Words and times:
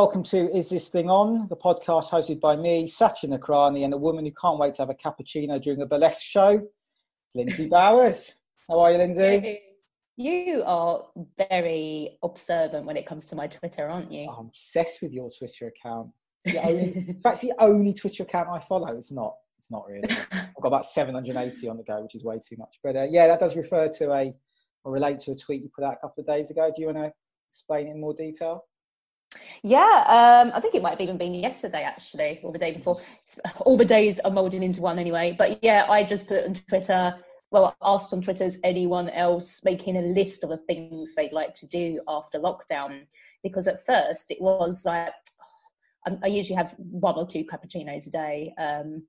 Welcome 0.00 0.22
to 0.22 0.48
Is 0.56 0.70
This 0.70 0.86
Thing 0.86 1.10
On, 1.10 1.48
the 1.48 1.56
podcast 1.56 2.10
hosted 2.10 2.38
by 2.38 2.54
me, 2.54 2.86
Sachin 2.86 3.36
Nakrani, 3.36 3.82
and 3.82 3.92
a 3.92 3.96
woman 3.96 4.24
who 4.24 4.30
can't 4.30 4.56
wait 4.56 4.74
to 4.74 4.82
have 4.82 4.90
a 4.90 4.94
cappuccino 4.94 5.60
during 5.60 5.82
a 5.82 5.86
burlesque 5.86 6.22
show, 6.22 6.68
Lindsey 7.34 7.66
Bowers. 7.68 8.36
How 8.68 8.78
are 8.78 8.92
you, 8.92 8.98
Lindsey? 8.98 9.60
You 10.16 10.62
are 10.64 11.02
very 11.50 12.16
observant 12.22 12.86
when 12.86 12.96
it 12.96 13.06
comes 13.06 13.26
to 13.26 13.34
my 13.34 13.48
Twitter, 13.48 13.88
aren't 13.88 14.12
you? 14.12 14.30
I'm 14.30 14.46
obsessed 14.46 15.02
with 15.02 15.12
your 15.12 15.32
Twitter 15.36 15.66
account. 15.66 16.10
It's 16.44 16.54
the 16.54 16.64
only, 16.64 16.96
in 17.08 17.18
fact, 17.18 17.42
it's 17.42 17.52
the 17.52 17.54
only 17.58 17.92
Twitter 17.92 18.22
account 18.22 18.50
I 18.52 18.60
follow. 18.60 18.96
It's 18.96 19.10
not. 19.10 19.34
It's 19.56 19.72
not 19.72 19.84
really. 19.88 20.08
I've 20.30 20.62
got 20.62 20.68
about 20.68 20.86
780 20.86 21.68
on 21.68 21.76
the 21.76 21.82
go, 21.82 22.02
which 22.02 22.14
is 22.14 22.22
way 22.22 22.38
too 22.38 22.54
much. 22.56 22.78
But 22.84 22.94
uh, 22.94 23.06
yeah, 23.10 23.26
that 23.26 23.40
does 23.40 23.56
refer 23.56 23.88
to 23.98 24.12
a 24.12 24.32
or 24.84 24.92
relate 24.92 25.18
to 25.20 25.32
a 25.32 25.36
tweet 25.36 25.64
you 25.64 25.70
put 25.74 25.82
out 25.82 25.94
a 25.94 25.96
couple 25.96 26.20
of 26.20 26.28
days 26.28 26.52
ago. 26.52 26.70
Do 26.72 26.82
you 26.82 26.86
want 26.86 26.98
to 26.98 27.12
explain 27.50 27.88
it 27.88 27.90
in 27.90 28.00
more 28.00 28.14
detail? 28.14 28.62
Yeah, 29.62 30.04
um, 30.06 30.52
I 30.54 30.60
think 30.60 30.74
it 30.74 30.82
might 30.82 30.92
have 30.92 31.00
even 31.00 31.18
been 31.18 31.34
yesterday, 31.34 31.82
actually, 31.82 32.40
or 32.42 32.52
the 32.52 32.58
day 32.58 32.72
before. 32.72 33.00
All 33.60 33.76
the 33.76 33.84
days 33.84 34.20
are 34.20 34.30
molding 34.30 34.62
into 34.62 34.80
one 34.80 34.98
anyway. 34.98 35.34
But 35.36 35.62
yeah, 35.62 35.86
I 35.88 36.04
just 36.04 36.28
put 36.28 36.44
on 36.44 36.54
Twitter. 36.54 37.14
Well, 37.50 37.76
I 37.82 37.94
asked 37.94 38.12
on 38.12 38.22
Twitter, 38.22 38.44
is 38.44 38.60
anyone 38.62 39.08
else 39.10 39.64
making 39.64 39.96
a 39.96 40.02
list 40.02 40.44
of 40.44 40.50
the 40.50 40.58
things 40.58 41.14
they'd 41.14 41.32
like 41.32 41.54
to 41.56 41.66
do 41.66 42.00
after 42.06 42.38
lockdown? 42.38 43.06
Because 43.42 43.66
at 43.66 43.84
first 43.84 44.30
it 44.30 44.40
was 44.40 44.84
like, 44.84 45.12
I 46.22 46.26
usually 46.26 46.56
have 46.56 46.74
one 46.78 47.16
or 47.16 47.26
two 47.26 47.44
cappuccinos 47.44 48.06
a 48.06 48.10
day. 48.10 48.54
Um, 48.58 49.04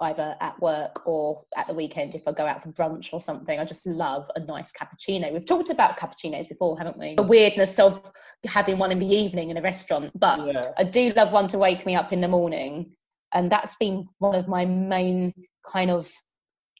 either 0.00 0.36
at 0.40 0.60
work 0.60 1.06
or 1.06 1.42
at 1.56 1.66
the 1.66 1.74
weekend 1.74 2.14
if 2.14 2.22
I 2.26 2.32
go 2.32 2.46
out 2.46 2.62
for 2.62 2.70
brunch 2.70 3.12
or 3.12 3.20
something. 3.20 3.58
I 3.58 3.64
just 3.64 3.86
love 3.86 4.30
a 4.36 4.40
nice 4.40 4.72
cappuccino. 4.72 5.32
We've 5.32 5.46
talked 5.46 5.70
about 5.70 5.98
cappuccinos 5.98 6.48
before, 6.48 6.76
haven't 6.76 6.98
we? 6.98 7.14
The 7.14 7.22
weirdness 7.22 7.78
of 7.78 8.10
having 8.44 8.78
one 8.78 8.92
in 8.92 8.98
the 8.98 9.06
evening 9.06 9.50
in 9.50 9.56
a 9.56 9.62
restaurant, 9.62 10.12
but 10.18 10.46
yeah. 10.46 10.72
I 10.76 10.84
do 10.84 11.12
love 11.16 11.32
one 11.32 11.48
to 11.48 11.58
wake 11.58 11.86
me 11.86 11.94
up 11.94 12.12
in 12.12 12.20
the 12.20 12.28
morning. 12.28 12.92
And 13.32 13.50
that's 13.50 13.76
been 13.76 14.06
one 14.18 14.34
of 14.34 14.48
my 14.48 14.64
main 14.64 15.34
kind 15.66 15.90
of 15.90 16.10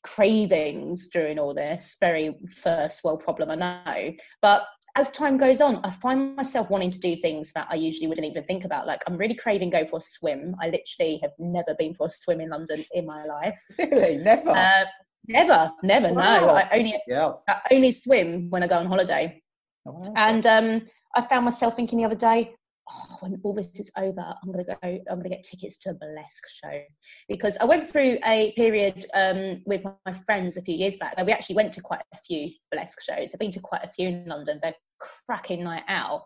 cravings 0.02 1.08
during 1.08 1.38
all 1.38 1.52
this. 1.52 1.96
Very 2.00 2.34
first 2.62 3.02
world 3.02 3.20
problem, 3.20 3.50
I 3.50 3.54
know. 3.54 4.12
But 4.40 4.66
as 4.96 5.10
time 5.10 5.36
goes 5.36 5.60
on, 5.60 5.80
I 5.84 5.90
find 5.90 6.34
myself 6.34 6.70
wanting 6.70 6.90
to 6.90 6.98
do 6.98 7.16
things 7.16 7.52
that 7.52 7.66
I 7.70 7.74
usually 7.74 8.06
wouldn't 8.06 8.26
even 8.26 8.42
think 8.44 8.64
about. 8.64 8.86
Like 8.86 9.02
I'm 9.06 9.18
really 9.18 9.34
craving 9.34 9.68
go 9.68 9.84
for 9.84 9.98
a 9.98 10.00
swim. 10.00 10.56
I 10.60 10.68
literally 10.68 11.20
have 11.22 11.32
never 11.38 11.74
been 11.78 11.92
for 11.92 12.06
a 12.06 12.10
swim 12.10 12.40
in 12.40 12.48
London 12.48 12.82
in 12.92 13.04
my 13.06 13.24
life. 13.24 13.62
Really, 13.78 14.16
never. 14.16 14.50
Uh, 14.50 14.84
never, 15.28 15.70
never. 15.82 16.12
Wow. 16.12 16.40
No, 16.40 16.48
I 16.48 16.68
only 16.72 16.94
yeah. 17.06 17.32
I 17.46 17.60
only 17.72 17.92
swim 17.92 18.48
when 18.48 18.62
I 18.62 18.68
go 18.68 18.78
on 18.78 18.86
holiday. 18.86 19.42
Oh. 19.86 20.12
And 20.16 20.46
um, 20.46 20.82
I 21.14 21.20
found 21.20 21.44
myself 21.44 21.76
thinking 21.76 21.98
the 21.98 22.06
other 22.06 22.16
day, 22.16 22.54
oh, 22.90 23.16
when 23.20 23.38
all 23.44 23.54
this 23.54 23.68
is 23.78 23.90
over, 23.98 24.20
I'm 24.20 24.50
gonna 24.50 24.64
go. 24.64 24.76
I'm 24.82 25.18
gonna 25.18 25.28
get 25.28 25.44
tickets 25.44 25.76
to 25.78 25.90
a 25.90 25.94
burlesque 25.94 26.44
show 26.64 26.80
because 27.28 27.58
I 27.58 27.66
went 27.66 27.86
through 27.86 28.16
a 28.24 28.52
period 28.56 29.04
um, 29.12 29.62
with 29.66 29.84
my 29.84 30.12
friends 30.12 30.56
a 30.56 30.62
few 30.62 30.74
years 30.74 30.96
back. 30.96 31.14
We 31.22 31.32
actually 31.32 31.56
went 31.56 31.74
to 31.74 31.82
quite 31.82 32.02
a 32.14 32.18
few 32.18 32.50
burlesque 32.72 33.02
shows. 33.02 33.34
I've 33.34 33.40
been 33.40 33.52
to 33.52 33.60
quite 33.60 33.84
a 33.84 33.90
few 33.90 34.08
in 34.08 34.24
London. 34.26 34.58
They're 34.62 34.74
cracking 34.98 35.64
night 35.64 35.84
out. 35.88 36.22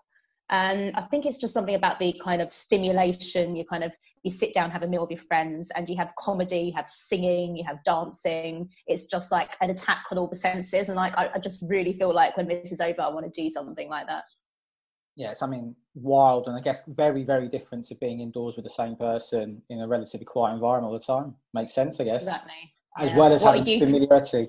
And 0.53 0.97
I 0.97 1.03
think 1.03 1.27
it's 1.27 1.39
just 1.39 1.55
something 1.55 1.77
about 1.77 2.01
the 2.01 2.13
kind 2.25 2.43
of 2.43 2.51
stimulation. 2.51 3.55
You 3.55 3.65
kind 3.65 3.85
of 3.85 3.95
you 4.25 4.33
sit 4.33 4.53
down, 4.53 4.73
have 4.73 4.83
a 4.83 4.89
meal 4.89 5.03
with 5.03 5.11
your 5.11 5.19
friends, 5.19 5.71
and 5.77 5.89
you 5.89 5.97
have 5.97 6.13
comedy, 6.19 6.59
you 6.59 6.73
have 6.75 6.89
singing, 6.89 7.57
you 7.57 7.63
have 7.65 7.83
dancing. 7.85 8.69
It's 8.89 9.07
just 9.07 9.31
like 9.31 9.51
an 9.61 9.71
attack 9.71 10.07
on 10.11 10.19
all 10.19 10.27
the 10.27 10.35
senses. 10.35 10.89
And 10.89 10.97
like 10.97 11.17
I, 11.17 11.31
I 11.35 11.39
just 11.39 11.65
really 11.69 11.93
feel 11.93 12.13
like 12.13 12.37
when 12.37 12.49
this 12.49 12.73
is 12.73 12.81
over, 12.81 13.01
I 13.01 13.11
want 13.11 13.33
to 13.33 13.43
do 13.43 13.49
something 13.49 13.89
like 13.89 14.09
that. 14.09 14.25
Yeah, 15.15 15.35
something 15.35 15.77
wild 15.95 16.47
and 16.47 16.57
I 16.57 16.61
guess 16.61 16.83
very, 16.87 17.23
very 17.25 17.49
different 17.49 17.85
to 17.87 17.95
being 17.97 18.21
indoors 18.21 18.57
with 18.57 18.65
the 18.65 18.71
same 18.71 18.97
person 18.97 19.63
in 19.69 19.81
a 19.81 19.89
relatively 19.89 20.25
quiet 20.25 20.55
environment 20.55 20.93
all 20.93 20.99
the 20.99 21.05
time. 21.05 21.35
Makes 21.55 21.75
sense, 21.75 22.01
I 22.01 22.05
guess. 22.05 22.23
Exactly. 22.23 22.73
As 22.99 23.11
yeah. 23.11 23.17
well 23.17 23.33
as 23.33 23.43
what 23.43 23.59
having 23.59 23.79
familiarity 23.79 24.49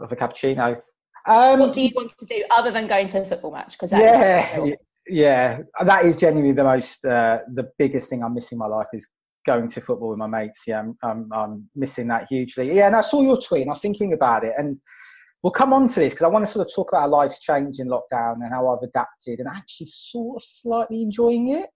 of 0.00 0.10
a 0.10 0.16
cappuccino. 0.16 0.80
Um, 1.26 1.60
what 1.60 1.74
do 1.74 1.82
you 1.82 1.90
want 1.94 2.16
to 2.18 2.26
do 2.26 2.44
other 2.50 2.70
than 2.70 2.86
going 2.86 3.08
to 3.08 3.22
a 3.22 3.24
football 3.24 3.52
match? 3.52 3.72
Because 3.72 3.92
yeah, 3.92 4.66
yeah, 5.06 5.58
that 5.84 6.04
is 6.04 6.16
genuinely 6.16 6.52
the 6.52 6.64
most, 6.64 7.04
uh, 7.04 7.38
the 7.54 7.70
biggest 7.78 8.10
thing 8.10 8.22
I'm 8.22 8.34
missing 8.34 8.56
in 8.56 8.60
my 8.60 8.66
life 8.66 8.88
is 8.92 9.08
going 9.46 9.68
to 9.68 9.80
football 9.80 10.10
with 10.10 10.18
my 10.18 10.26
mates. 10.26 10.64
Yeah, 10.66 10.80
I'm, 10.80 10.96
I'm, 11.02 11.32
I'm 11.32 11.68
missing 11.74 12.08
that 12.08 12.26
hugely. 12.28 12.74
Yeah, 12.74 12.86
and 12.86 12.96
I 12.96 13.00
saw 13.00 13.22
your 13.22 13.40
tweet 13.40 13.62
and 13.62 13.70
I 13.70 13.72
was 13.72 13.80
thinking 13.80 14.12
about 14.12 14.44
it, 14.44 14.52
and 14.58 14.78
we'll 15.42 15.50
come 15.50 15.72
on 15.72 15.88
to 15.88 16.00
this 16.00 16.12
because 16.12 16.24
I 16.24 16.28
want 16.28 16.44
to 16.44 16.50
sort 16.50 16.66
of 16.66 16.74
talk 16.74 16.92
about 16.92 17.02
our 17.02 17.08
lives 17.08 17.38
change 17.38 17.78
in 17.78 17.88
lockdown 17.88 18.34
and 18.34 18.52
how 18.52 18.68
I've 18.68 18.82
adapted 18.82 19.38
and 19.38 19.48
actually 19.48 19.86
sort 19.86 20.42
of 20.42 20.44
slightly 20.44 21.02
enjoying 21.02 21.48
it, 21.48 21.70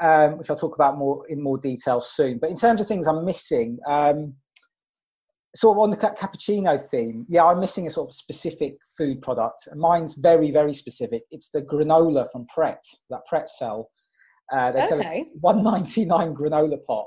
um, 0.00 0.38
which 0.38 0.50
I'll 0.50 0.56
talk 0.56 0.74
about 0.74 0.98
more 0.98 1.26
in 1.28 1.42
more 1.42 1.58
detail 1.58 2.00
soon. 2.00 2.38
But 2.38 2.50
in 2.50 2.56
terms 2.56 2.80
of 2.80 2.86
things 2.86 3.06
I'm 3.06 3.24
missing. 3.24 3.78
Um, 3.86 4.34
sort 5.56 5.76
of 5.76 5.82
on 5.82 5.90
the 5.90 5.96
cappuccino 5.96 6.78
theme, 6.78 7.24
yeah, 7.28 7.44
I'm 7.44 7.60
missing 7.60 7.86
a 7.86 7.90
sort 7.90 8.10
of 8.10 8.14
specific 8.14 8.76
food 8.96 9.22
product. 9.22 9.68
Mine's 9.74 10.14
very, 10.14 10.50
very 10.50 10.74
specific. 10.74 11.22
It's 11.30 11.50
the 11.50 11.62
granola 11.62 12.30
from 12.30 12.46
Pret, 12.46 12.82
that 13.10 13.22
Pret 13.26 13.48
sell. 13.48 13.90
Uh, 14.52 14.70
they 14.72 14.80
okay. 14.80 14.88
sell 14.88 15.00
a 15.00 15.24
199 15.40 16.34
granola 16.34 16.84
pot, 16.84 17.06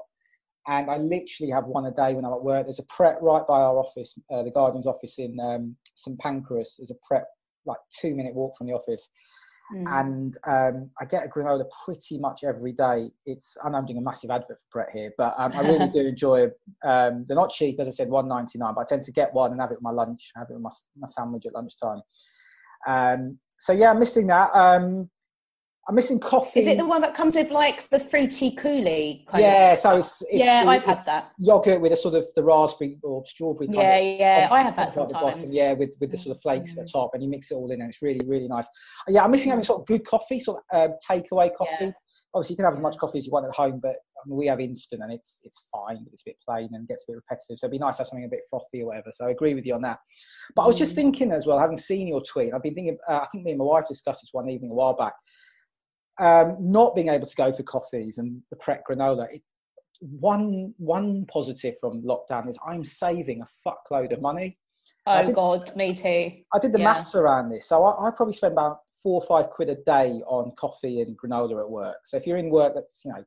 and 0.67 0.89
I 0.89 0.97
literally 0.97 1.51
have 1.51 1.65
one 1.65 1.85
a 1.85 1.91
day 1.91 2.15
when 2.15 2.25
I'm 2.25 2.33
at 2.33 2.43
work. 2.43 2.65
There's 2.65 2.79
a 2.79 2.85
Pret 2.85 3.21
right 3.21 3.45
by 3.47 3.61
our 3.61 3.77
office, 3.77 4.17
uh, 4.31 4.43
the 4.43 4.51
Guardian's 4.51 4.87
office 4.87 5.19
in 5.19 5.39
um, 5.39 5.75
St 5.93 6.19
Pancras. 6.19 6.75
There's 6.79 6.91
a 6.91 7.07
Pret 7.07 7.25
like 7.65 7.77
two 8.01 8.15
minute 8.15 8.33
walk 8.33 8.57
from 8.57 8.67
the 8.67 8.73
office, 8.73 9.09
Mm. 9.73 9.99
And 9.99 10.37
um, 10.47 10.89
I 10.99 11.05
get 11.05 11.25
a 11.25 11.29
granola 11.29 11.65
pretty 11.85 12.17
much 12.17 12.43
every 12.43 12.71
day. 12.71 13.11
It's 13.25 13.55
I 13.63 13.69
know 13.69 13.77
I'm 13.77 13.85
doing 13.85 13.99
a 13.99 14.01
massive 14.01 14.31
advert 14.31 14.59
for 14.59 14.65
Pret 14.71 14.89
here, 14.91 15.11
but 15.17 15.35
um, 15.37 15.51
I 15.53 15.61
really 15.61 15.89
do 15.93 16.07
enjoy. 16.07 16.45
Um, 16.83 17.25
they're 17.27 17.35
not 17.35 17.51
cheap, 17.51 17.79
as 17.79 17.87
I 17.87 17.91
said, 17.91 18.09
one 18.09 18.27
ninety 18.27 18.57
nine. 18.57 18.73
But 18.73 18.81
I 18.81 18.85
tend 18.85 19.03
to 19.03 19.11
get 19.11 19.33
one 19.33 19.51
and 19.51 19.61
have 19.61 19.71
it 19.71 19.75
with 19.75 19.83
my 19.83 19.91
lunch, 19.91 20.31
have 20.35 20.47
it 20.49 20.53
with 20.53 20.63
my, 20.63 20.71
my 20.97 21.07
sandwich 21.07 21.45
at 21.45 21.53
lunchtime. 21.53 22.01
Um, 22.87 23.39
so 23.59 23.73
yeah, 23.73 23.91
I'm 23.91 23.99
missing 23.99 24.27
that. 24.27 24.49
Um, 25.89 25.93
I'm 25.93 25.95
missing 25.95 26.19
coffee. 26.19 26.59
Is 26.59 26.67
it 26.67 26.77
the 26.77 26.85
one 26.85 27.01
that 27.01 27.13
comes 27.13 27.35
with 27.35 27.51
like 27.51 27.89
the 27.89 27.99
fruity 27.99 28.51
coulis? 28.51 29.25
yeah, 29.35 29.75
so 29.75 29.97
it's, 29.97 30.21
it's 30.23 30.45
yeah, 30.45 30.63
the, 30.63 30.69
I've 30.69 30.83
had 30.83 31.03
that 31.05 31.31
yogurt 31.39 31.81
with 31.81 31.91
a 31.91 31.95
sort 31.95 32.15
of 32.15 32.25
the 32.35 32.43
raspberry 32.43 32.97
or 33.03 33.25
strawberry. 33.25 33.67
yeah, 33.71 33.95
of, 33.95 34.19
yeah, 34.19 34.49
I 34.51 34.61
have 34.61 34.75
that 34.75 34.93
sometimes. 34.93 35.21
Bottom, 35.21 35.43
yeah, 35.47 35.73
with 35.73 35.95
with 35.99 36.11
the 36.11 36.17
sort 36.17 36.35
of 36.35 36.41
flakes 36.41 36.75
mm. 36.75 36.79
at 36.79 36.85
the 36.85 36.91
top, 36.91 37.11
and 37.13 37.23
you 37.23 37.29
mix 37.29 37.51
it 37.51 37.55
all 37.55 37.71
in, 37.71 37.81
and 37.81 37.89
it's 37.89 38.01
really 38.01 38.21
really 38.25 38.47
nice. 38.47 38.67
Yeah, 39.07 39.23
I'm 39.23 39.31
missing 39.31 39.49
having 39.49 39.63
sort 39.63 39.81
of 39.81 39.87
good 39.87 40.05
coffee, 40.05 40.39
sort 40.39 40.63
of 40.71 40.91
uh, 40.91 40.93
takeaway 41.09 41.53
coffee. 41.55 41.85
Yeah. 41.85 41.91
Obviously, 42.35 42.53
you 42.53 42.57
can 42.57 42.65
have 42.65 42.75
as 42.75 42.81
much 42.81 42.95
coffee 42.97 43.17
as 43.17 43.25
you 43.25 43.31
want 43.31 43.47
at 43.47 43.55
home, 43.55 43.79
but 43.81 43.95
I 43.95 44.27
mean, 44.27 44.37
we 44.37 44.45
have 44.45 44.59
instant, 44.59 45.01
and 45.01 45.11
it's 45.11 45.41
it's 45.43 45.63
fine, 45.71 46.03
but 46.03 46.13
it's 46.13 46.21
a 46.21 46.25
bit 46.25 46.37
plain 46.47 46.69
and 46.73 46.87
gets 46.87 47.05
a 47.07 47.11
bit 47.11 47.15
repetitive. 47.15 47.57
So 47.57 47.65
it'd 47.65 47.71
be 47.71 47.79
nice 47.79 47.97
to 47.97 48.01
have 48.01 48.07
something 48.07 48.25
a 48.25 48.29
bit 48.29 48.41
frothy 48.47 48.83
or 48.83 48.87
whatever. 48.87 49.11
So 49.11 49.25
I 49.25 49.31
agree 49.31 49.55
with 49.55 49.65
you 49.65 49.73
on 49.73 49.81
that. 49.81 49.97
But 50.55 50.61
mm. 50.61 50.65
I 50.65 50.67
was 50.67 50.77
just 50.77 50.91
mm. 50.91 50.97
thinking 50.97 51.31
as 51.31 51.47
well, 51.47 51.57
having 51.57 51.77
seen 51.77 52.07
your 52.07 52.21
tweet, 52.21 52.53
I've 52.53 52.61
been 52.61 52.75
thinking. 52.75 52.97
Uh, 53.07 53.21
I 53.23 53.27
think 53.31 53.45
me 53.45 53.51
and 53.51 53.59
my 53.59 53.65
wife 53.65 53.85
discussed 53.87 54.21
this 54.21 54.29
one 54.31 54.47
evening 54.49 54.69
a 54.69 54.75
while 54.75 54.93
back 54.93 55.13
um, 56.19 56.57
not 56.59 56.95
being 56.95 57.09
able 57.09 57.27
to 57.27 57.35
go 57.35 57.51
for 57.51 57.63
coffees 57.63 58.17
and 58.17 58.41
the 58.49 58.55
Pret 58.57 58.83
granola, 58.89 59.27
it, 59.33 59.41
one 60.01 60.73
one 60.77 61.25
positive 61.25 61.75
from 61.79 62.01
lockdown 62.03 62.49
is 62.49 62.57
I'm 62.65 62.85
saving 62.85 63.41
a 63.41 63.67
fuckload 63.67 64.13
of 64.13 64.21
money. 64.21 64.57
Oh 65.05 65.25
did, 65.25 65.35
God, 65.35 65.75
me 65.75 65.93
too. 65.93 66.31
I 66.53 66.59
did 66.59 66.71
the 66.71 66.79
yeah. 66.79 66.93
maths 66.93 67.15
around 67.15 67.49
this, 67.49 67.67
so 67.67 67.83
I, 67.83 68.07
I, 68.07 68.11
probably 68.11 68.33
spend 68.33 68.53
about 68.53 68.79
four 69.01 69.21
or 69.21 69.27
five 69.27 69.49
quid 69.49 69.69
a 69.69 69.75
day 69.75 70.21
on 70.27 70.51
coffee 70.57 71.01
and 71.01 71.17
granola 71.17 71.61
at 71.61 71.69
work. 71.69 71.97
So 72.05 72.17
if 72.17 72.27
you're 72.27 72.37
in 72.37 72.49
work 72.49 72.73
that's 72.75 73.01
you 73.03 73.11
know 73.11 73.23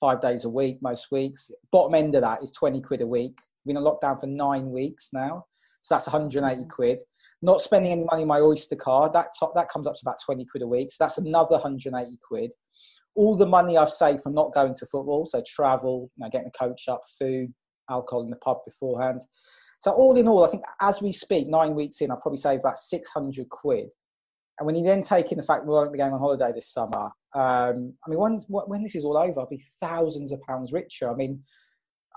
five 0.00 0.20
days 0.20 0.44
a 0.44 0.48
week, 0.48 0.78
most 0.80 1.10
weeks, 1.10 1.50
bottom 1.72 1.94
end 1.94 2.14
of 2.14 2.22
that 2.22 2.42
is 2.42 2.50
twenty 2.50 2.80
quid 2.80 3.02
a 3.02 3.06
week. 3.06 3.38
We've 3.64 3.74
been 3.74 3.82
in 3.82 3.88
lockdown 3.88 4.20
for 4.20 4.26
nine 4.26 4.70
weeks 4.70 5.10
now, 5.12 5.46
so 5.82 5.94
that's 5.94 6.06
180 6.06 6.62
mm. 6.62 6.70
quid. 6.70 7.00
Not 7.42 7.60
spending 7.60 7.92
any 7.92 8.04
money 8.04 8.22
on 8.22 8.28
my 8.28 8.40
Oyster 8.40 8.76
card, 8.76 9.12
that, 9.12 9.28
top, 9.38 9.54
that 9.54 9.68
comes 9.68 9.86
up 9.86 9.94
to 9.94 10.00
about 10.02 10.16
20 10.24 10.44
quid 10.46 10.62
a 10.62 10.66
week. 10.66 10.90
So 10.90 10.96
that's 11.00 11.18
another 11.18 11.52
180 11.52 12.18
quid. 12.26 12.52
All 13.14 13.36
the 13.36 13.46
money 13.46 13.76
I've 13.76 13.90
saved 13.90 14.22
from 14.22 14.34
not 14.34 14.52
going 14.52 14.74
to 14.74 14.86
football, 14.86 15.26
so 15.26 15.42
travel, 15.46 16.10
you 16.16 16.24
know, 16.24 16.30
getting 16.30 16.50
the 16.52 16.58
coach 16.58 16.88
up, 16.88 17.02
food, 17.18 17.52
alcohol 17.90 18.22
in 18.22 18.30
the 18.30 18.36
pub 18.36 18.58
beforehand. 18.64 19.20
So 19.78 19.92
all 19.92 20.16
in 20.16 20.26
all, 20.26 20.44
I 20.44 20.48
think 20.48 20.64
as 20.80 21.02
we 21.02 21.12
speak, 21.12 21.48
nine 21.48 21.74
weeks 21.74 22.00
in, 22.00 22.10
I've 22.10 22.20
probably 22.20 22.38
saved 22.38 22.60
about 22.60 22.76
600 22.76 23.48
quid. 23.48 23.90
And 24.58 24.66
when 24.66 24.76
you 24.76 24.84
then 24.84 25.02
take 25.02 25.32
in 25.32 25.38
the 25.38 25.44
fact 25.44 25.66
we 25.66 25.72
won't 25.72 25.92
be 25.92 25.98
going 25.98 26.12
on 26.12 26.20
holiday 26.20 26.52
this 26.54 26.72
summer, 26.72 27.10
um, 27.34 27.94
I 28.06 28.10
mean, 28.10 28.18
when, 28.18 28.38
when 28.48 28.82
this 28.82 28.94
is 28.94 29.04
all 29.04 29.18
over, 29.18 29.40
I'll 29.40 29.48
be 29.48 29.64
thousands 29.80 30.32
of 30.32 30.40
pounds 30.42 30.72
richer. 30.72 31.10
I 31.10 31.14
mean, 31.14 31.42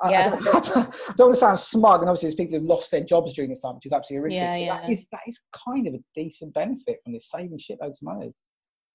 yeah. 0.06 0.36
I, 0.54 0.60
don't, 0.60 0.78
I, 0.78 1.14
don't, 1.18 1.28
want 1.28 1.34
to 1.34 1.40
sound 1.40 1.60
smug, 1.60 2.02
and 2.02 2.10
obviously 2.10 2.28
there's 2.28 2.36
people 2.36 2.60
who've 2.60 2.68
lost 2.68 2.92
their 2.92 3.04
jobs 3.04 3.34
during 3.34 3.50
this 3.50 3.62
time, 3.62 3.76
which 3.76 3.86
is 3.86 3.94
absolutely 3.94 4.36
horrific. 4.36 4.38
Yeah, 4.38 4.56
yeah. 4.56 4.82
That 4.82 4.90
is 4.90 5.08
that 5.12 5.22
is 5.28 5.40
kind 5.52 5.88
of 5.88 5.94
a 5.96 6.00
decent 6.16 6.54
benefit 6.54 6.98
from 7.04 7.14
this 7.14 7.30
saving 7.30 7.58
shitloads 7.58 8.02
of 8.02 8.04
money. 8.04 8.34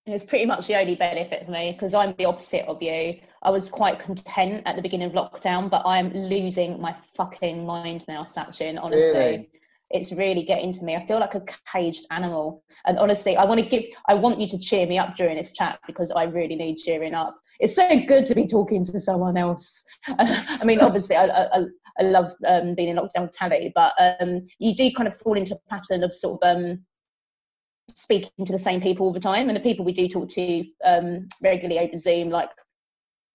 It's 0.04 0.24
pretty 0.24 0.46
much 0.46 0.66
the 0.66 0.78
only 0.80 0.96
benefit 0.96 1.44
for 1.44 1.52
me 1.52 1.72
because 1.72 1.94
I'm 1.94 2.14
the 2.18 2.24
opposite 2.24 2.66
of 2.66 2.82
you. 2.82 3.20
I 3.42 3.50
was 3.50 3.68
quite 3.68 4.00
content 4.00 4.62
at 4.66 4.74
the 4.74 4.82
beginning 4.82 5.06
of 5.06 5.12
lockdown, 5.12 5.70
but 5.70 5.82
I'm 5.84 6.12
losing 6.12 6.80
my 6.80 6.94
fucking 7.16 7.64
mind 7.64 8.04
now, 8.08 8.24
Sachin. 8.24 8.80
Honestly, 8.82 9.00
really? 9.00 9.50
It's 9.92 10.12
really 10.12 10.42
getting 10.42 10.72
to 10.72 10.84
me. 10.84 10.96
I 10.96 11.04
feel 11.04 11.20
like 11.20 11.34
a 11.34 11.44
caged 11.70 12.06
animal. 12.10 12.64
And 12.86 12.98
honestly, 12.98 13.36
I 13.36 13.44
want 13.44 13.60
to 13.60 13.66
give, 13.66 13.84
I 14.08 14.14
want 14.14 14.40
you 14.40 14.48
to 14.48 14.58
cheer 14.58 14.86
me 14.86 14.98
up 14.98 15.16
during 15.16 15.36
this 15.36 15.52
chat 15.52 15.78
because 15.86 16.10
I 16.10 16.24
really 16.24 16.56
need 16.56 16.78
cheering 16.78 17.14
up. 17.14 17.36
It's 17.60 17.76
so 17.76 18.00
good 18.06 18.26
to 18.28 18.34
be 18.34 18.46
talking 18.46 18.84
to 18.86 18.98
someone 18.98 19.36
else. 19.36 19.84
I 20.08 20.64
mean, 20.64 20.80
obviously, 20.82 21.16
I, 21.16 21.26
I, 21.26 21.64
I 22.00 22.02
love 22.02 22.32
um, 22.46 22.74
being 22.74 22.88
in 22.88 22.96
lockdown 22.96 23.22
with 23.22 23.32
Tally, 23.32 23.70
but 23.74 23.92
um, 23.98 24.40
you 24.58 24.74
do 24.74 24.90
kind 24.92 25.06
of 25.06 25.16
fall 25.16 25.34
into 25.34 25.54
a 25.54 25.68
pattern 25.68 26.02
of 26.02 26.12
sort 26.12 26.40
of 26.42 26.56
um, 26.56 26.84
speaking 27.94 28.46
to 28.46 28.52
the 28.52 28.58
same 28.58 28.80
people 28.80 29.06
all 29.06 29.12
the 29.12 29.20
time. 29.20 29.48
And 29.48 29.56
the 29.56 29.60
people 29.60 29.84
we 29.84 29.92
do 29.92 30.08
talk 30.08 30.30
to 30.30 30.64
um, 30.84 31.28
regularly 31.42 31.78
over 31.78 31.96
Zoom, 31.96 32.30
like, 32.30 32.50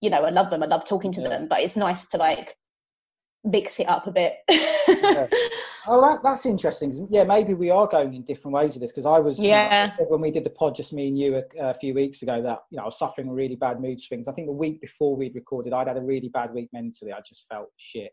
you 0.01 0.09
know, 0.09 0.23
I 0.23 0.31
love 0.31 0.49
them. 0.49 0.63
I 0.63 0.67
love 0.67 0.87
talking 0.87 1.11
to 1.13 1.21
yeah. 1.21 1.29
them, 1.29 1.47
but 1.47 1.59
it's 1.59 1.77
nice 1.77 2.07
to 2.07 2.17
like 2.17 2.55
mix 3.43 3.79
it 3.79 3.87
up 3.87 4.07
a 4.07 4.11
bit. 4.11 4.37
yeah. 4.49 5.27
Oh, 5.89 6.01
that, 6.01 6.21
that's 6.21 6.45
interesting. 6.45 7.07
Yeah, 7.09 7.23
maybe 7.23 7.53
we 7.53 7.71
are 7.71 7.87
going 7.87 8.13
in 8.13 8.23
different 8.23 8.53
ways 8.53 8.73
with 8.73 8.81
this 8.81 8.91
because 8.91 9.05
I 9.05 9.19
was, 9.19 9.39
yeah, 9.39 9.93
you 9.97 10.03
know, 10.03 10.09
when 10.09 10.19
we 10.19 10.31
did 10.31 10.43
the 10.43 10.49
pod, 10.49 10.75
just 10.75 10.91
me 10.91 11.07
and 11.07 11.17
you 11.17 11.37
a, 11.37 11.69
a, 11.69 11.73
few 11.73 11.93
weeks 11.93 12.21
ago, 12.21 12.41
that 12.41 12.59
you 12.69 12.75
know 12.75 12.83
I 12.83 12.85
was 12.87 12.99
suffering 12.99 13.29
really 13.29 13.55
bad 13.55 13.79
mood 13.79 14.01
swings. 14.01 14.27
I 14.27 14.33
think 14.33 14.47
the 14.47 14.53
week 14.53 14.81
before 14.81 15.15
we'd 15.15 15.33
recorded, 15.33 15.71
I'd 15.71 15.87
had 15.87 15.95
a 15.95 16.01
really 16.01 16.27
bad 16.27 16.53
week 16.53 16.67
mentally. 16.73 17.13
I 17.13 17.21
just 17.21 17.45
felt 17.49 17.69
shit. 17.77 18.11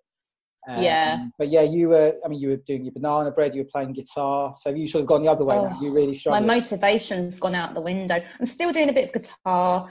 Um, 0.68 0.82
yeah. 0.82 1.26
But 1.36 1.48
yeah, 1.48 1.62
you 1.62 1.88
were. 1.88 2.14
I 2.24 2.28
mean, 2.28 2.40
you 2.40 2.50
were 2.50 2.56
doing 2.56 2.84
your 2.84 2.92
banana 2.92 3.30
bread. 3.30 3.54
You 3.54 3.62
were 3.62 3.70
playing 3.72 3.92
guitar. 3.92 4.54
So 4.56 4.70
you 4.70 4.86
sort 4.86 5.02
of 5.02 5.08
gone 5.08 5.22
the 5.22 5.30
other 5.30 5.44
way. 5.44 5.56
Oh, 5.56 5.76
you 5.82 5.92
really 5.92 6.14
struggled. 6.14 6.46
My 6.46 6.54
motivation's 6.54 7.40
gone 7.40 7.56
out 7.56 7.74
the 7.74 7.80
window. 7.80 8.22
I'm 8.38 8.46
still 8.46 8.72
doing 8.72 8.88
a 8.88 8.92
bit 8.92 9.06
of 9.06 9.12
guitar. 9.12 9.88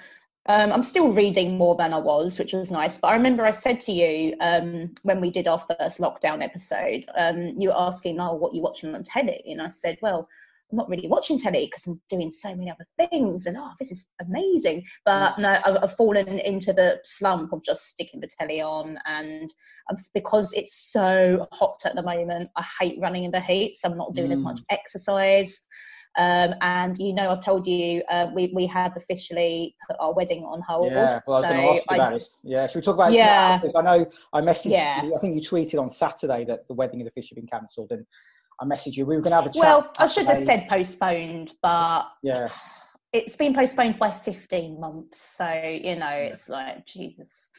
Um, 0.48 0.74
I'm 0.74 0.84
still 0.84 1.14
reading 1.14 1.58
more 1.58 1.76
than 1.76 1.94
I 1.94 2.00
was, 2.00 2.38
which 2.38 2.54
was 2.54 2.70
nice. 2.70 2.98
But 2.98 3.10
I 3.10 3.14
remember 3.14 3.46
I 3.46 3.52
said 3.52 3.80
to 3.82 3.94
you 3.94 4.36
um, 4.42 4.94
when 5.04 5.22
we 5.22 5.32
did 5.32 5.48
our 5.48 5.60
first 5.60 6.02
lockdown 6.02 6.44
episode, 6.44 7.06
um, 7.16 7.54
you 7.58 7.70
were 7.70 7.78
asking, 7.80 8.20
"Oh, 8.20 8.34
what 8.34 8.54
you 8.54 8.62
watching 8.62 8.94
on 8.94 9.04
telly?" 9.06 9.42
And 9.46 9.62
I 9.62 9.70
said, 9.70 9.98
"Well, 10.02 10.28
I'm 10.70 10.78
not 10.78 10.90
really 10.90 11.08
watching 11.08 11.40
telly 11.40 11.66
because 11.66 11.88
I'm 11.88 12.02
doing 12.10 12.30
so 12.30 12.54
many 12.56 12.70
other 12.70 12.86
things, 13.00 13.46
and 13.46 13.56
oh, 13.58 13.72
this 13.80 13.90
is 13.90 14.10
amazing." 14.20 14.84
But 15.06 15.38
no, 15.40 15.60
I've, 15.64 15.78
I've 15.82 15.96
fallen 15.96 16.28
into 16.28 16.74
the 16.74 17.00
slump 17.06 17.54
of 17.54 17.64
just 17.64 17.88
sticking 17.88 18.20
the 18.20 18.30
telly 18.38 18.62
on, 18.62 18.98
and 19.06 19.54
because 20.14 20.52
it's 20.52 20.92
so 20.92 21.48
hot 21.54 21.80
at 21.86 21.96
the 21.96 22.04
moment, 22.04 22.50
I 22.58 22.66
hate 22.82 23.00
running 23.00 23.24
in 23.24 23.32
the 23.32 23.40
heat, 23.40 23.78
so 23.78 23.90
I'm 23.90 23.98
not 23.98 24.14
doing 24.14 24.30
mm. 24.30 24.34
as 24.34 24.42
much 24.42 24.60
mm. 24.60 24.66
exercise. 24.72 25.66
Um, 26.16 26.54
and 26.62 26.98
you 27.00 27.14
know, 27.14 27.32
I've 27.32 27.44
told 27.44 27.66
you 27.66 28.04
uh, 28.10 28.28
we 28.34 28.52
we 28.54 28.68
have 28.68 28.96
officially 28.96 29.76
put 29.88 29.98
our 30.00 30.14
wedding 30.14 30.44
on 30.44 30.62
hold. 30.62 30.92
Yeah, 30.92 31.20
well, 31.26 31.38
I 31.38 31.40
was 31.40 31.46
so 31.46 31.50
going 31.50 31.62
to 31.62 31.70
ask 31.70 31.84
you 31.90 31.96
about 31.96 32.14
this. 32.14 32.40
Yeah, 32.44 32.68
should 32.68 32.76
we 32.76 32.82
talk 32.82 32.96
about 32.96 33.12
it? 33.12 33.16
Yeah, 33.16 33.62
I 33.76 33.82
know 33.82 34.06
I 34.32 34.42
messaged. 34.42 34.72
Yeah. 34.72 35.04
You, 35.04 35.16
I 35.16 35.20
think 35.20 35.36
you 35.36 35.42
tweeted 35.42 35.80
on 35.80 35.90
Saturday 35.90 36.46
that 36.46 36.68
the 36.68 36.74
wedding 36.74 37.00
had 37.00 37.08
officially 37.08 37.42
been 37.42 37.48
cancelled, 37.48 37.92
and 37.92 38.06
I 38.62 38.66
messaged 38.66 38.96
you. 38.96 39.06
We 39.06 39.16
were 39.16 39.22
going 39.22 39.32
to 39.32 39.38
have 39.38 39.46
a 39.48 39.50
chat. 39.50 39.64
Well, 39.64 39.92
I 39.98 40.06
should 40.06 40.28
have 40.28 40.38
said 40.38 40.68
postponed, 40.70 41.54
but 41.62 42.06
yeah, 42.22 42.50
it's 43.12 43.36
been 43.36 43.56
postponed 43.56 43.98
by 43.98 44.12
15 44.12 44.80
months. 44.80 45.20
So 45.20 45.46
you 45.46 45.96
know, 45.96 46.10
it's 46.10 46.48
like 46.48 46.86
Jesus. 46.86 47.50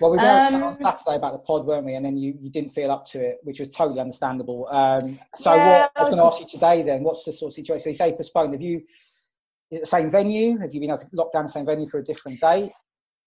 Well, 0.00 0.10
we 0.10 0.18
were 0.18 0.24
um, 0.24 0.62
on 0.62 0.74
Saturday 0.74 1.16
about 1.16 1.32
the 1.32 1.38
pod, 1.38 1.64
weren't 1.64 1.84
we? 1.84 1.94
And 1.94 2.04
then 2.04 2.18
you, 2.18 2.36
you 2.40 2.50
didn't 2.50 2.70
feel 2.70 2.90
up 2.90 3.06
to 3.06 3.20
it, 3.20 3.38
which 3.42 3.60
was 3.60 3.70
totally 3.70 4.00
understandable. 4.00 4.68
Um, 4.70 5.18
so 5.36 5.54
yeah, 5.54 5.80
what 5.80 5.92
I 5.96 6.00
was, 6.00 6.10
was 6.10 6.16
going 6.16 6.28
to 6.28 6.34
ask 6.34 6.40
you 6.40 6.58
today 6.58 6.82
then, 6.82 7.02
what's 7.02 7.24
the 7.24 7.32
sort 7.32 7.50
of 7.50 7.54
situation? 7.54 7.84
So 7.84 7.90
you 7.90 7.96
say 7.96 8.14
postponed. 8.14 8.52
Have 8.52 8.62
you, 8.62 8.82
the 9.70 9.86
same 9.86 10.10
venue? 10.10 10.58
Have 10.58 10.74
you 10.74 10.80
been 10.80 10.90
able 10.90 10.98
to 10.98 11.06
lock 11.12 11.32
down 11.32 11.44
the 11.44 11.48
same 11.48 11.64
venue 11.64 11.86
for 11.86 11.98
a 11.98 12.04
different 12.04 12.40
date? 12.40 12.72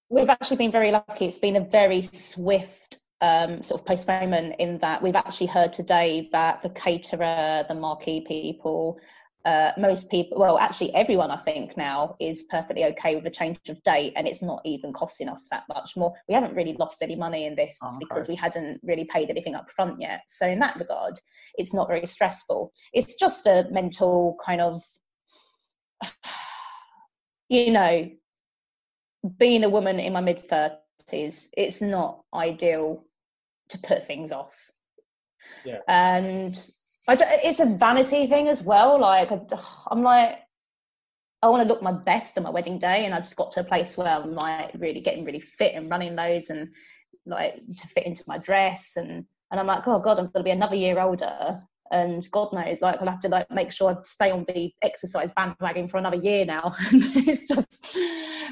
We've 0.10 0.30
actually 0.30 0.58
been 0.58 0.72
very 0.72 0.92
lucky. 0.92 1.26
It's 1.26 1.38
been 1.38 1.56
a 1.56 1.66
very 1.66 2.02
swift 2.02 3.00
um, 3.22 3.62
sort 3.62 3.82
of 3.82 3.88
postponement 3.88 4.56
in 4.60 4.78
that 4.80 5.02
we've 5.02 5.16
actually 5.16 5.48
heard 5.48 5.74
today 5.74 6.30
that 6.32 6.62
the 6.62 6.70
caterer, 6.70 7.66
the 7.68 7.76
marquee 7.76 8.22
people, 8.22 9.00
uh, 9.46 9.72
most 9.78 10.10
people, 10.12 10.38
well, 10.38 10.58
actually 10.58 10.94
everyone, 10.94 11.32
I 11.32 11.38
think 11.38 11.78
now 11.78 12.16
is 12.20 12.44
perfectly 12.44 12.84
okay 12.86 13.16
with 13.16 13.26
a 13.26 13.30
change 13.30 13.58
of 13.70 13.82
date, 13.84 14.14
and 14.16 14.28
it's 14.28 14.42
not 14.42 14.62
even 14.66 14.92
costing 14.92 15.30
us 15.30 15.48
that 15.50 15.64
much 15.70 15.96
more. 15.96 16.14
We 16.28 16.34
haven't 16.34 16.56
really 16.56 16.74
lost 16.74 17.02
any 17.02 17.16
money 17.16 17.46
in 17.46 17.56
this 17.56 17.78
oh, 17.82 17.88
okay. 17.88 17.98
because 18.00 18.28
we 18.28 18.36
hadn't 18.36 18.82
really 18.84 19.06
paid 19.06 19.30
anything 19.30 19.56
up 19.56 19.70
front 19.70 20.02
yet. 20.02 20.22
So 20.28 20.48
in 20.48 20.60
that 20.60 20.78
regard, 20.78 21.20
it's 21.56 21.74
not 21.74 21.88
very 21.88 22.06
stressful. 22.06 22.74
It's 22.94 23.16
just 23.16 23.46
a 23.48 23.66
mental 23.72 24.36
kind 24.46 24.60
of, 24.60 24.82
you 27.50 27.72
know, 27.72 28.10
being 29.38 29.64
a 29.64 29.70
woman 29.70 30.00
in 30.00 30.14
my 30.14 30.22
mid 30.22 30.40
thirties. 30.40 31.50
It's 31.56 31.82
not 31.82 32.24
ideal 32.34 33.06
to 33.70 33.78
put 33.78 34.06
things 34.06 34.34
off. 34.34 34.70
Yeah. 35.64 35.80
And 35.88 36.60
it's 37.12 37.60
a 37.60 37.78
vanity 37.78 38.28
thing 38.28 38.48
as 38.48 38.64
well. 38.64 39.00
Like 39.00 39.30
I'm 39.90 40.04
like, 40.04 40.40
I 41.42 41.48
want 41.48 41.64
to 41.64 41.68
look 41.68 41.82
my 41.82 41.92
best 41.92 42.38
on 42.38 42.44
my 42.44 42.50
wedding 42.50 42.80
day, 42.80 43.06
and 43.06 43.14
I've 43.14 43.24
just 43.24 43.36
got 43.36 43.52
to 43.54 43.62
a 43.62 43.64
place 43.64 43.98
where 43.98 44.08
I'm 44.08 44.34
like 44.34 44.72
really 44.78 45.02
getting 45.02 45.26
really 45.26 45.40
fit 45.40 45.76
and 45.76 45.90
running 45.90 46.16
loads 46.16 46.50
and 46.50 46.70
like 47.26 47.56
to 47.56 47.88
fit 47.88 48.06
into 48.06 48.24
my 48.28 48.38
dress 48.38 48.94
and 48.96 49.26
and 49.52 49.60
I'm 49.60 49.68
like, 49.68 49.88
oh 49.88 50.00
god, 50.00 50.20
I'm 50.20 50.26
going 50.26 50.34
to 50.34 50.44
be 50.44 50.52
another 50.52 50.76
year 50.76 51.00
older, 51.00 51.60
and 51.92 52.30
God 52.32 52.54
knows, 52.54 52.78
like 52.82 53.02
I'll 53.02 53.08
have 53.08 53.22
to 53.22 53.30
like 53.30 53.50
make 53.50 53.72
sure 53.72 53.92
I 53.92 53.96
stay 54.04 54.32
on 54.32 54.46
the 54.48 54.72
exercise 54.82 55.32
bandwagon 55.36 55.88
for 55.88 55.98
another 55.98 56.18
year 56.18 56.46
now. 56.46 56.74
it's 56.92 57.48
just, 57.48 57.98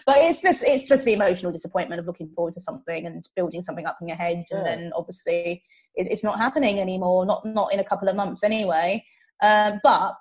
but 0.06 0.18
it's 0.18 0.42
just 0.42 0.64
it's 0.64 0.88
just 0.88 1.06
the 1.06 1.14
emotional 1.14 1.52
disappointment 1.52 2.00
of 2.00 2.08
looking 2.08 2.30
forward 2.30 2.54
to 2.54 2.60
something 2.60 3.06
and 3.06 3.28
building 3.36 3.62
something 3.62 3.86
up 3.86 3.98
in 4.02 4.08
your 4.08 4.18
head, 4.18 4.46
yeah. 4.50 4.58
and 4.58 4.66
then 4.66 4.92
obviously 4.96 5.64
it's 5.96 6.24
not 6.24 6.38
happening 6.38 6.80
anymore. 6.80 7.26
Not 7.26 7.46
not 7.46 7.74
in 7.74 7.80
a 7.80 7.84
couple 7.84 8.08
of 8.08 8.16
months 8.16 8.44
anyway. 8.44 9.04
Uh, 9.42 9.74
but 9.84 10.16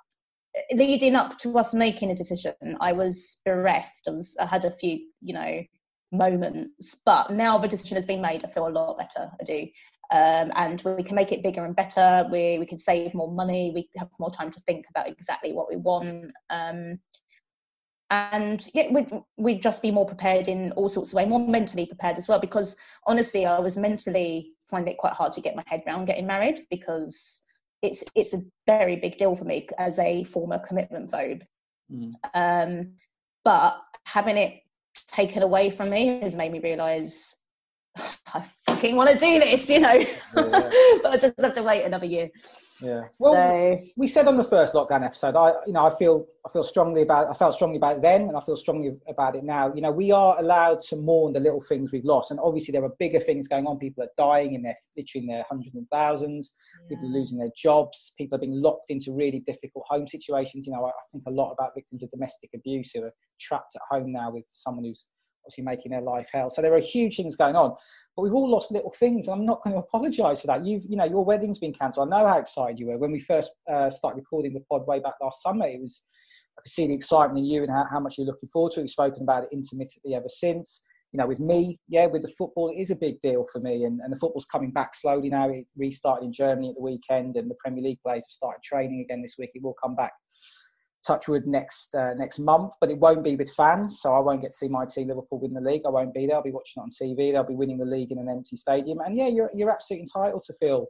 leading 0.73 1.15
up 1.15 1.39
to 1.39 1.57
us 1.59 1.75
making 1.75 2.11
a 2.11 2.15
decision, 2.15 2.55
I 2.81 2.93
was 2.93 3.41
bereft. 3.45 4.09
I 4.09 4.11
was 4.11 4.37
I 4.41 4.47
had 4.47 4.65
a 4.65 4.71
few, 4.71 4.99
you 5.21 5.35
know, 5.35 5.63
moments, 6.13 7.01
but 7.05 7.31
now 7.31 7.59
the 7.59 7.69
decision 7.69 7.97
has 7.97 8.07
been 8.07 8.23
made. 8.23 8.45
I 8.45 8.49
feel 8.49 8.67
a 8.67 8.71
lot 8.71 8.99
better. 8.99 9.31
I 9.41 9.45
do 9.45 9.67
um, 10.13 10.53
and 10.55 10.83
we 10.85 11.03
can 11.03 11.17
make 11.17 11.33
it 11.33 11.43
bigger 11.43 11.65
and 11.65 11.75
better. 11.75 12.29
We 12.31 12.59
we 12.59 12.67
can 12.67 12.79
save 12.79 13.15
more 13.15 13.31
money. 13.31 13.73
We 13.75 13.89
have 13.97 14.09
more 14.21 14.31
time 14.31 14.51
to 14.53 14.61
think 14.61 14.87
about 14.89 15.09
exactly 15.09 15.53
what 15.53 15.69
we 15.69 15.77
want. 15.77 16.33
Um, 16.51 17.01
and 18.11 18.69
yeah, 18.73 18.93
we'd, 18.93 19.11
we'd 19.37 19.63
just 19.63 19.83
be 19.83 19.91
more 19.91 20.07
prepared 20.07 20.49
in 20.49 20.73
all 20.73 20.89
sorts 20.89 21.11
of 21.11 21.15
ways, 21.15 21.29
more 21.29 21.47
mentally 21.47 21.87
prepared 21.87 22.19
as 22.19 22.29
well. 22.29 22.39
Because 22.39 22.77
honestly, 23.07 23.47
I 23.47 23.59
was 23.59 23.77
mentally 23.77 24.53
finding 24.65 24.95
it 24.95 24.99
quite 24.99 25.13
hard 25.13 25.33
to 25.35 25.41
get 25.41 25.57
my 25.57 25.65
head 25.67 25.83
around 25.87 26.07
getting 26.07 26.27
married 26.27 26.67
because 26.71 27.45
it's 27.83 28.05
it's 28.15 28.35
a 28.35 28.43
very 28.67 28.97
big 28.97 29.19
deal 29.19 29.35
for 29.35 29.45
me 29.45 29.69
as 29.79 29.99
a 29.99 30.25
former 30.25 30.59
commitment 30.59 31.11
phobe. 31.11 31.43
Mm. 31.93 32.13
Um, 32.35 32.93
but 33.45 33.81
having 34.05 34.37
it 34.37 34.63
taken 35.09 35.43
away 35.43 35.71
from 35.71 35.91
me 35.91 36.21
has 36.21 36.37
made 36.37 36.53
me 36.53 36.61
realise 36.61 37.37
I 38.35 38.45
fucking 38.67 38.97
want 38.97 39.11
to 39.11 39.19
do 39.19 39.39
this, 39.41 39.69
you 39.69 39.81
know. 39.81 39.93
Yeah, 39.93 40.07
yeah. 40.37 40.71
but 41.03 41.13
I 41.13 41.19
just 41.21 41.41
have 41.41 41.55
to 41.55 41.63
wait 41.63 41.85
another 41.85 42.07
year. 42.07 42.31
Yeah. 42.83 43.05
Well, 43.19 43.33
so, 43.33 43.85
we 43.97 44.07
said 44.07 44.29
on 44.29 44.37
the 44.37 44.45
first 44.45 44.75
lockdown 44.75 45.03
episode, 45.03 45.35
I, 45.35 45.53
you 45.67 45.73
know, 45.73 45.87
I 45.87 45.95
feel, 45.97 46.27
I 46.45 46.51
feel 46.51 46.65
strongly 46.65 47.03
about, 47.03 47.31
I 47.31 47.33
felt 47.33 47.55
strongly 47.55 47.79
about 47.79 47.97
it 47.97 48.03
then, 48.03 48.23
and 48.23 48.37
I 48.37 48.41
feel 48.41 48.57
strongly 48.57 48.93
about 49.09 49.35
it 49.35 49.45
now. 49.45 49.73
You 49.75 49.81
know, 49.81 49.91
we 49.91 50.13
are 50.13 50.39
allowed 50.39 50.83
to 50.83 50.97
mourn 50.97 51.33
the 51.33 51.41
little 51.41 51.61
things 51.61 51.91
we've 51.91 52.05
lost, 52.05 52.31
and 52.31 52.41
obviously 52.41 52.73
there 52.73 52.85
are 52.85 52.93
bigger 52.99 53.21
things 53.21 53.49
going 53.49 53.67
on. 53.67 53.79
People 53.79 54.05
are 54.05 54.11
dying 54.19 54.55
and 54.55 54.65
they're 54.65 54.77
literally 54.97 55.27
in 55.27 55.29
their 55.29 55.45
hundreds 55.49 55.75
and 55.75 55.87
thousands. 55.91 56.53
Yeah. 56.83 56.97
People 56.97 57.09
are 57.09 57.19
losing 57.19 57.39
their 57.39 57.53
jobs. 57.57 58.13
People 58.19 58.37
are 58.37 58.41
being 58.41 58.61
locked 58.61 58.91
into 58.91 59.13
really 59.13 59.41
difficult 59.47 59.85
home 59.89 60.07
situations. 60.07 60.67
You 60.67 60.75
know, 60.75 60.85
I, 60.85 60.91
I 60.91 61.05
think 61.11 61.25
a 61.27 61.31
lot 61.31 61.53
about 61.53 61.71
victims 61.75 62.03
of 62.03 62.11
domestic 62.11 62.51
abuse 62.55 62.91
who 62.93 63.05
are 63.05 63.15
trapped 63.41 63.75
at 63.75 63.83
home 63.91 64.13
now 64.13 64.31
with 64.31 64.45
someone 64.49 64.85
who's 64.85 65.07
obviously 65.47 65.65
making 65.65 65.93
their 65.93 66.01
life 66.01 66.29
hell. 66.33 66.51
So 66.51 66.61
there 66.61 66.75
are 66.75 66.81
huge 66.81 67.17
things 67.17 67.37
going 67.37 67.57
on, 67.57 67.75
but 68.17 68.23
we've 68.23 68.35
all 68.35 68.49
lost 68.49 68.73
little 68.73 68.93
things, 68.99 69.29
and 69.29 69.39
I'm 69.39 69.47
not 69.47 69.63
going 69.63 69.75
to 69.77 69.81
apologise 69.81 70.41
for 70.41 70.49
that. 70.49 70.65
You've, 70.65 70.85
you 70.89 70.97
know, 70.97 71.05
your 71.05 71.25
wedding's 71.25 71.59
been 71.59 71.73
cancelled. 71.73 72.13
I 72.13 72.19
know 72.19 72.27
how 72.27 72.39
excited 72.39 72.79
you 72.79 72.87
were 72.87 72.99
when 72.99 73.13
we 73.13 73.21
first 73.21 73.53
uh, 73.71 73.91
started 73.91 74.19
recording 74.19 74.53
the 74.55 74.61
pod 74.61 74.87
way 74.87 75.01
back 75.01 75.15
last 75.23 75.43
summer. 75.43 75.67
It 75.67 75.81
was, 75.81 76.03
I 76.59 76.63
could 76.63 76.73
see 76.73 76.87
the 76.87 76.95
excitement 76.95 77.39
in 77.39 77.45
you 77.47 77.63
and 77.63 77.71
how, 77.71 77.87
how 77.91 78.01
much 78.01 78.19
you're 78.19 78.27
looking 78.27 78.49
forward 78.49 78.73
to 78.73 78.81
it. 78.81 78.85
We've 78.85 78.91
spoken 78.91 79.23
about 79.23 79.45
it 79.45 79.51
intermittently 79.53 80.15
ever 80.15 80.29
since. 80.29 80.81
You 81.13 81.19
know, 81.19 81.27
with 81.29 81.41
me, 81.41 81.79
yeah, 81.89 82.07
with 82.07 82.23
the 82.23 82.33
football, 82.37 82.69
it 82.69 82.81
is 82.81 82.91
a 82.91 82.97
big 82.97 83.21
deal 83.23 83.47
for 83.51 83.61
me, 83.61 83.85
and, 83.85 84.01
and 84.01 84.13
the 84.13 84.19
football's 84.19 84.45
coming 84.45 84.73
back 84.73 84.95
slowly 84.95 85.31
now. 85.31 85.49
It 85.49 85.67
restarted 85.77 86.25
in 86.25 86.33
Germany 86.33 86.71
at 86.71 86.75
the 86.75 86.83
weekend, 86.83 87.37
and 87.37 87.49
the 87.49 87.55
Premier 87.59 87.83
League 87.83 88.01
players 88.05 88.27
have 88.27 88.33
started 88.33 88.63
training 88.63 89.01
again 89.01 89.23
this 89.23 89.37
week. 89.39 89.51
It 89.55 89.63
will 89.63 89.77
come 89.81 89.95
back 89.95 90.13
Touchwood 91.07 91.47
next 91.47 91.95
uh, 91.95 92.15
next 92.15 92.39
month, 92.39 92.75
but 92.81 92.91
it 92.91 92.99
won't 92.99 93.23
be 93.23 93.37
with 93.37 93.53
fans, 93.55 94.01
so 94.01 94.15
I 94.15 94.19
won't 94.19 94.41
get 94.41 94.51
to 94.51 94.57
see 94.57 94.69
my 94.69 94.85
team 94.85 95.09
Liverpool 95.09 95.39
win 95.41 95.55
the 95.55 95.61
league. 95.61 95.83
I 95.87 95.91
won't 95.91 96.13
be 96.13 96.27
there. 96.27 96.37
I'll 96.37 96.43
be 96.43 96.51
watching 96.51 96.83
it 96.83 96.85
on 96.85 96.91
TV. 96.91 97.33
They'll 97.33 97.45
be 97.45 97.55
winning 97.55 97.79
the 97.79 97.85
league 97.85 98.11
in 98.11 98.19
an 98.19 98.29
empty 98.29 98.57
stadium, 98.57 98.99
and 99.01 99.17
yeah, 99.17 99.29
you're 99.29 99.51
you're 99.55 99.71
absolutely 99.71 100.03
entitled 100.03 100.43
to 100.47 100.55
feel, 100.55 100.87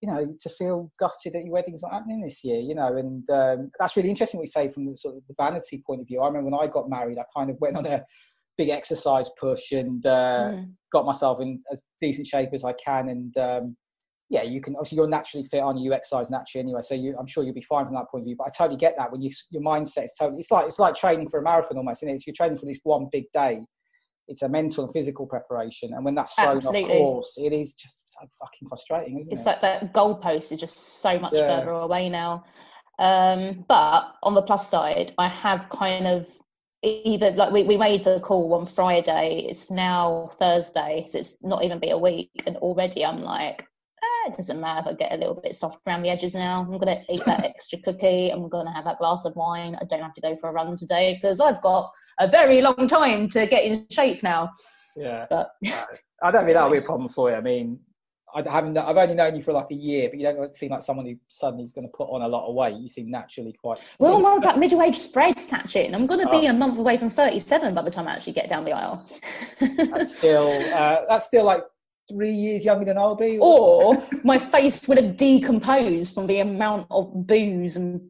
you 0.00 0.12
know, 0.12 0.34
to 0.40 0.48
feel 0.50 0.90
gutted 0.98 1.34
that 1.34 1.44
your 1.44 1.52
wedding's 1.52 1.82
not 1.82 1.92
happening 1.92 2.22
this 2.22 2.42
year. 2.42 2.58
You 2.58 2.74
know, 2.74 2.96
and 2.96 3.28
um, 3.30 3.70
that's 3.78 3.96
really 3.96 4.10
interesting. 4.10 4.38
What 4.38 4.44
you 4.44 4.50
say 4.50 4.68
from 4.68 4.86
the 4.86 4.96
sort 4.96 5.16
of 5.16 5.22
the 5.28 5.34
vanity 5.36 5.82
point 5.86 6.00
of 6.00 6.08
view. 6.08 6.20
I 6.20 6.26
remember 6.26 6.50
when 6.50 6.60
I 6.60 6.72
got 6.72 6.90
married, 6.90 7.18
I 7.18 7.24
kind 7.36 7.50
of 7.50 7.56
went 7.60 7.76
on 7.76 7.86
a 7.86 8.04
big 8.58 8.70
exercise 8.70 9.30
push 9.40 9.72
and 9.72 10.04
uh, 10.04 10.50
mm. 10.52 10.72
got 10.92 11.06
myself 11.06 11.40
in 11.40 11.62
as 11.70 11.84
decent 12.00 12.26
shape 12.26 12.50
as 12.52 12.64
I 12.64 12.72
can, 12.72 13.08
and 13.08 13.36
um, 13.36 13.76
yeah, 14.32 14.42
you 14.42 14.62
can 14.62 14.74
obviously 14.76 14.96
you're 14.96 15.08
naturally 15.08 15.44
fit 15.44 15.60
on 15.60 15.76
you 15.76 15.92
exercise 15.92 16.30
naturally 16.30 16.62
anyway, 16.62 16.80
so 16.80 16.94
you, 16.94 17.14
I'm 17.20 17.26
sure 17.26 17.44
you'll 17.44 17.52
be 17.52 17.60
fine 17.60 17.84
from 17.84 17.94
that 17.96 18.10
point 18.10 18.22
of 18.22 18.26
view. 18.26 18.36
But 18.36 18.46
I 18.46 18.50
totally 18.50 18.78
get 18.78 18.96
that 18.96 19.12
when 19.12 19.20
you 19.20 19.30
your 19.50 19.62
mindset 19.62 20.04
is 20.04 20.14
totally 20.18 20.40
it's 20.40 20.50
like 20.50 20.66
it's 20.66 20.78
like 20.78 20.94
training 20.94 21.28
for 21.28 21.38
a 21.38 21.42
marathon 21.42 21.76
almost, 21.76 22.02
and 22.02 22.10
it? 22.10 22.26
you're 22.26 22.34
training 22.34 22.56
for 22.56 22.64
this 22.64 22.78
one 22.82 23.08
big 23.12 23.24
day. 23.34 23.60
It's 24.28 24.40
a 24.40 24.48
mental 24.48 24.84
and 24.84 24.92
physical 24.92 25.26
preparation, 25.26 25.92
and 25.92 26.02
when 26.02 26.14
that's 26.14 26.32
thrown 26.32 26.56
Absolutely. 26.56 26.84
off 26.84 26.88
course, 26.88 27.34
it 27.36 27.52
is 27.52 27.74
just 27.74 28.04
so 28.06 28.26
fucking 28.40 28.68
frustrating, 28.68 29.18
isn't 29.18 29.30
it's 29.30 29.40
it? 29.40 29.42
It's 29.42 29.46
like 29.46 29.60
that 29.60 29.92
goalpost 29.92 30.50
is 30.50 30.60
just 30.60 30.78
so 31.02 31.18
much 31.18 31.34
yeah. 31.34 31.58
further 31.60 31.72
away 31.72 32.08
now. 32.08 32.44
Um, 32.98 33.66
but 33.68 34.14
on 34.22 34.32
the 34.32 34.42
plus 34.42 34.66
side, 34.66 35.12
I 35.18 35.28
have 35.28 35.68
kind 35.68 36.06
of 36.06 36.26
either 36.82 37.32
like 37.32 37.52
we, 37.52 37.64
we 37.64 37.76
made 37.76 38.04
the 38.04 38.18
call 38.20 38.54
on 38.54 38.64
Friday, 38.64 39.46
it's 39.50 39.70
now 39.70 40.30
Thursday, 40.38 41.04
so 41.06 41.18
it's 41.18 41.36
not 41.42 41.62
even 41.64 41.78
been 41.80 41.92
a 41.92 41.98
week, 41.98 42.30
and 42.46 42.56
already 42.56 43.04
I'm 43.04 43.20
like, 43.20 43.66
it 44.26 44.36
doesn't 44.36 44.60
matter 44.60 44.80
if 44.80 44.94
I 44.94 44.96
get 44.96 45.12
a 45.12 45.16
little 45.16 45.40
bit 45.40 45.54
soft 45.54 45.86
around 45.86 46.02
the 46.02 46.10
edges 46.10 46.34
now. 46.34 46.60
I'm 46.60 46.78
going 46.78 46.98
to 46.98 47.12
eat 47.12 47.24
that 47.24 47.44
extra 47.44 47.78
cookie. 47.80 48.30
I'm 48.30 48.48
going 48.48 48.66
to 48.66 48.72
have 48.72 48.84
that 48.84 48.98
glass 48.98 49.24
of 49.24 49.36
wine. 49.36 49.76
I 49.80 49.84
don't 49.84 50.02
have 50.02 50.14
to 50.14 50.20
go 50.20 50.36
for 50.36 50.50
a 50.50 50.52
run 50.52 50.76
today 50.76 51.14
because 51.14 51.40
I've 51.40 51.60
got 51.62 51.90
a 52.18 52.28
very 52.28 52.60
long 52.60 52.88
time 52.88 53.28
to 53.30 53.46
get 53.46 53.64
in 53.64 53.86
shape 53.90 54.22
now. 54.22 54.50
Yeah. 54.96 55.26
But 55.28 55.50
I 56.22 56.30
don't 56.30 56.44
think 56.44 56.54
that'll 56.54 56.70
be 56.70 56.78
a 56.78 56.82
problem 56.82 57.08
for 57.08 57.30
you. 57.30 57.36
I 57.36 57.40
mean, 57.40 57.80
I 58.34 58.42
haven't. 58.50 58.78
I've 58.78 58.96
only 58.96 59.14
known 59.14 59.34
you 59.34 59.42
for 59.42 59.52
like 59.52 59.70
a 59.70 59.74
year, 59.74 60.08
but 60.08 60.18
you 60.18 60.24
don't 60.24 60.56
seem 60.56 60.70
like 60.70 60.82
someone 60.82 61.04
who 61.04 61.16
suddenly 61.28 61.64
is 61.64 61.72
going 61.72 61.86
to 61.86 61.92
put 61.92 62.04
on 62.04 62.22
a 62.22 62.28
lot 62.28 62.48
of 62.48 62.54
weight. 62.54 62.76
You 62.76 62.88
seem 62.88 63.10
naturally 63.10 63.52
quite. 63.52 63.96
Well, 63.98 64.20
what 64.22 64.38
about 64.38 64.58
middle-aged 64.58 64.96
spreads, 64.96 65.50
Sachin? 65.50 65.94
I'm 65.94 66.06
going 66.06 66.20
to 66.20 66.30
be 66.30 66.48
oh. 66.48 66.50
a 66.50 66.54
month 66.54 66.78
away 66.78 66.96
from 66.96 67.10
37 67.10 67.74
by 67.74 67.82
the 67.82 67.90
time 67.90 68.08
I 68.08 68.14
actually 68.14 68.32
get 68.32 68.48
down 68.48 68.64
the 68.64 68.72
aisle. 68.72 69.06
that's 69.60 70.16
still. 70.16 70.48
Uh, 70.72 71.02
that's 71.08 71.26
still 71.26 71.44
like 71.44 71.62
three 72.12 72.30
years 72.30 72.64
younger 72.64 72.84
than 72.84 72.98
I'll 72.98 73.14
be. 73.16 73.38
Or, 73.38 73.96
or 73.96 74.08
my 74.24 74.38
face 74.38 74.86
would 74.88 74.98
have 74.98 75.16
decomposed 75.16 76.14
from 76.14 76.26
the 76.26 76.40
amount 76.40 76.86
of 76.90 77.26
booze 77.26 77.76
and 77.76 78.00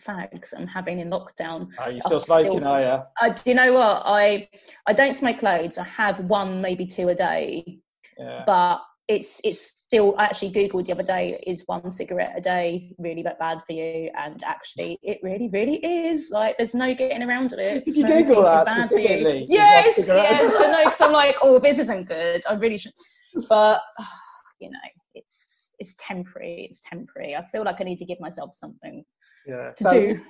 fags 0.00 0.52
I'm 0.56 0.66
having 0.66 1.00
in 1.00 1.10
lockdown. 1.10 1.68
Are 1.78 1.90
you 1.90 2.00
still 2.00 2.20
smoking? 2.20 2.58
Still, 2.58 2.68
are 2.68 2.80
you? 2.80 3.02
I, 3.18 3.36
you 3.44 3.54
know 3.54 3.72
what? 3.72 4.02
I 4.04 4.48
I 4.86 4.92
don't 4.92 5.14
smoke 5.14 5.42
loads. 5.42 5.78
I 5.78 5.84
have 5.84 6.20
one, 6.20 6.60
maybe 6.60 6.86
two 6.86 7.08
a 7.08 7.14
day. 7.14 7.78
Yeah. 8.18 8.44
But 8.46 8.82
it's 9.06 9.40
it's 9.44 9.60
still 9.60 10.14
I 10.16 10.24
actually 10.24 10.50
googled 10.50 10.86
the 10.86 10.92
other 10.92 11.02
day 11.02 11.38
is 11.46 11.64
one 11.66 11.90
cigarette 11.90 12.32
a 12.36 12.40
day 12.40 12.94
really 12.98 13.22
that 13.22 13.38
bad 13.38 13.60
for 13.60 13.72
you 13.72 14.10
and 14.16 14.42
actually 14.44 14.98
it 15.02 15.18
really 15.22 15.48
really 15.52 15.76
is 15.84 16.30
like 16.32 16.56
there's 16.56 16.74
no 16.74 16.94
getting 16.94 17.22
around 17.22 17.52
it 17.52 17.84
did 17.84 17.96
you 17.96 18.06
google 18.06 18.42
that 18.42 18.66
specifically 18.66 19.44
yes 19.46 20.06
yes 20.08 20.54
I 20.58 20.70
know 20.70 20.84
because 20.84 21.00
I'm 21.02 21.12
like 21.12 21.36
oh 21.42 21.58
this 21.58 21.78
isn't 21.78 22.08
good 22.08 22.42
I 22.48 22.54
really 22.54 22.78
should 22.78 22.92
but 23.48 23.80
you 24.60 24.70
know 24.70 24.78
it's 25.14 25.74
it's 25.78 25.94
temporary 25.98 26.66
it's 26.70 26.80
temporary 26.80 27.36
I 27.36 27.42
feel 27.42 27.64
like 27.64 27.80
I 27.80 27.84
need 27.84 27.98
to 27.98 28.04
give 28.04 28.20
myself 28.20 28.54
something 28.54 29.04
yeah. 29.46 29.70
to 29.76 29.82
so, 29.82 29.90
do 29.90 30.20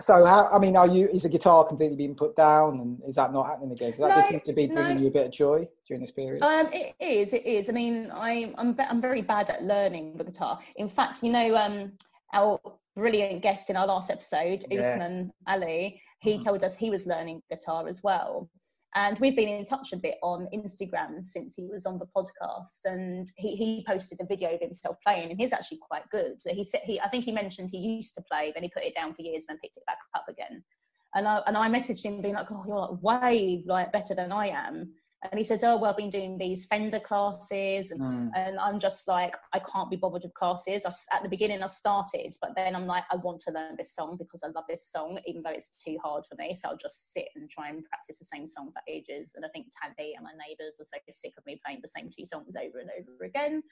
so 0.00 0.24
how 0.24 0.48
i 0.50 0.58
mean 0.58 0.76
are 0.76 0.88
you 0.88 1.08
is 1.08 1.22
the 1.22 1.28
guitar 1.28 1.64
completely 1.64 1.96
being 1.96 2.14
put 2.14 2.34
down 2.34 2.80
and 2.80 3.00
is 3.06 3.14
that 3.14 3.32
not 3.32 3.46
happening 3.46 3.72
again 3.72 3.94
that 3.98 4.16
no, 4.16 4.24
seem 4.24 4.40
to 4.40 4.52
be 4.52 4.66
bringing 4.66 4.96
no. 4.96 5.02
you 5.02 5.08
a 5.08 5.10
bit 5.10 5.26
of 5.26 5.32
joy 5.32 5.66
during 5.86 6.00
this 6.00 6.10
period 6.10 6.42
um 6.42 6.68
it 6.72 6.94
is 7.00 7.32
it 7.32 7.46
is 7.46 7.68
i 7.68 7.72
mean 7.72 8.10
i'm 8.12 8.54
i'm, 8.58 8.74
I'm 8.78 9.00
very 9.00 9.22
bad 9.22 9.50
at 9.50 9.62
learning 9.62 10.16
the 10.16 10.24
guitar 10.24 10.58
in 10.76 10.88
fact 10.88 11.22
you 11.22 11.30
know 11.30 11.56
um 11.56 11.92
our 12.32 12.60
brilliant 12.96 13.42
guest 13.42 13.70
in 13.70 13.76
our 13.76 13.86
last 13.86 14.10
episode 14.10 14.64
yes. 14.70 14.84
usman 14.84 15.30
ali 15.46 16.00
he 16.20 16.34
mm-hmm. 16.34 16.44
told 16.44 16.64
us 16.64 16.76
he 16.76 16.90
was 16.90 17.06
learning 17.06 17.40
guitar 17.48 17.86
as 17.86 18.02
well 18.02 18.50
and 18.94 19.18
we've 19.18 19.36
been 19.36 19.48
in 19.48 19.66
touch 19.66 19.92
a 19.92 19.96
bit 19.96 20.16
on 20.22 20.48
Instagram 20.54 21.26
since 21.26 21.54
he 21.54 21.66
was 21.66 21.84
on 21.84 21.98
the 21.98 22.06
podcast. 22.16 22.80
And 22.84 23.30
he, 23.36 23.54
he 23.54 23.84
posted 23.86 24.18
a 24.20 24.26
video 24.26 24.54
of 24.54 24.60
himself 24.60 24.96
playing, 25.06 25.30
and 25.30 25.38
he's 25.38 25.52
actually 25.52 25.78
quite 25.78 26.08
good. 26.10 26.40
So 26.40 26.54
he 26.54 26.64
said 26.64 26.80
he 26.84 27.00
I 27.00 27.08
think 27.08 27.24
he 27.24 27.32
mentioned 27.32 27.68
he 27.70 27.78
used 27.78 28.14
to 28.14 28.22
play, 28.22 28.52
then 28.54 28.62
he 28.62 28.70
put 28.70 28.84
it 28.84 28.94
down 28.94 29.14
for 29.14 29.22
years, 29.22 29.44
then 29.46 29.58
picked 29.62 29.76
it 29.76 29.86
back 29.86 29.98
up 30.14 30.24
again. 30.28 30.64
And 31.14 31.28
I 31.28 31.42
and 31.46 31.56
I 31.56 31.68
messaged 31.68 32.04
him 32.04 32.22
being 32.22 32.34
like, 32.34 32.50
"Oh, 32.50 32.64
you're 32.66 32.76
like 32.76 33.02
way 33.02 33.62
like 33.66 33.92
better 33.92 34.14
than 34.14 34.32
I 34.32 34.48
am." 34.48 34.94
And 35.24 35.36
he 35.36 35.44
said, 35.44 35.60
Oh, 35.64 35.76
well, 35.76 35.90
I've 35.90 35.96
been 35.96 36.10
doing 36.10 36.38
these 36.38 36.66
Fender 36.66 37.00
classes. 37.00 37.90
And, 37.90 38.00
mm. 38.00 38.30
and 38.36 38.58
I'm 38.58 38.78
just 38.78 39.08
like, 39.08 39.36
I 39.52 39.58
can't 39.58 39.90
be 39.90 39.96
bothered 39.96 40.22
with 40.22 40.34
classes. 40.34 40.86
I, 40.86 41.16
at 41.16 41.22
the 41.24 41.28
beginning, 41.28 41.62
I 41.62 41.66
started, 41.66 42.36
but 42.40 42.52
then 42.54 42.76
I'm 42.76 42.86
like, 42.86 43.02
I 43.10 43.16
want 43.16 43.40
to 43.42 43.52
learn 43.52 43.74
this 43.76 43.94
song 43.94 44.16
because 44.16 44.44
I 44.44 44.48
love 44.48 44.64
this 44.68 44.90
song, 44.90 45.18
even 45.26 45.42
though 45.42 45.50
it's 45.50 45.82
too 45.82 45.98
hard 46.02 46.24
for 46.26 46.36
me. 46.36 46.54
So 46.54 46.68
I'll 46.68 46.76
just 46.76 47.12
sit 47.12 47.28
and 47.34 47.50
try 47.50 47.68
and 47.68 47.84
practice 47.84 48.20
the 48.20 48.26
same 48.26 48.46
song 48.46 48.70
for 48.72 48.80
ages. 48.86 49.32
And 49.34 49.44
I 49.44 49.48
think 49.48 49.66
Taddy 49.82 50.14
and 50.16 50.24
my 50.24 50.32
neighbours 50.32 50.78
are 50.80 50.84
so 50.84 50.98
sick 51.12 51.32
of 51.36 51.44
me 51.46 51.60
playing 51.64 51.80
the 51.82 51.88
same 51.88 52.10
two 52.16 52.24
songs 52.24 52.54
over 52.54 52.78
and 52.78 52.90
over 53.00 53.24
again. 53.24 53.62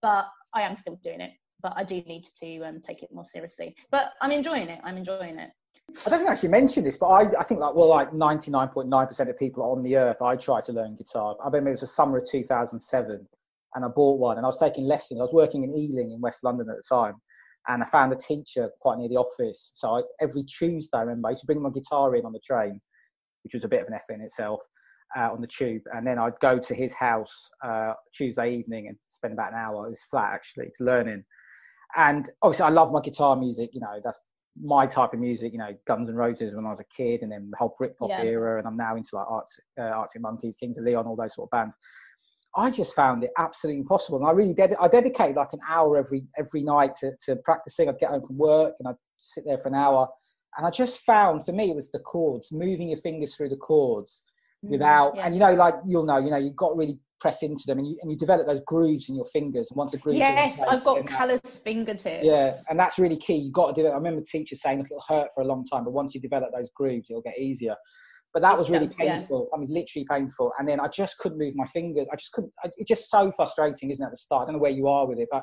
But 0.00 0.28
I 0.54 0.62
am 0.62 0.76
still 0.76 0.98
doing 1.04 1.20
it. 1.20 1.32
But 1.62 1.74
I 1.76 1.84
do 1.84 1.96
need 2.02 2.26
to 2.38 2.60
um, 2.62 2.80
take 2.80 3.02
it 3.02 3.10
more 3.12 3.24
seriously. 3.24 3.74
But 3.90 4.12
I'm 4.22 4.30
enjoying 4.30 4.68
it. 4.68 4.80
I'm 4.82 4.96
enjoying 4.96 5.38
it. 5.38 5.50
I 5.88 6.10
don't 6.10 6.18
think 6.18 6.28
I 6.28 6.32
actually 6.32 6.50
mentioned 6.50 6.86
this, 6.86 6.96
but 6.96 7.06
I, 7.06 7.40
I 7.40 7.42
think 7.42 7.60
like 7.60 7.74
well, 7.74 7.88
like 7.88 8.12
ninety 8.12 8.50
nine 8.50 8.68
point 8.68 8.88
nine 8.88 9.06
percent 9.06 9.30
of 9.30 9.38
people 9.38 9.62
on 9.62 9.82
the 9.82 9.96
earth, 9.96 10.20
I 10.20 10.36
try 10.36 10.60
to 10.60 10.72
learn 10.72 10.94
guitar. 10.94 11.36
I 11.40 11.46
remember 11.46 11.70
it 11.70 11.74
was 11.74 11.80
the 11.80 11.86
summer 11.86 12.18
of 12.18 12.28
two 12.28 12.44
thousand 12.44 12.80
seven, 12.80 13.26
and 13.74 13.84
I 13.84 13.88
bought 13.88 14.18
one, 14.18 14.36
and 14.36 14.44
I 14.44 14.48
was 14.48 14.58
taking 14.58 14.84
lessons. 14.84 15.20
I 15.20 15.22
was 15.22 15.32
working 15.32 15.64
in 15.64 15.72
Ealing 15.72 16.10
in 16.10 16.20
West 16.20 16.44
London 16.44 16.68
at 16.68 16.76
the 16.76 16.82
time, 16.88 17.14
and 17.68 17.82
I 17.82 17.86
found 17.86 18.12
a 18.12 18.16
teacher 18.16 18.70
quite 18.80 18.98
near 18.98 19.08
the 19.08 19.16
office. 19.16 19.70
So 19.74 19.96
I, 19.96 20.02
every 20.20 20.42
Tuesday, 20.42 20.98
I 20.98 21.00
remember 21.02 21.28
I 21.28 21.30
used 21.30 21.42
to 21.42 21.46
bring 21.46 21.62
my 21.62 21.70
guitar 21.70 22.14
in 22.14 22.26
on 22.26 22.32
the 22.32 22.40
train, 22.40 22.80
which 23.44 23.54
was 23.54 23.64
a 23.64 23.68
bit 23.68 23.80
of 23.80 23.88
an 23.88 23.94
effort 23.94 24.14
in 24.14 24.20
itself. 24.20 24.60
Uh, 25.16 25.30
on 25.32 25.40
the 25.40 25.46
tube, 25.46 25.82
and 25.94 26.04
then 26.04 26.18
I'd 26.18 26.38
go 26.40 26.58
to 26.58 26.74
his 26.74 26.92
house 26.92 27.48
uh, 27.64 27.92
Tuesday 28.12 28.56
evening 28.56 28.88
and 28.88 28.96
spend 29.06 29.34
about 29.34 29.52
an 29.52 29.58
hour. 29.58 29.86
It 29.86 29.90
was 29.90 30.02
flat 30.02 30.32
actually 30.34 30.66
to 30.76 30.84
learning, 30.84 31.24
and 31.96 32.28
obviously 32.42 32.64
I 32.66 32.70
love 32.70 32.90
my 32.90 33.00
guitar 33.00 33.36
music. 33.36 33.70
You 33.72 33.80
know, 33.80 34.00
that's 34.02 34.18
my 34.62 34.86
type 34.86 35.12
of 35.12 35.20
music, 35.20 35.52
you 35.52 35.58
know, 35.58 35.70
Guns 35.86 36.08
and 36.08 36.16
Roses 36.16 36.54
when 36.54 36.66
I 36.66 36.70
was 36.70 36.80
a 36.80 36.84
kid, 36.96 37.22
and 37.22 37.30
then 37.30 37.50
the 37.50 37.56
whole 37.56 37.74
Britpop 37.80 38.08
yeah. 38.08 38.22
era, 38.22 38.58
and 38.58 38.66
I'm 38.66 38.76
now 38.76 38.96
into 38.96 39.16
like 39.16 39.26
Arctic, 39.28 39.64
uh, 39.78 39.82
Arctic 39.82 40.22
Monkeys, 40.22 40.56
Kings 40.56 40.78
of 40.78 40.84
Leon, 40.84 41.06
all 41.06 41.16
those 41.16 41.34
sort 41.34 41.46
of 41.46 41.50
bands. 41.50 41.76
I 42.56 42.70
just 42.70 42.94
found 42.94 43.22
it 43.22 43.30
absolutely 43.38 43.80
impossible, 43.80 44.18
and 44.18 44.26
I 44.26 44.32
really 44.32 44.54
ded- 44.54 44.76
I 44.80 44.88
dedicated 44.88 45.36
like 45.36 45.52
an 45.52 45.60
hour 45.68 45.98
every 45.98 46.24
every 46.38 46.62
night 46.62 46.94
to, 46.96 47.12
to 47.26 47.36
practicing. 47.36 47.88
I'd 47.88 47.98
get 47.98 48.10
home 48.10 48.22
from 48.22 48.38
work 48.38 48.74
and 48.78 48.88
I'd 48.88 48.96
sit 49.18 49.44
there 49.46 49.58
for 49.58 49.68
an 49.68 49.74
hour, 49.74 50.08
and 50.56 50.66
I 50.66 50.70
just 50.70 51.00
found 51.00 51.44
for 51.44 51.52
me 51.52 51.70
it 51.70 51.76
was 51.76 51.90
the 51.90 51.98
chords, 51.98 52.50
moving 52.52 52.88
your 52.88 52.98
fingers 52.98 53.34
through 53.34 53.50
the 53.50 53.56
chords 53.56 54.22
without, 54.62 55.14
yeah. 55.16 55.26
and 55.26 55.34
you 55.34 55.40
know, 55.40 55.54
like 55.54 55.74
you'll 55.84 56.04
know, 56.04 56.18
you 56.18 56.30
know, 56.30 56.36
you've 56.36 56.56
got 56.56 56.76
really 56.76 56.98
press 57.20 57.42
into 57.42 57.62
them 57.66 57.78
and 57.78 57.86
you, 57.86 57.96
and 58.02 58.10
you 58.10 58.16
develop 58.16 58.46
those 58.46 58.60
grooves 58.66 59.08
in 59.08 59.14
your 59.14 59.24
fingers 59.26 59.70
and 59.70 59.76
once 59.76 59.94
a 59.94 59.98
groove 59.98 60.16
yes 60.16 60.58
place, 60.58 60.68
i've 60.70 60.84
got 60.84 61.06
callous 61.06 61.58
fingertips 61.58 62.24
yeah 62.24 62.52
and 62.68 62.78
that's 62.78 62.98
really 62.98 63.16
key 63.16 63.36
you've 63.36 63.52
got 63.52 63.74
to 63.74 63.80
do 63.80 63.86
it 63.86 63.90
i 63.90 63.94
remember 63.94 64.20
teachers 64.20 64.60
saying 64.60 64.78
look 64.78 64.86
it'll 64.90 65.02
hurt 65.08 65.28
for 65.34 65.42
a 65.42 65.46
long 65.46 65.64
time 65.64 65.84
but 65.84 65.92
once 65.92 66.14
you 66.14 66.20
develop 66.20 66.50
those 66.54 66.70
grooves 66.74 67.08
it'll 67.08 67.22
get 67.22 67.38
easier 67.38 67.74
but 68.34 68.42
that 68.42 68.52
it 68.52 68.58
was 68.58 68.68
really 68.68 68.86
does, 68.86 68.96
painful 68.96 69.48
yeah. 69.50 69.56
i 69.56 69.60
mean 69.60 69.68
literally 69.72 70.06
painful 70.10 70.52
and 70.58 70.68
then 70.68 70.78
i 70.78 70.88
just 70.88 71.16
couldn't 71.18 71.38
move 71.38 71.54
my 71.56 71.66
fingers 71.66 72.06
i 72.12 72.16
just 72.16 72.32
couldn't 72.32 72.52
it's 72.64 72.76
just 72.88 73.10
so 73.10 73.32
frustrating 73.32 73.90
isn't 73.90 74.04
it 74.04 74.08
at 74.08 74.12
the 74.12 74.16
start 74.16 74.42
i 74.42 74.44
don't 74.46 74.54
know 74.54 74.60
where 74.60 74.70
you 74.70 74.86
are 74.86 75.06
with 75.06 75.18
it 75.18 75.28
but 75.30 75.42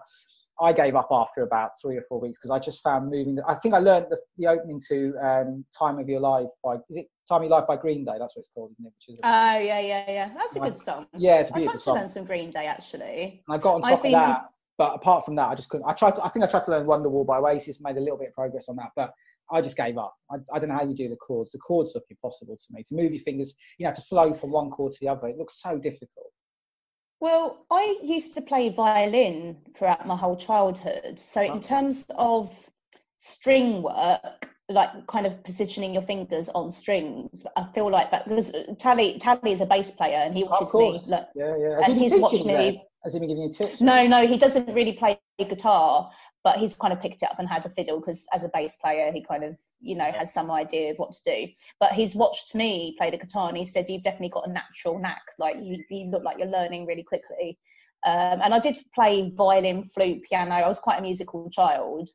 I 0.61 0.71
gave 0.71 0.95
up 0.95 1.07
after 1.09 1.41
about 1.41 1.71
three 1.81 1.97
or 1.97 2.03
four 2.07 2.21
weeks 2.21 2.37
because 2.37 2.51
I 2.51 2.59
just 2.59 2.83
found 2.83 3.09
moving. 3.09 3.39
I 3.47 3.55
think 3.55 3.73
I 3.73 3.79
learned 3.79 4.05
the, 4.11 4.19
the 4.37 4.47
opening 4.47 4.79
to 4.87 5.13
um, 5.17 5.65
"Time 5.77 5.97
of 5.97 6.07
Your 6.07 6.19
Life" 6.19 6.45
by 6.63 6.75
is 6.75 6.97
it 6.97 7.07
"Time 7.27 7.37
of 7.37 7.43
Your 7.43 7.51
Life" 7.51 7.67
by 7.67 7.77
Green 7.77 8.05
Day? 8.05 8.13
That's 8.19 8.35
what 8.35 8.41
it's 8.41 8.49
called, 8.53 8.71
isn't 8.73 8.85
it? 8.85 8.93
Which 8.95 9.15
is 9.15 9.19
oh 9.23 9.57
yeah, 9.59 9.79
yeah, 9.79 10.03
yeah. 10.07 10.31
That's 10.35 10.55
a 10.55 10.59
good 10.59 10.77
song. 10.77 11.07
Yeah, 11.17 11.39
it's 11.39 11.49
a 11.49 11.53
beautiful 11.53 11.79
song. 11.79 11.97
I 11.97 11.99
tried 11.99 12.01
to 12.01 12.05
learn 12.05 12.13
some 12.13 12.25
Green 12.25 12.51
Day 12.51 12.65
actually. 12.65 13.43
And 13.47 13.55
I 13.55 13.57
got 13.57 13.75
on 13.75 13.81
top 13.81 14.05
of 14.05 14.11
that, 14.11 14.45
but 14.77 14.95
apart 14.95 15.25
from 15.25 15.35
that, 15.35 15.49
I 15.49 15.55
just 15.55 15.69
couldn't. 15.69 15.87
I 15.87 15.93
tried. 15.93 16.15
To, 16.15 16.25
I 16.25 16.29
think 16.29 16.45
I 16.45 16.47
tried 16.47 16.63
to 16.63 16.71
learn 16.71 16.85
"Wonderwall" 16.85 17.25
by 17.25 17.37
Oasis. 17.37 17.79
Made 17.81 17.97
a 17.97 18.01
little 18.01 18.17
bit 18.17 18.29
of 18.29 18.33
progress 18.33 18.67
on 18.69 18.75
that, 18.77 18.89
but 18.95 19.13
I 19.51 19.61
just 19.61 19.77
gave 19.77 19.97
up. 19.97 20.15
I, 20.31 20.37
I, 20.53 20.59
don't 20.59 20.69
know 20.69 20.75
how 20.75 20.85
you 20.85 20.95
do 20.95 21.09
the 21.09 21.15
chords. 21.15 21.51
The 21.51 21.59
chords 21.59 21.91
look 21.93 22.05
impossible 22.09 22.57
to 22.57 22.65
me. 22.71 22.83
To 22.83 22.95
move 22.95 23.11
your 23.11 23.21
fingers, 23.21 23.53
you 23.77 23.85
know, 23.85 23.93
to 23.93 24.01
flow 24.01 24.33
from 24.33 24.51
one 24.51 24.69
chord 24.69 24.93
to 24.93 24.97
the 25.01 25.09
other, 25.09 25.27
it 25.27 25.37
looks 25.37 25.61
so 25.61 25.77
difficult. 25.77 26.31
Well, 27.19 27.65
I 27.71 27.99
used 28.03 28.33
to 28.33 28.41
play 28.41 28.69
violin 28.69 29.57
throughout 29.75 30.05
my 30.05 30.15
whole 30.15 30.35
childhood. 30.35 31.19
So, 31.19 31.41
in 31.41 31.61
terms 31.61 32.05
of 32.17 32.69
string 33.17 33.81
work, 33.81 34.52
like 34.69 35.07
kind 35.07 35.25
of 35.25 35.43
positioning 35.43 35.93
your 35.93 36.01
fingers 36.01 36.49
on 36.49 36.71
strings, 36.71 37.45
I 37.55 37.65
feel 37.73 37.89
like 37.89 38.11
that 38.11 38.27
because 38.27 38.53
Tally 38.79 39.19
Tally 39.19 39.51
is 39.51 39.61
a 39.61 39.65
bass 39.65 39.91
player 39.91 40.17
and 40.17 40.35
he 40.35 40.43
watches 40.43 40.73
me. 40.73 40.99
Like, 41.09 41.27
yeah, 41.35 41.55
yeah. 41.57 41.75
Has 41.77 41.89
and 41.89 41.97
he 41.97 42.09
he's 42.09 42.19
watched 42.19 42.45
me. 42.45 42.83
Has 43.03 43.13
he 43.13 43.19
been 43.19 43.29
giving 43.29 43.43
you 43.43 43.51
tips? 43.51 43.81
No, 43.81 44.07
no, 44.07 44.25
he 44.25 44.37
doesn't 44.37 44.73
really 44.73 44.93
play 44.93 45.19
guitar 45.37 46.09
but 46.43 46.57
he's 46.57 46.75
kind 46.75 46.91
of 46.91 47.01
picked 47.01 47.23
it 47.23 47.29
up 47.29 47.39
and 47.39 47.47
had 47.47 47.63
to 47.63 47.69
fiddle 47.69 47.99
because 47.99 48.27
as 48.33 48.43
a 48.43 48.49
bass 48.49 48.75
player 48.75 49.11
he 49.11 49.23
kind 49.23 49.43
of 49.43 49.57
you 49.79 49.95
know 49.95 50.11
has 50.11 50.33
some 50.33 50.51
idea 50.51 50.91
of 50.91 50.97
what 50.97 51.13
to 51.13 51.19
do 51.25 51.51
but 51.79 51.91
he's 51.91 52.15
watched 52.15 52.53
me 52.53 52.95
play 52.97 53.09
the 53.09 53.17
guitar 53.17 53.47
and 53.49 53.57
he 53.57 53.65
said 53.65 53.89
you've 53.89 54.03
definitely 54.03 54.29
got 54.29 54.47
a 54.47 54.51
natural 54.51 54.99
knack 54.99 55.23
like 55.39 55.55
you, 55.61 55.83
you 55.89 56.09
look 56.09 56.23
like 56.23 56.37
you're 56.37 56.47
learning 56.47 56.85
really 56.85 57.03
quickly 57.03 57.57
um, 58.05 58.39
and 58.43 58.53
i 58.53 58.59
did 58.59 58.77
play 58.93 59.31
violin 59.35 59.83
flute 59.83 60.21
piano 60.23 60.51
i 60.51 60.67
was 60.67 60.79
quite 60.79 60.99
a 60.99 61.01
musical 61.01 61.49
child 61.49 62.09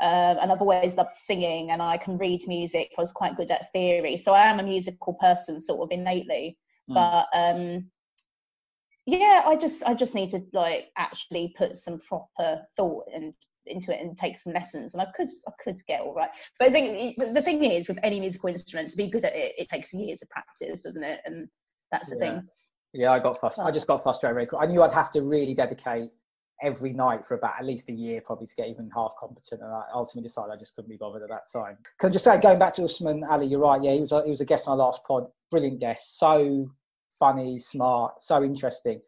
um, 0.00 0.38
and 0.40 0.50
I've 0.50 0.62
always 0.62 0.96
loved 0.96 1.12
singing, 1.12 1.70
and 1.70 1.82
I 1.82 1.98
can 1.98 2.18
read 2.18 2.46
music. 2.46 2.92
I 2.96 3.00
was 3.00 3.12
quite 3.12 3.36
good 3.36 3.50
at 3.50 3.70
theory, 3.72 4.16
so 4.16 4.32
I 4.32 4.46
am 4.46 4.58
a 4.58 4.62
musical 4.62 5.14
person, 5.14 5.60
sort 5.60 5.80
of 5.80 5.90
innately. 5.90 6.56
Mm. 6.90 6.94
But 6.94 7.26
um, 7.38 7.90
yeah, 9.06 9.42
I 9.46 9.56
just 9.56 9.82
I 9.84 9.94
just 9.94 10.14
need 10.14 10.30
to 10.30 10.42
like 10.52 10.88
actually 10.96 11.54
put 11.56 11.76
some 11.76 11.98
proper 11.98 12.62
thought 12.76 13.04
and 13.14 13.34
into 13.66 13.92
it 13.92 14.00
and 14.00 14.16
take 14.16 14.38
some 14.38 14.52
lessons 14.52 14.94
and 14.94 15.02
I 15.02 15.06
could 15.14 15.28
I 15.46 15.52
could 15.62 15.78
get 15.86 16.00
all 16.00 16.14
right. 16.14 16.30
But 16.58 16.68
I 16.68 16.70
think 16.70 17.16
the 17.18 17.42
thing 17.42 17.62
is 17.64 17.88
with 17.88 17.98
any 18.02 18.20
musical 18.20 18.48
instrument 18.48 18.90
to 18.90 18.96
be 18.96 19.08
good 19.08 19.24
at 19.24 19.34
it, 19.34 19.54
it 19.58 19.68
takes 19.68 19.92
years 19.92 20.22
of 20.22 20.28
practice, 20.30 20.82
doesn't 20.82 21.02
it? 21.02 21.20
And 21.24 21.48
that's 21.92 22.10
the 22.10 22.16
Yeah. 22.16 22.32
thing. 22.34 22.48
Yeah, 22.92 23.12
I 23.12 23.20
got 23.20 23.38
frustrated. 23.38 23.70
I 23.70 23.72
just 23.72 23.86
got 23.86 24.02
frustrated. 24.02 24.48
I 24.58 24.66
knew 24.66 24.82
I'd 24.82 24.92
have 24.92 25.12
to 25.12 25.22
really 25.22 25.54
dedicate 25.54 26.10
every 26.62 26.92
night 26.92 27.24
for 27.24 27.34
about 27.34 27.54
at 27.58 27.64
least 27.64 27.88
a 27.88 27.92
year, 27.92 28.20
probably 28.20 28.46
to 28.46 28.54
get 28.54 28.68
even 28.68 28.90
half 28.94 29.14
competent. 29.18 29.62
And 29.62 29.70
I 29.70 29.84
ultimately 29.94 30.28
decided 30.28 30.52
I 30.52 30.56
just 30.56 30.74
couldn't 30.74 30.90
be 30.90 30.96
bothered 30.96 31.22
at 31.22 31.28
that 31.28 31.50
time. 31.52 31.78
Can 31.98 32.08
I 32.08 32.12
just 32.12 32.24
say, 32.24 32.38
going 32.40 32.58
back 32.58 32.74
to 32.76 32.84
Usman 32.84 33.24
Ali, 33.24 33.46
you're 33.46 33.60
right. 33.60 33.82
Yeah, 33.82 33.94
he 33.94 34.00
was 34.00 34.12
a, 34.12 34.22
he 34.24 34.30
was 34.30 34.40
a 34.40 34.44
guest 34.44 34.68
on 34.68 34.72
our 34.72 34.86
last 34.86 35.02
pod. 35.04 35.28
Brilliant 35.50 35.80
guest. 35.80 36.18
So 36.18 36.70
funny, 37.18 37.58
smart, 37.60 38.22
so 38.22 38.42
interesting. 38.42 39.00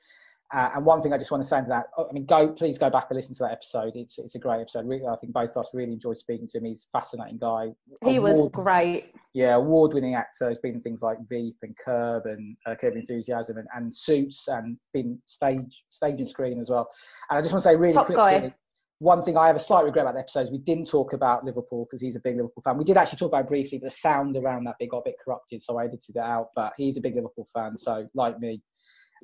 Uh, 0.52 0.70
and 0.74 0.84
one 0.84 1.00
thing 1.00 1.14
I 1.14 1.18
just 1.18 1.30
want 1.30 1.42
to 1.42 1.48
say 1.48 1.60
to 1.60 1.66
that, 1.68 1.86
oh, 1.96 2.06
I 2.10 2.12
mean, 2.12 2.26
go 2.26 2.48
please 2.48 2.76
go 2.76 2.90
back 2.90 3.06
and 3.08 3.16
listen 3.16 3.34
to 3.36 3.44
that 3.44 3.52
episode. 3.52 3.92
It's 3.94 4.18
it's 4.18 4.34
a 4.34 4.38
great 4.38 4.60
episode. 4.60 4.86
Really, 4.86 5.06
I 5.06 5.16
think 5.16 5.32
both 5.32 5.50
of 5.50 5.56
us 5.58 5.70
really 5.72 5.92
enjoyed 5.94 6.18
speaking 6.18 6.46
to 6.48 6.58
him. 6.58 6.66
He's 6.66 6.86
a 6.92 6.98
fascinating 6.98 7.38
guy. 7.38 7.70
He 8.04 8.18
was 8.18 8.38
great. 8.52 9.14
yeah, 9.32 9.54
award-winning 9.54 10.14
actor. 10.14 10.50
He's 10.50 10.58
been 10.58 10.74
in 10.74 10.82
things 10.82 11.00
like 11.00 11.16
Veep 11.28 11.56
and 11.62 11.74
Curb 11.76 12.26
and 12.26 12.56
uh, 12.66 12.74
Curb 12.74 12.96
Enthusiasm 12.96 13.56
and, 13.56 13.66
and 13.74 13.92
Suits 13.92 14.46
and 14.48 14.76
been 14.92 15.18
stage, 15.24 15.84
stage 15.88 16.18
and 16.18 16.28
screen 16.28 16.60
as 16.60 16.68
well. 16.68 16.88
And 17.30 17.38
I 17.38 17.40
just 17.40 17.52
want 17.54 17.62
to 17.62 17.70
say 17.70 17.76
really 17.76 17.94
Top 17.94 18.06
quickly, 18.06 18.22
guy. 18.24 18.54
one 18.98 19.22
thing 19.22 19.38
I 19.38 19.46
have 19.46 19.56
a 19.56 19.60
slight 19.60 19.84
regret 19.84 20.04
about 20.04 20.14
the 20.14 20.20
episodes, 20.20 20.50
we 20.50 20.58
didn't 20.58 20.86
talk 20.86 21.14
about 21.14 21.46
Liverpool 21.46 21.86
because 21.86 22.02
he's 22.02 22.16
a 22.16 22.20
big 22.20 22.36
Liverpool 22.36 22.62
fan. 22.62 22.76
We 22.76 22.84
did 22.84 22.98
actually 22.98 23.18
talk 23.18 23.28
about 23.28 23.44
it 23.44 23.48
briefly, 23.48 23.78
but 23.78 23.86
the 23.86 23.90
sound 23.90 24.36
around 24.36 24.64
that 24.64 24.76
bit 24.78 24.90
got 24.90 24.98
a 24.98 25.02
bit 25.06 25.16
corrupted, 25.24 25.62
so 25.62 25.78
I 25.78 25.84
edited 25.84 26.16
it 26.16 26.22
out. 26.22 26.48
But 26.54 26.74
he's 26.76 26.98
a 26.98 27.00
big 27.00 27.14
Liverpool 27.14 27.46
fan, 27.54 27.78
so 27.78 28.06
like 28.14 28.38
me. 28.38 28.60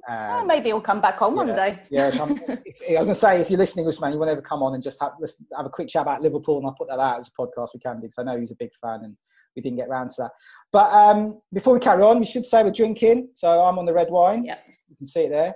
Um, 0.09 0.47
maybe 0.47 0.69
he'll 0.69 0.81
come 0.81 1.00
back 1.00 1.21
on 1.23 1.35
one 1.35 1.49
yeah. 1.49 1.55
day. 1.55 1.83
yeah, 1.90 2.11
come, 2.11 2.38
if, 2.49 2.76
I 2.90 2.93
was 2.93 3.05
going 3.05 3.07
to 3.09 3.14
say, 3.14 3.40
if 3.40 3.50
you're 3.50 3.59
listening, 3.59 3.87
Usman, 3.87 4.12
you 4.12 4.19
want 4.19 4.28
to 4.28 4.33
ever 4.33 4.43
come 4.43 4.62
on 4.62 4.75
and 4.75 4.83
just 4.83 5.00
have, 5.00 5.12
listen, 5.21 5.47
have 5.57 5.67
a 5.67 5.71
quick 5.71 5.88
chat 5.88 6.02
about 6.02 6.23
Liverpool, 6.23 6.59
and 6.59 6.67
I'll 6.67 6.75
put 6.75 6.88
that 6.88 6.99
out 6.99 7.19
as 7.19 7.28
a 7.28 7.31
podcast 7.33 7.71
we 7.75 7.81
can 7.81 7.97
do 7.97 8.02
because 8.02 8.19
I 8.19 8.23
know 8.23 8.38
he's 8.38 8.50
a 8.50 8.57
big 8.57 8.71
fan 8.81 9.00
and 9.05 9.17
we 9.57 9.62
didn't 9.62 9.78
get 9.78 9.88
round 9.88 10.11
to 10.11 10.23
that. 10.23 10.31
But 10.73 10.93
um, 10.93 11.38
before 11.52 11.75
we 11.75 11.81
carry 11.81 12.02
on, 12.02 12.19
we 12.19 12.26
should 12.26 12.45
say 12.45 12.62
we're 12.62 12.71
drinking. 12.71 13.31
So 13.35 13.49
I'm 13.49 13.78
on 13.78 13.87
the 13.87 13.93
red 13.93 14.11
wine. 14.11 14.45
Yeah. 14.45 14.59
You 14.88 14.97
can 14.97 15.07
see 15.07 15.25
it 15.25 15.31
there. 15.31 15.55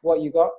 What 0.00 0.20
you 0.20 0.32
got? 0.32 0.50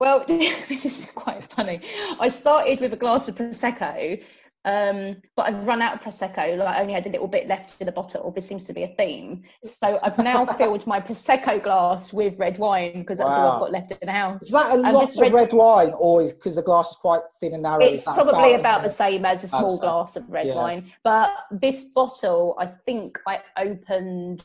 Well, 0.00 0.24
this 0.28 0.86
is 0.86 1.10
quite 1.14 1.44
funny. 1.44 1.82
I 2.18 2.28
started 2.28 2.80
with 2.80 2.94
a 2.94 2.96
glass 2.96 3.28
of 3.28 3.36
prosecco, 3.36 4.22
um, 4.64 5.16
but 5.36 5.46
I've 5.46 5.66
run 5.66 5.80
out 5.80 5.94
of 5.94 6.00
prosecco. 6.02 6.56
Like 6.58 6.76
I 6.76 6.80
only 6.82 6.92
had 6.92 7.06
a 7.06 7.10
little 7.10 7.28
bit 7.28 7.46
left 7.46 7.80
in 7.80 7.86
the 7.86 7.92
bottle. 7.92 8.30
This 8.30 8.46
seems 8.46 8.66
to 8.66 8.72
be 8.72 8.82
a 8.82 8.88
theme. 8.88 9.42
So 9.62 9.98
I've 10.02 10.18
now 10.18 10.44
filled 10.58 10.86
my 10.86 11.00
prosecco 11.00 11.62
glass 11.62 12.12
with 12.12 12.38
red 12.38 12.58
wine 12.58 13.00
because 13.00 13.18
that's 13.18 13.34
all 13.34 13.52
I've 13.52 13.60
got 13.60 13.70
left 13.72 13.92
in 13.92 13.98
the 14.02 14.12
house. 14.12 14.42
Is 14.42 14.50
that 14.52 14.70
a 14.70 14.74
And 14.74 14.92
lot 14.92 15.10
of 15.10 15.16
red, 15.18 15.32
red- 15.32 15.52
wine, 15.54 15.92
or 15.98 16.22
is 16.22 16.34
because 16.34 16.56
the 16.56 16.62
glass 16.62 16.90
is 16.90 16.96
quite 16.96 17.22
thin 17.40 17.54
and 17.54 17.62
narrow? 17.62 17.82
It's 17.84 18.04
probably 18.04 18.54
about 18.54 18.82
the 18.82 18.90
same 18.90 19.24
as 19.24 19.44
a 19.44 19.48
small 19.48 19.78
glass 19.78 20.16
of 20.16 20.30
red 20.30 20.48
Yeah. 20.48 20.56
wine. 20.56 20.92
But 21.02 21.30
this 21.50 21.84
bottle, 21.94 22.54
I 22.58 22.66
think 22.66 23.18
I 23.26 23.40
opened 23.56 24.44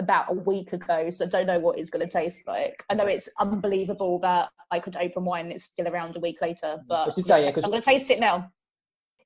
about 0.00 0.30
a 0.30 0.34
week 0.34 0.72
ago, 0.72 1.10
so 1.10 1.24
I 1.24 1.28
don't 1.28 1.46
know 1.46 1.58
what 1.60 1.78
it's 1.78 1.90
going 1.90 2.04
to 2.04 2.10
taste 2.10 2.42
like. 2.48 2.82
I 2.90 2.94
know 2.94 3.06
it's 3.06 3.28
unbelievable 3.38 4.18
that 4.20 4.48
I 4.70 4.80
could 4.80 4.96
open 4.96 5.24
wine 5.24 5.44
and 5.44 5.52
it's 5.52 5.64
still 5.64 5.86
around 5.86 6.16
a 6.16 6.20
week 6.20 6.40
later, 6.42 6.82
but 6.88 7.14
say, 7.24 7.44
yeah, 7.44 7.52
I'm 7.62 7.70
going 7.70 7.80
to 7.80 7.80
taste 7.80 8.10
it 8.10 8.18
now. 8.18 8.50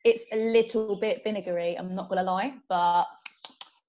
It's 0.05 0.27
a 0.33 0.37
little 0.37 0.97
bit 0.97 1.23
vinegary. 1.25 1.77
I'm 1.79 1.95
not 1.95 2.09
going 2.09 2.19
to 2.19 2.31
lie, 2.31 2.55
but 2.69 3.07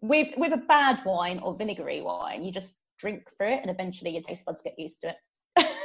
with 0.02 0.30
with 0.38 0.54
a 0.54 0.58
bad 0.58 1.04
wine 1.06 1.40
or 1.40 1.56
vinegary 1.56 2.02
wine, 2.02 2.44
you 2.44 2.52
just 2.52 2.78
drink 3.00 3.24
through 3.38 3.54
it, 3.54 3.62
and 3.62 3.70
eventually 3.70 4.12
your 4.12 4.22
taste 4.22 4.46
buds 4.46 4.62
get 4.62 4.78
used 4.78 5.02
to 5.02 5.10
it. 5.10 5.16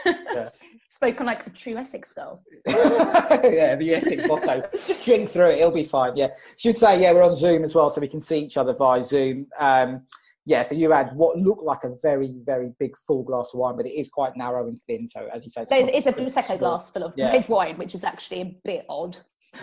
Yeah. 0.06 0.48
Spoken 0.88 1.26
like 1.26 1.46
a 1.46 1.50
true 1.50 1.76
Essex 1.76 2.12
girl. 2.12 2.42
yeah, 2.66 3.74
the 3.76 3.94
Essex 3.94 4.26
motto. 4.26 4.62
Drink 5.04 5.30
through 5.30 5.50
it, 5.50 5.58
it'll 5.58 5.70
be 5.70 5.84
fine. 5.84 6.16
Yeah, 6.16 6.28
should 6.56 6.76
say 6.76 7.00
yeah, 7.00 7.12
we're 7.12 7.22
on 7.22 7.36
Zoom 7.36 7.64
as 7.64 7.74
well, 7.74 7.90
so 7.90 8.00
we 8.00 8.08
can 8.08 8.20
see 8.20 8.38
each 8.38 8.56
other 8.56 8.74
via 8.74 9.04
Zoom. 9.04 9.46
Um, 9.58 10.02
yeah, 10.46 10.62
so 10.62 10.74
you 10.74 10.90
had 10.90 11.14
what 11.16 11.38
looked 11.38 11.62
like 11.62 11.84
a 11.84 11.94
very, 12.02 12.34
very 12.44 12.70
big 12.78 12.96
full 12.98 13.22
glass 13.22 13.50
of 13.54 13.60
wine, 13.60 13.76
but 13.76 13.86
it 13.86 13.92
is 13.98 14.08
quite 14.08 14.36
narrow 14.36 14.68
and 14.68 14.78
thin. 14.82 15.08
So 15.08 15.26
as 15.32 15.44
you 15.44 15.50
say, 15.50 15.64
So 15.64 15.76
it's, 15.76 15.88
it's 15.88 16.06
a 16.06 16.12
prosecco 16.12 16.58
glass 16.58 16.90
full 16.90 17.02
of 17.04 17.14
Yeah. 17.16 17.30
red 17.32 17.48
wine, 17.48 17.78
which 17.78 17.94
is 17.94 18.04
actually 18.04 18.42
a 18.42 18.56
bit 18.62 18.84
odd. 18.88 19.16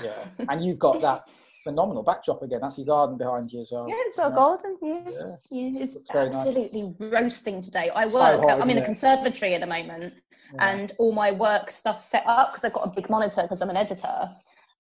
Yeah, 0.04 0.46
and 0.50 0.64
you've 0.64 0.80
got 0.80 1.02
that 1.02 1.30
phenomenal 1.64 2.04
backdrop 2.04 2.42
again. 2.42 2.60
That's 2.62 2.78
your 2.78 2.88
garden 2.88 3.18
behind 3.18 3.52
you 3.52 3.62
as 3.62 3.70
well. 3.72 3.88
Yeah, 3.88 3.96
it's 4.00 4.18
our 4.20 4.30
Yeah. 4.30 4.36
garden. 4.36 4.78
Yeah, 4.82 5.02
Yeah. 5.10 5.36
yeah 5.52 5.80
it's 5.84 5.96
Looks 5.96 6.12
very 6.12 6.30
nice. 6.30 6.36
absolutely 6.48 6.96
roasting 7.00 7.62
today. 7.62 7.90
I 7.94 8.08
So 8.08 8.20
work. 8.20 8.40
hot, 8.42 8.50
I'm 8.52 8.62
in 8.64 8.70
isn't 8.72 8.78
a 8.84 8.86
conservatory 8.86 9.54
at 9.56 9.62
the 9.62 9.68
moment, 9.68 10.14
Yeah. 10.54 10.70
and 10.72 10.92
all 10.98 11.12
my 11.12 11.32
work 11.32 11.70
stuff 11.72 12.00
set 12.00 12.24
up 12.26 12.52
because 12.52 12.64
I've 12.66 12.74
got 12.74 12.88
a 12.88 12.90
big 12.90 13.10
monitor 13.10 13.44
because 13.44 13.62
I'm 13.62 13.70
an 13.70 13.78
editor. 13.78 14.30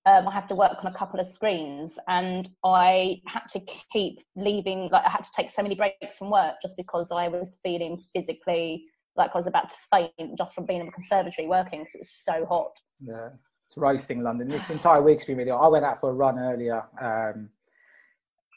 Um, 0.07 0.27
I 0.27 0.31
have 0.31 0.47
to 0.47 0.55
work 0.55 0.83
on 0.83 0.91
a 0.91 0.95
couple 0.95 1.19
of 1.19 1.27
screens, 1.27 1.99
and 2.07 2.49
I 2.63 3.21
had 3.27 3.43
to 3.51 3.59
keep 3.93 4.19
leaving. 4.35 4.89
Like 4.89 5.05
I 5.05 5.09
had 5.09 5.23
to 5.25 5.31
take 5.35 5.51
so 5.51 5.61
many 5.61 5.75
breaks 5.75 6.17
from 6.17 6.31
work 6.31 6.55
just 6.59 6.75
because 6.75 7.11
I 7.11 7.27
was 7.27 7.59
feeling 7.61 7.99
physically 8.11 8.85
like 9.15 9.31
I 9.35 9.37
was 9.37 9.45
about 9.45 9.69
to 9.69 9.75
faint 9.91 10.37
just 10.37 10.55
from 10.55 10.65
being 10.65 10.79
in 10.79 10.85
the 10.87 10.91
conservatory 10.91 11.47
working 11.47 11.81
because 11.81 11.93
it 11.95 11.99
was 11.99 12.09
so 12.09 12.45
hot. 12.45 12.71
Yeah, 12.99 13.29
it's 13.71 13.77
roasting 13.77 14.21
London. 14.21 14.49
This 14.49 14.69
entire 14.69 15.01
week's 15.01 15.23
been 15.23 15.37
really. 15.37 15.49
hot. 15.49 15.63
I 15.63 15.67
went 15.69 15.85
out 15.85 16.01
for 16.01 16.09
a 16.09 16.13
run 16.13 16.37
earlier. 16.37 16.83
Um, 16.99 17.49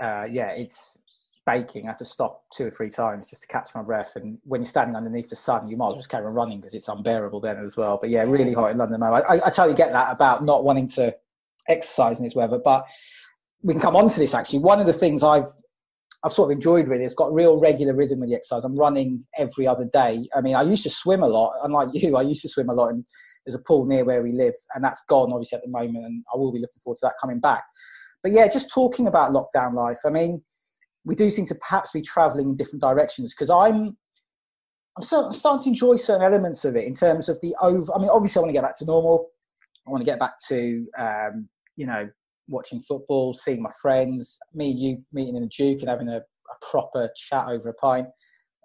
uh, 0.00 0.26
yeah, 0.28 0.50
it's 0.50 0.98
baking. 1.46 1.84
I 1.84 1.90
had 1.90 1.98
to 1.98 2.04
stop 2.04 2.42
two 2.52 2.66
or 2.66 2.70
three 2.72 2.90
times 2.90 3.30
just 3.30 3.42
to 3.42 3.48
catch 3.48 3.72
my 3.76 3.82
breath. 3.82 4.16
And 4.16 4.38
when 4.42 4.62
you're 4.62 4.66
standing 4.66 4.96
underneath 4.96 5.28
the 5.28 5.36
sun, 5.36 5.68
you 5.68 5.76
might 5.76 5.86
as 5.86 5.90
well 5.90 5.98
just 5.98 6.08
carry 6.08 6.26
on 6.26 6.34
running 6.34 6.58
because 6.58 6.74
it's 6.74 6.88
unbearable 6.88 7.38
then 7.38 7.64
as 7.64 7.76
well. 7.76 7.96
But 7.96 8.10
yeah, 8.10 8.24
really 8.24 8.54
hot 8.54 8.72
in 8.72 8.78
London. 8.78 9.04
I, 9.04 9.06
I, 9.06 9.34
I 9.34 9.50
totally 9.50 9.76
get 9.76 9.92
that 9.92 10.10
about 10.10 10.44
not 10.44 10.64
wanting 10.64 10.88
to 10.88 11.14
exercise 11.68 12.18
in 12.18 12.24
this 12.24 12.34
weather. 12.34 12.58
But 12.58 12.84
we 13.62 13.72
can 13.72 13.80
come 13.80 13.94
on 13.94 14.08
to 14.08 14.18
this 14.18 14.34
actually. 14.34 14.58
One 14.58 14.80
of 14.80 14.86
the 14.86 14.92
things 14.92 15.22
I've 15.22 15.46
I've 16.24 16.32
sort 16.32 16.50
of 16.50 16.56
enjoyed 16.56 16.88
really. 16.88 17.04
It's 17.04 17.14
got 17.14 17.32
real 17.32 17.60
regular 17.60 17.94
rhythm 17.94 18.18
with 18.18 18.30
the 18.30 18.34
exercise. 18.34 18.64
I'm 18.64 18.76
running 18.76 19.24
every 19.38 19.68
other 19.68 19.84
day. 19.84 20.26
I 20.34 20.40
mean, 20.40 20.56
I 20.56 20.62
used 20.62 20.82
to 20.84 20.90
swim 20.90 21.22
a 21.22 21.28
lot. 21.28 21.52
Unlike 21.62 21.90
you, 21.92 22.16
I 22.16 22.22
used 22.22 22.42
to 22.42 22.48
swim 22.48 22.68
a 22.68 22.74
lot, 22.74 22.88
and 22.88 23.04
there's 23.44 23.54
a 23.54 23.62
pool 23.66 23.86
near 23.86 24.04
where 24.04 24.22
we 24.22 24.32
live, 24.32 24.54
and 24.74 24.84
that's 24.84 25.02
gone 25.08 25.32
obviously 25.32 25.56
at 25.56 25.62
the 25.64 25.70
moment. 25.70 26.04
And 26.04 26.24
I 26.32 26.36
will 26.36 26.52
be 26.52 26.60
looking 26.60 26.80
forward 26.82 26.96
to 26.98 27.06
that 27.06 27.14
coming 27.20 27.40
back. 27.40 27.64
But 28.22 28.32
yeah, 28.32 28.48
just 28.48 28.72
talking 28.72 29.06
about 29.06 29.32
lockdown 29.32 29.74
life. 29.74 29.98
I 30.04 30.10
mean, 30.10 30.42
we 31.04 31.14
do 31.14 31.30
seem 31.30 31.46
to 31.46 31.54
perhaps 31.56 31.92
be 31.92 32.00
travelling 32.00 32.48
in 32.48 32.56
different 32.56 32.82
directions 32.82 33.34
because 33.34 33.50
I'm. 33.50 33.96
I'm 34.96 35.32
starting 35.32 35.64
to 35.64 35.68
enjoy 35.70 35.96
certain 35.96 36.22
elements 36.22 36.64
of 36.64 36.76
it 36.76 36.84
in 36.84 36.94
terms 36.94 37.28
of 37.28 37.40
the 37.40 37.52
over. 37.60 37.92
I 37.92 37.98
mean, 37.98 38.10
obviously, 38.10 38.38
I 38.38 38.42
want 38.42 38.50
to 38.50 38.52
get 38.52 38.62
back 38.62 38.78
to 38.78 38.84
normal. 38.84 39.28
I 39.84 39.90
want 39.90 40.02
to 40.02 40.04
get 40.04 40.20
back 40.20 40.38
to, 40.46 40.86
um, 40.96 41.48
you 41.74 41.84
know, 41.84 42.08
watching 42.48 42.80
football, 42.80 43.34
seeing 43.34 43.60
my 43.60 43.70
friends, 43.82 44.38
me 44.54 44.70
and 44.70 44.78
you 44.78 45.04
meeting 45.12 45.34
in 45.34 45.42
the 45.42 45.48
Duke 45.48 45.80
and 45.80 45.88
having 45.88 46.08
a, 46.08 46.18
a 46.18 46.66
proper 46.70 47.10
chat 47.16 47.48
over 47.48 47.70
a 47.70 47.74
pint 47.74 48.06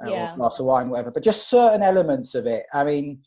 uh, 0.05 0.09
or 0.09 0.33
a 0.33 0.35
glass 0.37 0.59
of 0.59 0.67
wine, 0.67 0.89
whatever. 0.89 1.11
But 1.11 1.23
just 1.23 1.49
certain 1.49 1.81
elements 1.81 2.35
of 2.35 2.45
it. 2.45 2.65
I 2.73 2.83
mean, 2.83 3.21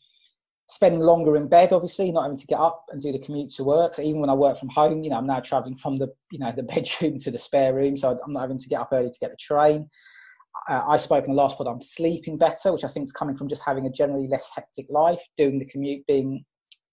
spending 0.67 1.01
longer 1.01 1.35
in 1.35 1.47
bed, 1.47 1.73
obviously, 1.73 2.11
not 2.11 2.23
having 2.23 2.37
to 2.37 2.47
get 2.47 2.59
up 2.59 2.85
and 2.89 3.01
do 3.01 3.11
the 3.11 3.19
commute 3.19 3.51
to 3.51 3.63
work. 3.63 3.93
So 3.93 4.01
even 4.01 4.21
when 4.21 4.29
I 4.29 4.33
work 4.33 4.57
from 4.57 4.69
home, 4.69 5.03
you 5.03 5.09
know, 5.09 5.17
I'm 5.17 5.27
now 5.27 5.39
traveling 5.39 5.75
from 5.75 5.97
the, 5.97 6.07
you 6.31 6.39
know, 6.39 6.51
the 6.55 6.63
bedroom 6.63 7.17
to 7.19 7.31
the 7.31 7.37
spare 7.37 7.73
room. 7.73 7.97
So 7.97 8.17
I'm 8.25 8.33
not 8.33 8.41
having 8.41 8.57
to 8.57 8.69
get 8.69 8.81
up 8.81 8.89
early 8.91 9.09
to 9.09 9.19
get 9.19 9.31
the 9.31 9.37
train. 9.37 9.89
Uh, 10.69 10.81
I 10.87 10.97
spoke 10.97 11.25
in 11.25 11.31
the 11.31 11.41
last 11.41 11.57
pod, 11.57 11.67
I'm 11.67 11.81
sleeping 11.81 12.37
better, 12.37 12.71
which 12.71 12.83
I 12.83 12.87
think 12.87 13.05
is 13.05 13.11
coming 13.11 13.35
from 13.35 13.49
just 13.49 13.65
having 13.65 13.85
a 13.85 13.89
generally 13.89 14.27
less 14.27 14.49
hectic 14.53 14.85
life, 14.89 15.21
doing 15.37 15.59
the 15.59 15.65
commute, 15.65 16.05
being 16.07 16.45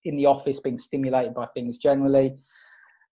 in 0.04 0.16
the 0.16 0.26
office, 0.26 0.60
being 0.60 0.78
stimulated 0.78 1.34
by 1.34 1.46
things 1.46 1.78
generally. 1.78 2.36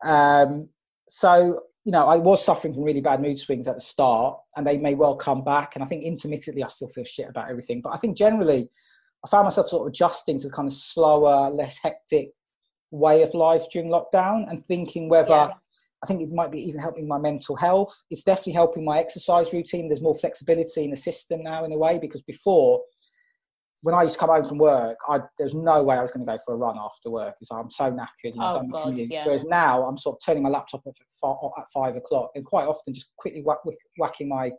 Um, 0.04 0.70
so, 1.08 1.60
you 1.84 1.92
know, 1.92 2.06
I 2.06 2.16
was 2.16 2.44
suffering 2.44 2.74
from 2.74 2.82
really 2.82 3.02
bad 3.02 3.20
mood 3.20 3.38
swings 3.38 3.68
at 3.68 3.74
the 3.74 3.80
start, 3.80 4.38
and 4.56 4.66
they 4.66 4.78
may 4.78 4.94
well 4.94 5.16
come 5.16 5.44
back. 5.44 5.74
And 5.74 5.84
I 5.84 5.86
think 5.86 6.02
intermittently, 6.02 6.64
I 6.64 6.68
still 6.68 6.88
feel 6.88 7.04
shit 7.04 7.28
about 7.28 7.50
everything. 7.50 7.80
But 7.82 7.94
I 7.94 7.98
think 7.98 8.16
generally, 8.16 8.68
I 9.24 9.28
found 9.28 9.44
myself 9.44 9.68
sort 9.68 9.82
of 9.82 9.88
adjusting 9.88 10.38
to 10.40 10.48
the 10.48 10.52
kind 10.54 10.68
of 10.68 10.72
slower, 10.72 11.50
less 11.50 11.78
hectic 11.82 12.30
way 12.90 13.22
of 13.22 13.34
life 13.34 13.66
during 13.72 13.90
lockdown 13.90 14.48
and 14.50 14.64
thinking 14.64 15.08
whether 15.08 15.28
Yeah. 15.30 15.50
I 16.02 16.06
think 16.06 16.22
it 16.22 16.30
might 16.32 16.52
be 16.52 16.60
even 16.60 16.80
helping 16.80 17.08
my 17.08 17.18
mental 17.18 17.56
health. 17.56 18.04
It's 18.08 18.22
definitely 18.22 18.52
helping 18.52 18.84
my 18.84 18.98
exercise 18.98 19.52
routine. 19.52 19.88
There's 19.88 20.00
more 20.00 20.14
flexibility 20.14 20.84
in 20.84 20.90
the 20.90 20.96
system 20.96 21.42
now, 21.42 21.64
in 21.64 21.72
a 21.72 21.76
way, 21.76 21.98
because 21.98 22.22
before, 22.22 22.82
when 23.82 23.96
I 23.96 24.04
used 24.04 24.14
to 24.14 24.20
come 24.20 24.30
home 24.30 24.44
from 24.44 24.58
work, 24.58 24.96
I, 25.08 25.20
was 25.40 25.54
no 25.54 25.82
way 25.82 25.96
I 25.96 26.02
was 26.02 26.12
going 26.12 26.24
to 26.24 26.32
go 26.32 26.38
for 26.44 26.54
a 26.54 26.56
run 26.56 26.76
after 26.78 27.10
work 27.10 27.34
because 27.38 27.50
I'm 27.50 27.70
so 27.70 27.90
knackered 27.90 28.32
and 28.32 28.40
Oh, 28.40 28.52
done 28.54 28.68
God, 28.70 28.84
commute. 28.84 29.10
yeah. 29.10 29.24
Whereas 29.24 29.44
now, 29.44 29.84
I'm 29.84 29.96
sort 29.98 30.16
of 30.16 30.20
turning 30.24 30.44
my 30.44 30.48
laptop 30.48 30.86
off 30.86 30.96
at 31.00 31.06
five, 31.20 31.36
at 31.58 31.68
five 31.74 31.96
o'clock 31.96 32.30
and 32.36 32.44
quite 32.44 32.66
often 32.68 32.94
just 32.94 33.10
quickly 33.16 33.42
whack, 33.42 33.64
whack, 33.64 33.76
whacking 33.96 34.28
my 34.28 34.52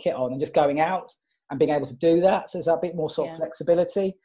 kit 0.00 0.14
on 0.14 0.30
and 0.32 0.40
just 0.40 0.54
going 0.54 0.80
out 0.80 1.10
and 1.50 1.58
being 1.58 1.70
able 1.70 1.86
to 1.86 1.96
do 1.96 2.20
that. 2.20 2.50
So 2.50 2.58
there's 2.58 2.68
a 2.68 2.76
bit 2.80 2.94
more 2.96 3.10
sort 3.10 3.28
of 3.28 3.34
Yeah. 3.34 3.38
flexibility, 3.38 4.16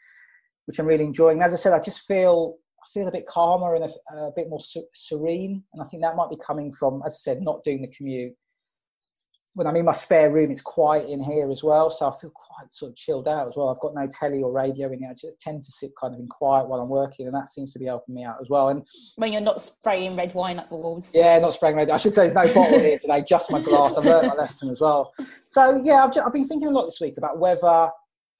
which 0.65 0.79
I'm 0.79 0.85
really 0.85 1.03
enjoying. 1.03 1.41
As 1.41 1.53
I 1.53 1.57
said, 1.57 1.73
I 1.73 1.79
just 1.79 2.01
feel 2.01 2.57
I 2.81 2.87
feel 2.93 3.09
a 3.09 3.11
bit 3.11 3.25
calmer 3.27 3.75
and 3.75 3.83
a, 3.83 4.15
a 4.15 4.31
bit 4.33 4.47
more 4.47 4.61
serene. 4.93 5.63
And 5.73 5.81
I 5.81 5.85
think 5.85 6.01
that 6.01 6.15
might 6.15 6.29
be 6.29 6.37
coming 6.37 6.71
from, 6.71 7.01
as 7.05 7.13
I 7.13 7.17
said, 7.17 7.41
not 7.41 7.61
doing 7.65 7.81
the 7.81 7.89
commute. 7.89 8.33
When 9.59 9.67
I'm 9.67 9.75
in 9.75 9.83
my 9.83 9.91
spare 9.91 10.31
room, 10.31 10.51
it's 10.51 10.61
quiet 10.61 11.09
in 11.09 11.21
here 11.21 11.49
as 11.51 11.65
well, 11.65 11.89
so 11.89 12.07
I 12.07 12.17
feel 12.17 12.29
quite 12.29 12.73
sort 12.73 12.91
of 12.91 12.95
chilled 12.95 13.27
out 13.27 13.45
as 13.45 13.57
well. 13.57 13.67
I've 13.67 13.79
got 13.81 13.93
no 13.93 14.07
telly 14.07 14.41
or 14.41 14.53
radio 14.53 14.89
in 14.89 14.99
here. 14.99 15.09
I 15.09 15.13
just 15.13 15.37
tend 15.41 15.63
to 15.63 15.71
sit 15.73 15.91
kind 15.99 16.13
of 16.13 16.19
in 16.21 16.27
quiet 16.27 16.69
while 16.69 16.79
I'm 16.79 16.87
working, 16.87 17.25
and 17.25 17.35
that 17.35 17.49
seems 17.49 17.73
to 17.73 17.79
be 17.79 17.83
helping 17.83 18.15
me 18.15 18.23
out 18.23 18.37
as 18.39 18.47
well. 18.49 18.69
And 18.69 18.87
when 19.17 19.33
you're 19.33 19.41
not 19.41 19.59
spraying 19.59 20.15
red 20.15 20.33
wine 20.33 20.59
up 20.59 20.69
the 20.69 20.77
walls, 20.77 21.11
yeah, 21.13 21.37
not 21.39 21.55
spraying 21.55 21.75
red. 21.75 21.89
I 21.89 21.97
should 21.97 22.13
say 22.13 22.29
there's 22.29 22.35
no 22.35 22.53
bottle 22.53 22.79
here 22.79 22.97
today, 22.99 23.21
just 23.27 23.51
my 23.51 23.61
glass. 23.61 23.97
I've 23.97 24.05
learned 24.05 24.29
my 24.29 24.35
lesson 24.35 24.69
as 24.69 24.79
well. 24.79 25.13
So 25.49 25.77
yeah, 25.83 26.05
I've, 26.05 26.13
just, 26.13 26.25
I've 26.25 26.31
been 26.31 26.47
thinking 26.47 26.69
a 26.69 26.71
lot 26.71 26.85
this 26.85 27.01
week 27.01 27.17
about 27.17 27.37
whether 27.37 27.89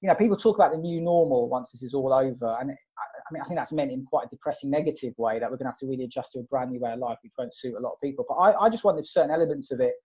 you 0.00 0.08
know 0.08 0.14
people 0.14 0.38
talk 0.38 0.56
about 0.56 0.72
the 0.72 0.78
new 0.78 1.02
normal 1.02 1.50
once 1.50 1.72
this 1.72 1.82
is 1.82 1.92
all 1.92 2.14
over, 2.14 2.56
and 2.58 2.70
I 2.70 3.30
mean, 3.30 3.42
I 3.42 3.44
think 3.44 3.58
that's 3.58 3.74
meant 3.74 3.92
in 3.92 4.06
quite 4.06 4.24
a 4.24 4.28
depressing, 4.30 4.70
negative 4.70 5.12
way 5.18 5.38
that 5.38 5.50
we're 5.50 5.58
going 5.58 5.66
to 5.66 5.72
have 5.72 5.78
to 5.80 5.86
really 5.86 6.04
adjust 6.04 6.32
to 6.32 6.38
a 6.38 6.44
brand 6.44 6.70
new 6.70 6.80
way 6.80 6.92
of 6.92 6.98
life, 6.98 7.18
which 7.22 7.32
won't 7.36 7.52
suit 7.52 7.74
a 7.76 7.80
lot 7.80 7.92
of 7.92 8.00
people. 8.02 8.24
But 8.26 8.36
I, 8.36 8.64
I 8.64 8.70
just 8.70 8.84
wonder 8.84 9.00
if 9.00 9.06
certain 9.06 9.30
elements 9.30 9.70
of 9.70 9.80
it 9.80 9.96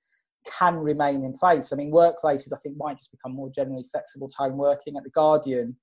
can 0.59 0.77
remain 0.77 1.23
in 1.23 1.33
place. 1.33 1.71
I 1.71 1.75
mean, 1.75 1.91
workplaces, 1.91 2.53
I 2.53 2.57
think, 2.57 2.77
might 2.77 2.97
just 2.97 3.11
become 3.11 3.33
more 3.33 3.49
generally 3.49 3.85
flexible 3.91 4.27
time 4.27 4.57
working. 4.57 4.97
At 4.97 5.03
The 5.03 5.09
Guardian, 5.09 5.75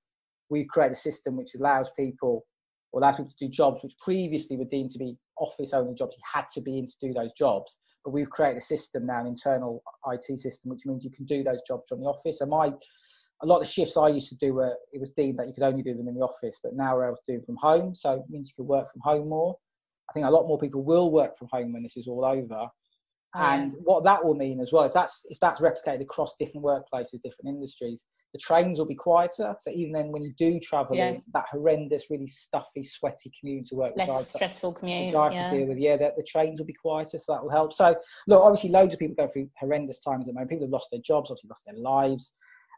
we've 0.49 0.67
created 0.67 0.93
a 0.93 0.99
system 0.99 1.35
which 1.35 1.55
allows 1.55 1.91
people 1.91 2.45
or 2.91 3.01
allows 3.01 3.17
people 3.17 3.31
to 3.37 3.45
do 3.45 3.51
jobs 3.51 3.83
which 3.83 3.97
previously 3.97 4.55
were 4.55 4.65
deemed 4.65 4.91
to 4.91 4.99
be 4.99 5.17
office 5.39 5.73
only 5.73 5.95
jobs. 5.95 6.15
You 6.15 6.23
had 6.31 6.47
to 6.53 6.61
be 6.61 6.77
in 6.77 6.87
to 6.87 6.95
do 7.01 7.13
those 7.13 7.33
jobs. 7.33 7.77
But 8.05 8.11
we've 8.11 8.29
created 8.29 8.57
a 8.57 8.61
system 8.61 9.05
now, 9.05 9.21
an 9.21 9.27
internal 9.27 9.81
IT 10.07 10.39
system, 10.39 10.69
which 10.69 10.85
means 10.85 11.03
you 11.03 11.11
can 11.11 11.25
do 11.25 11.43
those 11.43 11.61
jobs 11.67 11.87
from 11.87 12.01
the 12.01 12.07
office. 12.07 12.41
And 12.41 12.49
my 12.49 12.73
a 13.41 13.45
lot 13.45 13.61
of 13.61 13.67
shifts 13.67 13.97
I 13.97 14.07
used 14.07 14.29
to 14.29 14.35
do 14.35 14.53
were 14.53 14.75
it 14.91 14.99
was 14.99 15.11
deemed 15.11 15.39
that 15.39 15.47
you 15.47 15.53
could 15.53 15.63
only 15.63 15.83
do 15.83 15.93
them 15.93 16.07
in 16.07 16.15
the 16.15 16.21
office, 16.21 16.59
but 16.63 16.75
now 16.75 16.95
we're 16.95 17.07
able 17.07 17.17
to 17.25 17.31
do 17.31 17.37
them 17.37 17.45
from 17.45 17.57
home. 17.57 17.95
So 17.95 18.13
it 18.13 18.29
means 18.29 18.49
you 18.49 18.63
can 18.63 18.67
work 18.67 18.89
from 18.91 19.01
home 19.01 19.29
more. 19.29 19.57
I 20.09 20.13
think 20.13 20.25
a 20.25 20.29
lot 20.29 20.47
more 20.47 20.57
people 20.57 20.83
will 20.83 21.11
work 21.11 21.37
from 21.37 21.49
home 21.51 21.73
when 21.73 21.83
this 21.83 21.97
is 21.97 22.07
all 22.07 22.25
over. 22.25 22.67
And 23.35 23.73
what 23.83 24.03
that 24.03 24.23
will 24.23 24.35
mean 24.35 24.59
as 24.59 24.71
well, 24.71 24.83
if 24.83 24.93
that's 24.93 25.25
if 25.29 25.39
that's 25.39 25.59
replicated 25.59 26.01
across 26.01 26.35
different 26.39 26.65
workplaces, 26.65 27.21
different 27.21 27.47
industries, 27.47 28.05
the 28.33 28.39
trains 28.39 28.79
will 28.79 28.85
be 28.85 28.95
quieter. 28.95 29.55
So 29.59 29.71
even 29.71 29.93
then, 29.93 30.11
when 30.11 30.23
you 30.23 30.33
do 30.37 30.59
travel, 30.59 30.95
yeah. 30.95 31.09
in, 31.09 31.23
that 31.33 31.45
horrendous, 31.51 32.09
really 32.09 32.27
stuffy, 32.27 32.83
sweaty 32.83 33.31
commute 33.39 33.67
to 33.67 33.75
work, 33.75 33.93
less 33.95 34.07
which 34.07 34.27
stressful 34.27 34.73
commute, 34.73 35.07
which 35.07 35.15
I 35.15 35.23
have 35.25 35.33
yeah. 35.33 35.49
to 35.49 35.57
deal 35.57 35.67
with. 35.67 35.77
Yeah, 35.77 35.97
the, 35.97 36.13
the, 36.17 36.23
trains 36.23 36.59
will 36.59 36.65
be 36.65 36.73
quieter, 36.73 37.17
so 37.17 37.33
that 37.33 37.43
will 37.43 37.51
help. 37.51 37.73
So 37.73 37.95
look, 38.27 38.43
obviously, 38.43 38.71
loads 38.71 38.93
of 38.93 38.99
people 38.99 39.15
go 39.15 39.27
through 39.31 39.49
horrendous 39.57 40.03
times 40.03 40.27
at 40.27 40.33
the 40.33 40.33
moment. 40.33 40.49
People 40.49 40.65
have 40.65 40.71
lost 40.71 40.89
their 40.91 41.01
jobs, 41.01 41.29
obviously 41.29 41.49
lost 41.49 41.63
their 41.65 41.81
lives. 41.81 42.31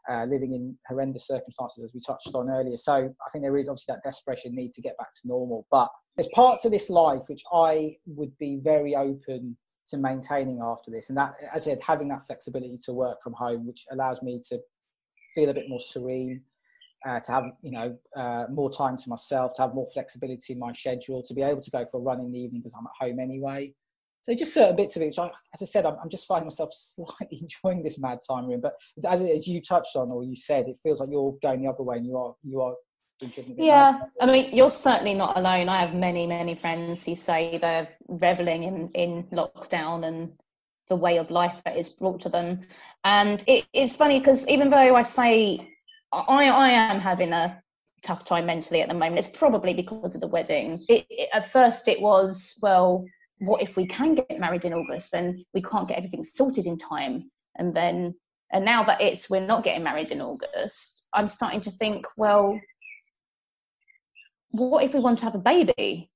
Uh, 0.08 0.24
living 0.26 0.52
in 0.52 0.78
horrendous 0.88 1.26
circumstances, 1.26 1.84
as 1.84 1.92
we 1.92 2.00
touched 2.00 2.30
on 2.36 2.48
earlier. 2.48 2.78
So 2.78 2.94
I 2.94 3.30
think 3.32 3.44
there 3.44 3.58
is 3.58 3.68
obviously 3.68 3.92
that 3.96 4.04
desperation 4.04 4.54
need 4.54 4.72
to 4.74 4.82
get 4.82 4.96
back 5.00 5.12
to 5.12 5.28
normal. 5.28 5.66
But 5.72 5.90
there's 6.16 6.28
parts 6.28 6.64
of 6.64 6.72
this 6.72 6.92
life 6.92 7.24
which 7.28 7.42
I 7.52 7.96
would 8.06 8.38
be 8.38 8.60
very 8.64 8.96
open 8.96 9.58
to 9.88 9.98
maintaining 9.98 10.60
after 10.62 10.92
this. 10.92 11.10
And 11.10 11.18
that, 11.18 11.36
as 11.54 11.64
I 11.64 11.72
said, 11.72 11.80
having 11.86 12.08
that 12.10 12.26
flexibility 12.26 12.78
to 12.86 12.94
work 12.94 13.22
from 13.22 13.34
home, 13.34 13.66
which 13.66 13.86
allows 13.92 14.22
me 14.22 14.42
to 14.50 14.60
feel 15.34 15.50
a 15.50 15.54
bit 15.54 15.70
more 15.70 15.80
serene, 15.80 16.42
uh, 17.06 17.20
to 17.20 17.32
have 17.32 17.46
you 17.62 17.72
know 17.72 17.98
uh, 18.16 18.46
more 18.50 18.72
time 18.72 18.98
to 18.98 19.10
myself, 19.10 19.54
to 19.56 19.62
have 19.62 19.76
more 19.76 19.88
flexibility 19.94 20.54
in 20.54 20.60
my 20.60 20.74
schedule, 20.74 21.22
to 21.24 21.34
be 21.34 21.42
able 21.42 21.62
to 21.62 21.72
go 21.72 21.86
for 21.86 22.00
a 22.00 22.04
run 22.04 22.20
in 22.20 22.32
the 22.32 22.40
evening 22.40 22.62
because 22.62 22.76
I'm 22.78 22.88
at 22.88 23.08
home 23.08 23.20
anyway. 23.20 23.74
So 24.24 24.34
just 24.34 24.56
certain 24.56 24.76
bits 24.76 24.96
of 24.96 25.04
it, 25.04 25.08
which 25.08 25.20
I, 25.20 25.30
as 25.54 25.62
I 25.62 25.66
said, 25.66 25.86
I'm, 25.86 25.98
I'm, 26.02 26.10
just 26.10 26.26
finding 26.26 26.48
myself 26.48 26.72
slightly 26.74 27.42
enjoying 27.44 27.84
this 27.84 28.00
mad 28.00 28.18
time 28.28 28.48
room. 28.48 28.60
But 28.60 28.74
as, 29.08 29.22
as 29.22 29.48
you 29.48 29.62
touched 29.62 29.96
on 29.96 30.10
or 30.10 30.24
you 30.24 30.36
said, 30.36 30.68
it 30.68 30.80
feels 30.82 31.00
like 31.00 31.12
you're 31.12 31.38
going 31.44 31.62
the 31.62 31.70
other 31.70 31.84
way, 31.84 31.98
and 31.98 32.08
you 32.08 32.18
are 32.18 32.34
you 32.44 32.62
are 32.62 32.74
yeah, 33.22 34.02
I 34.22 34.26
mean, 34.26 34.54
you're 34.54 34.70
certainly 34.70 35.14
not 35.14 35.38
alone. 35.38 35.70
I 35.70 35.80
have 35.80 35.94
many, 35.96 36.28
many 36.28 36.56
friends 36.56 37.06
who 37.06 37.16
say 37.16 37.58
they're 37.58 37.88
reveling 38.08 38.64
in, 38.64 38.90
in 38.90 39.24
lockdown 39.32 40.06
and 40.06 40.34
the 40.90 40.96
way 40.96 41.18
of 41.18 41.32
life 41.32 41.62
that 41.66 41.78
is 41.78 41.90
brought 41.90 42.20
to 42.22 42.30
them. 42.30 42.62
And 43.04 43.44
it, 43.48 43.66
it's 43.74 43.96
funny 43.96 44.20
because 44.20 44.48
even 44.48 44.70
though 44.70 44.96
I 44.96 45.02
say 45.02 45.76
I, 46.12 46.50
I 46.50 46.70
am 46.70 47.00
having 47.00 47.34
a 47.34 47.62
tough 48.04 48.26
time 48.26 48.46
mentally 48.46 48.82
at 48.82 48.90
the 48.90 48.96
moment, 48.96 49.20
it's 49.20 49.38
probably 49.38 49.74
because 49.74 50.16
of 50.16 50.22
the 50.22 50.28
wedding. 50.28 50.86
It, 50.88 51.06
it, 51.10 51.30
at 51.34 51.52
first, 51.52 51.88
it 51.88 52.02
was, 52.02 52.58
well, 52.62 53.06
what 53.40 53.62
if 53.62 53.76
we 53.78 53.86
can 53.86 54.16
get 54.16 54.40
married 54.40 54.66
in 54.66 54.74
August? 54.74 55.12
Then 55.12 55.44
we 55.54 55.62
can't 55.62 55.88
get 55.88 55.98
everything 55.98 56.24
sorted 56.24 56.66
in 56.66 56.78
time. 56.78 57.32
And 57.58 57.74
then, 57.74 58.16
and 58.52 58.64
now 58.64 58.84
that 58.84 59.02
it's, 59.02 59.30
we're 59.30 59.46
not 59.46 59.64
getting 59.64 59.84
married 59.84 60.12
in 60.12 60.22
August, 60.22 61.08
I'm 61.14 61.28
starting 61.28 61.62
to 61.62 61.72
think, 61.72 62.06
well, 62.16 62.60
what 64.58 64.84
if 64.84 64.94
we 64.94 65.00
want 65.00 65.20
to 65.20 65.26
have 65.26 65.36
a 65.36 65.40
baby? 65.40 66.10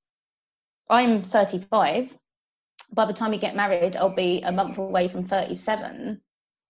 I'm 0.88 1.22
35. 1.22 2.18
By 2.92 3.04
the 3.04 3.12
time 3.12 3.30
we 3.30 3.38
get 3.38 3.54
married, 3.54 3.96
I'll 3.96 4.14
be 4.14 4.42
a 4.42 4.50
month 4.50 4.78
away 4.78 5.08
from 5.08 5.24
37. 5.24 6.20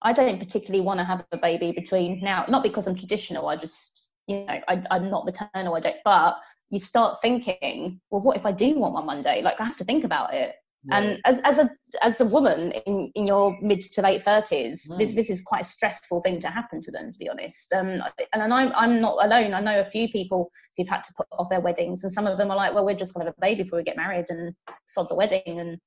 I 0.03 0.13
don't 0.13 0.39
particularly 0.39 0.83
want 0.83 0.99
to 0.99 1.03
have 1.03 1.25
a 1.31 1.37
baby 1.37 1.71
between 1.71 2.21
now, 2.21 2.45
not 2.47 2.63
because 2.63 2.87
I'm 2.87 2.95
traditional, 2.95 3.47
I 3.47 3.55
just, 3.55 4.09
you 4.27 4.45
know, 4.45 4.59
I, 4.67 4.83
am 4.89 5.09
not 5.09 5.25
maternal, 5.25 5.75
I 5.75 5.79
don't, 5.79 5.97
but 6.03 6.37
you 6.69 6.79
start 6.79 7.21
thinking, 7.21 8.01
well, 8.09 8.21
what 8.21 8.35
if 8.35 8.45
I 8.45 8.51
do 8.51 8.77
want 8.77 8.93
one 8.93 9.05
one 9.05 9.21
day? 9.21 9.41
Like, 9.41 9.59
I 9.59 9.65
have 9.65 9.77
to 9.77 9.83
think 9.83 10.03
about 10.03 10.33
it. 10.33 10.55
And 10.89 11.21
as, 11.25 11.39
as 11.41 11.59
a 11.59 11.69
as 12.01 12.19
a 12.21 12.25
woman 12.25 12.71
in, 12.87 13.11
in 13.13 13.27
your 13.27 13.55
mid 13.61 13.81
to 13.81 14.01
late 14.01 14.23
thirties, 14.23 14.87
mm. 14.89 14.97
this 14.97 15.13
this 15.13 15.29
is 15.29 15.41
quite 15.41 15.61
a 15.61 15.65
stressful 15.65 16.21
thing 16.21 16.39
to 16.39 16.47
happen 16.47 16.81
to 16.81 16.89
them, 16.89 17.11
to 17.11 17.19
be 17.19 17.29
honest. 17.29 17.71
Um, 17.71 18.01
and 18.33 18.51
I'm 18.51 18.71
I'm 18.73 18.99
not 18.99 19.23
alone. 19.23 19.53
I 19.53 19.59
know 19.59 19.79
a 19.79 19.83
few 19.83 20.09
people 20.09 20.49
who've 20.75 20.89
had 20.89 21.03
to 21.03 21.13
put 21.15 21.27
off 21.33 21.49
their 21.49 21.59
weddings, 21.59 22.03
and 22.03 22.11
some 22.11 22.25
of 22.25 22.39
them 22.39 22.49
are 22.49 22.57
like, 22.57 22.73
well, 22.73 22.83
we're 22.83 22.95
just 22.95 23.13
going 23.13 23.25
to 23.25 23.29
have 23.29 23.37
a 23.37 23.41
baby 23.41 23.61
before 23.61 23.77
we 23.77 23.83
get 23.83 23.95
married 23.95 24.25
and 24.29 24.55
sod 24.85 25.07
the 25.07 25.15
wedding, 25.15 25.59
and 25.59 25.77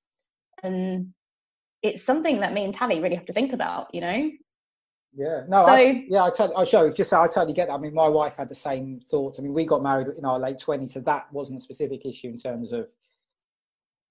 and 0.63 1.09
it's 1.83 2.05
something 2.05 2.39
that 2.41 2.53
me 2.53 2.65
and 2.65 2.73
Tally 2.73 3.01
really 3.01 3.17
have 3.17 3.27
to 3.27 3.33
think 3.33 3.53
about, 3.53 3.93
you 3.93 4.01
know. 4.01 4.31
Yeah, 5.17 5.43
no, 5.49 5.65
so, 5.65 5.73
I, 5.73 6.05
yeah, 6.09 6.25
I 6.25 6.31
totally, 6.31 6.57
I 6.57 6.65
show 6.65 6.91
just 6.91 7.13
I 7.13 7.27
totally 7.27 7.53
get 7.53 7.69
that. 7.69 7.75
I 7.75 7.79
mean, 7.79 7.95
my 7.95 8.09
wife 8.09 8.37
had 8.37 8.49
the 8.49 8.55
same 8.55 9.01
thoughts. 9.01 9.39
I 9.39 9.43
mean, 9.43 9.55
we 9.55 9.65
got 9.65 9.83
married 9.83 10.09
in 10.17 10.25
our 10.25 10.39
late 10.39 10.59
twenties, 10.61 10.95
so 10.95 11.01
that 11.01 11.33
wasn't 11.33 11.59
a 11.59 11.61
specific 11.61 12.07
issue 12.07 12.29
in 12.29 12.39
terms 12.39 12.73
of 12.73 12.87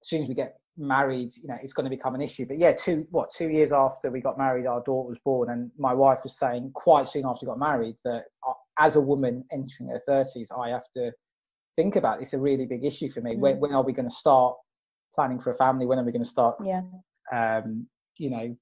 as 0.01 0.09
soon 0.09 0.23
as 0.23 0.27
we 0.27 0.33
get 0.33 0.59
married, 0.77 1.31
you 1.41 1.47
know, 1.47 1.57
it's 1.61 1.73
going 1.73 1.83
to 1.85 1.89
become 1.89 2.15
an 2.15 2.21
issue. 2.21 2.45
But 2.45 2.59
yeah, 2.59 2.73
two 2.73 3.07
what 3.11 3.31
two 3.31 3.49
years 3.49 3.71
after 3.71 4.09
we 4.09 4.21
got 4.21 4.37
married, 4.37 4.65
our 4.65 4.81
daughter 4.81 5.09
was 5.09 5.19
born, 5.19 5.49
and 5.49 5.71
my 5.77 5.93
wife 5.93 6.19
was 6.23 6.37
saying 6.37 6.71
quite 6.73 7.07
soon 7.07 7.25
after 7.25 7.45
we 7.45 7.51
got 7.51 7.59
married 7.59 7.95
that 8.03 8.25
uh, 8.47 8.53
as 8.79 8.95
a 8.95 9.01
woman 9.01 9.43
entering 9.51 9.89
her 9.89 9.99
thirties, 10.05 10.51
I 10.55 10.69
have 10.69 10.89
to 10.95 11.11
think 11.75 11.95
about 11.95 12.21
it's 12.21 12.33
a 12.33 12.39
really 12.39 12.65
big 12.65 12.85
issue 12.85 13.09
for 13.09 13.21
me. 13.21 13.35
Mm. 13.35 13.39
When, 13.39 13.59
when 13.59 13.73
are 13.73 13.83
we 13.83 13.93
going 13.93 14.09
to 14.09 14.15
start 14.15 14.55
planning 15.13 15.39
for 15.39 15.51
a 15.51 15.55
family? 15.55 15.85
When 15.85 15.99
are 15.99 16.03
we 16.03 16.11
going 16.11 16.23
to 16.23 16.29
start? 16.29 16.55
Yeah. 16.63 16.81
Um, 17.31 17.87
you 18.17 18.29
know, 18.29 18.55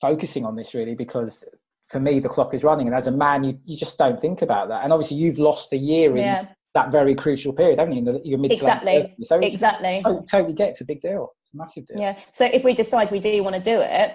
focusing 0.00 0.44
on 0.44 0.56
this 0.56 0.74
really 0.74 0.94
because 0.94 1.44
for 1.88 2.00
me 2.00 2.18
the 2.18 2.28
clock 2.28 2.54
is 2.54 2.64
running, 2.64 2.86
and 2.86 2.96
as 2.96 3.06
a 3.06 3.12
man, 3.12 3.44
you 3.44 3.58
you 3.64 3.76
just 3.76 3.98
don't 3.98 4.20
think 4.20 4.42
about 4.42 4.68
that. 4.68 4.84
And 4.84 4.92
obviously, 4.92 5.16
you've 5.16 5.38
lost 5.38 5.72
a 5.72 5.78
year 5.78 6.12
in. 6.12 6.18
Yeah 6.18 6.46
that 6.74 6.90
very 6.90 7.14
crucial 7.14 7.52
period, 7.52 7.78
haven't 7.78 7.94
you? 7.94 8.20
Your 8.24 8.38
mid 8.38 8.52
exactly. 8.52 9.14
So 9.22 9.38
exactly. 9.38 10.00
Totally, 10.02 10.26
totally 10.30 10.52
get 10.54 10.70
it's 10.70 10.80
a 10.80 10.84
big 10.84 11.00
deal. 11.00 11.32
It's 11.40 11.52
a 11.52 11.56
massive 11.56 11.86
deal. 11.86 11.96
Yeah. 12.00 12.18
So 12.30 12.46
if 12.46 12.64
we 12.64 12.74
decide 12.74 13.10
we 13.10 13.20
do 13.20 13.42
want 13.42 13.56
to 13.56 13.62
do 13.62 13.78
it, 13.80 14.14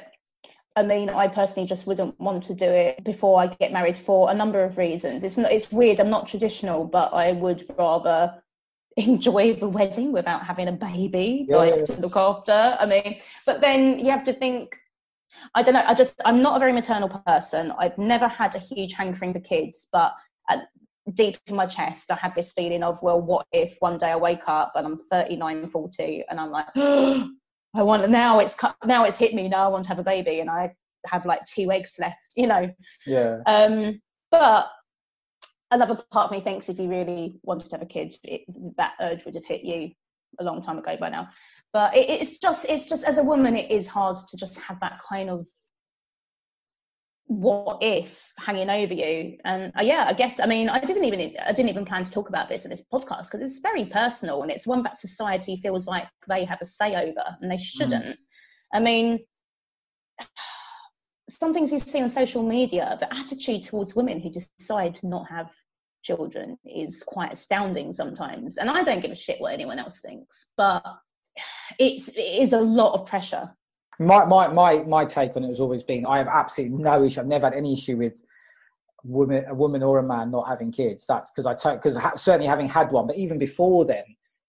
I 0.76 0.84
mean, 0.84 1.10
I 1.10 1.28
personally 1.28 1.68
just 1.68 1.88
wouldn't 1.88 2.20
want 2.20 2.44
to 2.44 2.54
do 2.54 2.66
it 2.66 3.04
before 3.04 3.40
I 3.40 3.48
get 3.48 3.72
married 3.72 3.98
for 3.98 4.30
a 4.30 4.34
number 4.34 4.64
of 4.64 4.78
reasons. 4.78 5.24
It's 5.24 5.38
not, 5.38 5.52
it's 5.52 5.72
weird. 5.72 6.00
I'm 6.00 6.12
not 6.12 6.28
traditional, 6.28 6.86
but 6.86 7.14
I 7.14 7.32
would 7.32 7.64
rather 7.78 8.42
enjoy 8.98 9.54
the 9.56 9.68
wedding 9.68 10.12
without 10.12 10.44
having 10.44 10.68
a 10.68 10.72
baby 10.72 11.46
yeah, 11.48 11.58
that 11.58 11.74
I 11.74 11.86
to 11.86 12.02
look 12.02 12.16
after. 12.16 12.78
I 12.80 12.86
mean, 12.86 13.20
but 13.46 13.62
then 13.62 14.00
you 14.00 14.12
have 14.12 14.24
to 14.26 14.34
think. 14.34 14.76
I 15.54 15.62
don't 15.62 15.76
know. 15.76 15.84
I 15.86 15.94
just 15.94 16.20
I'm 16.26 16.42
not 16.42 16.58
a 16.58 16.60
very 16.60 16.74
maternal 16.74 17.10
person. 17.10 17.72
I've 17.78 17.98
never 17.98 18.28
had 18.28 18.56
a 18.56 18.60
huge 18.60 18.94
hankering 18.94 19.34
for 19.34 19.40
kids, 19.40 19.88
but 19.92 20.14
at 20.50 20.68
deep 21.14 21.38
in 21.48 21.56
my 21.56 21.66
chest, 21.66 22.12
I 22.12 22.16
had 22.16 22.36
this 22.36 22.52
feeling 22.52 22.84
of, 22.84 23.02
well, 23.02 23.22
what 23.22 23.46
if 23.52 23.78
one 23.80 23.98
day 23.98 24.12
I 24.12 24.16
wake 24.16 24.48
up 24.48 24.74
and 24.76 24.86
I'm 24.86 24.98
39, 24.98 25.70
40 25.70 26.26
and 26.30 26.40
I'm 26.40 26.52
like, 26.52 26.68
oh, 26.76 27.30
I 27.76 27.84
want 27.84 28.10
now 28.10 28.40
it's 28.40 28.56
now 28.86 29.04
it's 29.04 29.20
hit 29.20 29.36
me 29.36 29.48
now 29.48 29.66
I 29.66 29.68
want 29.68 29.84
to 29.84 29.90
have 29.90 30.00
a 30.00 30.04
baby 30.04 30.40
and 30.40 30.50
I 30.50 30.74
have 31.06 31.26
like 31.26 31.46
two 31.46 31.72
eggs 31.72 31.98
left, 32.00 32.30
you 32.36 32.48
know. 32.48 32.70
Yeah. 33.06 33.40
Um, 33.46 34.02
but 34.32 34.68
another 35.70 36.00
part 36.12 36.26
of 36.26 36.32
me 36.32 36.40
thinks 36.40 36.70
if 36.70 36.80
you 36.80 36.90
really 36.90 37.40
wanted 37.44 37.70
to 37.70 37.76
have 37.76 37.84
a 37.84 37.88
kid, 37.90 38.16
it, 38.24 38.42
that 38.78 38.94
urge 39.00 39.26
would 39.26 39.36
have 39.36 39.46
hit 39.46 39.64
you 39.64 39.92
a 40.40 40.44
long 40.44 40.62
time 40.62 40.78
ago 40.78 40.96
by 41.00 41.10
now. 41.10 41.30
But 41.74 41.96
it, 41.96 42.10
it's 42.10 42.38
just 42.38 42.66
it's 42.70 42.90
just 42.90 43.06
as 43.06 43.18
a 43.18 43.24
woman, 43.24 43.56
it 43.56 43.70
is 43.70 43.88
hard 43.88 44.18
to 44.30 44.38
just 44.38 44.60
have 44.62 44.80
that 44.80 45.00
kind 45.08 45.30
of 45.30 45.48
what 47.28 47.80
if 47.82 48.32
hanging 48.40 48.70
over 48.70 48.94
you? 48.94 49.38
And 49.44 49.74
uh, 49.78 49.82
yeah 49.84 50.06
i 50.08 50.14
guess 50.14 50.40
i 50.40 50.46
mean 50.46 50.70
i 50.70 50.80
didn't 50.80 51.04
even 51.04 51.36
i 51.46 51.52
didn't 51.52 51.70
even 51.70 51.86
plan 51.86 52.06
to 52.06 52.12
talk 52.12 52.30
about 52.30 52.48
this 52.48 52.64
in 52.64 52.72
this 52.72 52.86
podcast 52.92 53.26
because 53.26 53.42
it's 53.42 53.60
very 53.60 53.86
personal 53.86 54.42
and 54.42 54.52
it's 54.52 54.66
one 54.66 54.82
that 54.84 54.98
society 54.98 55.58
feels 55.58 55.88
like 55.88 56.08
they 56.28 56.46
have 56.46 56.60
a 56.62 56.66
say 56.66 56.96
over 56.96 57.38
and 57.42 57.52
they 57.52 57.58
shouldn't. 57.58 58.06
Mm. 58.06 58.16
i 58.74 58.80
mean 58.80 59.20
some 61.30 61.54
things 61.54 61.74
you 61.74 61.80
see 61.80 62.02
on 62.02 62.08
social 62.08 62.42
media 62.42 62.96
the 63.02 63.14
attitude 63.14 63.64
towards 63.66 63.96
women 63.96 64.22
who 64.22 64.30
decide 64.30 64.96
to 64.96 65.08
not 65.08 65.28
have 65.30 65.52
children 66.04 66.58
is 66.64 67.04
quite 67.04 67.34
astounding 67.34 67.92
sometimes. 67.92 68.58
And 68.58 68.70
i 68.70 68.84
don't 68.84 69.02
give 69.02 69.12
a 69.12 69.16
shit 69.16 69.42
what 69.42 69.54
anyone 69.54 69.80
else 69.80 70.00
thinks 70.00 70.52
but 70.56 70.82
it's 71.80 72.08
it 72.08 72.42
is 72.42 72.54
a 72.54 72.62
lot 72.62 72.94
of 72.94 73.06
pressure 73.06 73.52
My, 74.00 74.26
my, 74.26 74.48
my, 74.48 74.84
my 74.84 75.06
take 75.06 75.36
on 75.36 75.44
it 75.44 75.50
has 75.50 75.60
always 75.60 75.84
been 75.84 76.06
I 76.06 76.18
have 76.20 76.28
absolutely 76.28 76.78
no 76.78 77.04
issue. 77.04 77.20
I've 77.20 77.28
never 77.28 77.48
had 77.48 77.56
any 77.56 77.74
issue 77.74 77.98
with 77.98 78.22
woman, 79.04 79.46
a 79.48 79.56
woman 79.56 79.84
or 79.84 80.00
a 80.00 80.04
man 80.04 80.32
not 80.32 80.48
having 80.48 80.72
kids. 80.72 81.06
That's 81.08 81.32
because 81.32 81.46
I 81.46 81.76
because 81.76 81.98
ha- 81.98 82.16
certainly 82.16 82.48
having 82.48 82.68
had 82.68 82.92
one, 82.92 83.08
but 83.08 83.18
even 83.18 83.38
before 83.38 83.86
then, 83.86 84.04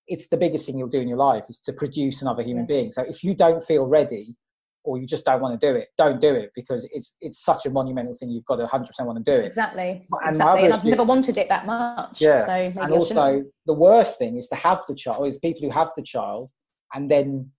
it's 0.07 0.29
the 0.29 0.37
biggest 0.37 0.67
thing 0.67 0.79
you'll 0.79 0.89
do 0.89 1.01
in 1.01 1.09
your 1.09 1.19
life 1.19 1.45
is 1.49 1.59
to 1.61 1.73
produce 1.73 2.23
another 2.23 2.43
human 2.43 2.67
being. 2.67 2.91
So 2.91 3.03
if 3.03 3.23
you 3.23 3.35
don't 3.35 3.63
feel 3.63 3.87
ready, 3.87 4.37
or 4.85 4.99
you 4.99 5.07
just 5.07 5.25
don't 5.25 5.43
want 5.43 5.61
to 5.61 5.67
do 5.67 5.77
it, 5.77 5.89
don't 5.99 6.21
do 6.21 6.35
it 6.35 6.51
because 6.55 6.89
it's 6.93 7.15
it's 7.21 7.45
such 7.45 7.67
a 7.67 7.71
monumental 7.71 8.15
thing. 8.15 8.31
You've 8.31 8.47
got 8.47 8.57
to 8.57 8.63
100 8.63 8.87
percent 8.87 9.07
want 9.07 9.25
to 9.25 9.37
do 9.37 9.41
it. 9.43 9.47
Exactly. 9.47 10.07
And, 10.23 10.31
exactly. 10.31 10.65
and 10.65 10.75
I've 10.75 10.85
never 10.85 11.05
wanted 11.05 11.37
it 11.37 11.49
that 11.49 11.67
much. 11.67 12.21
Yeah. 12.21 12.47
So 12.47 12.53
and 12.53 12.93
also, 12.93 13.45
the 13.67 13.75
worst 13.75 14.19
thing 14.19 14.37
is 14.37 14.49
to 14.49 14.57
have 14.57 14.81
the 14.89 14.95
child. 14.95 15.27
Is 15.27 15.39
people 15.39 15.69
who 15.69 15.71
have 15.71 15.91
the 15.95 16.03
child 16.03 16.51
and 16.95 17.11
then 17.11 17.51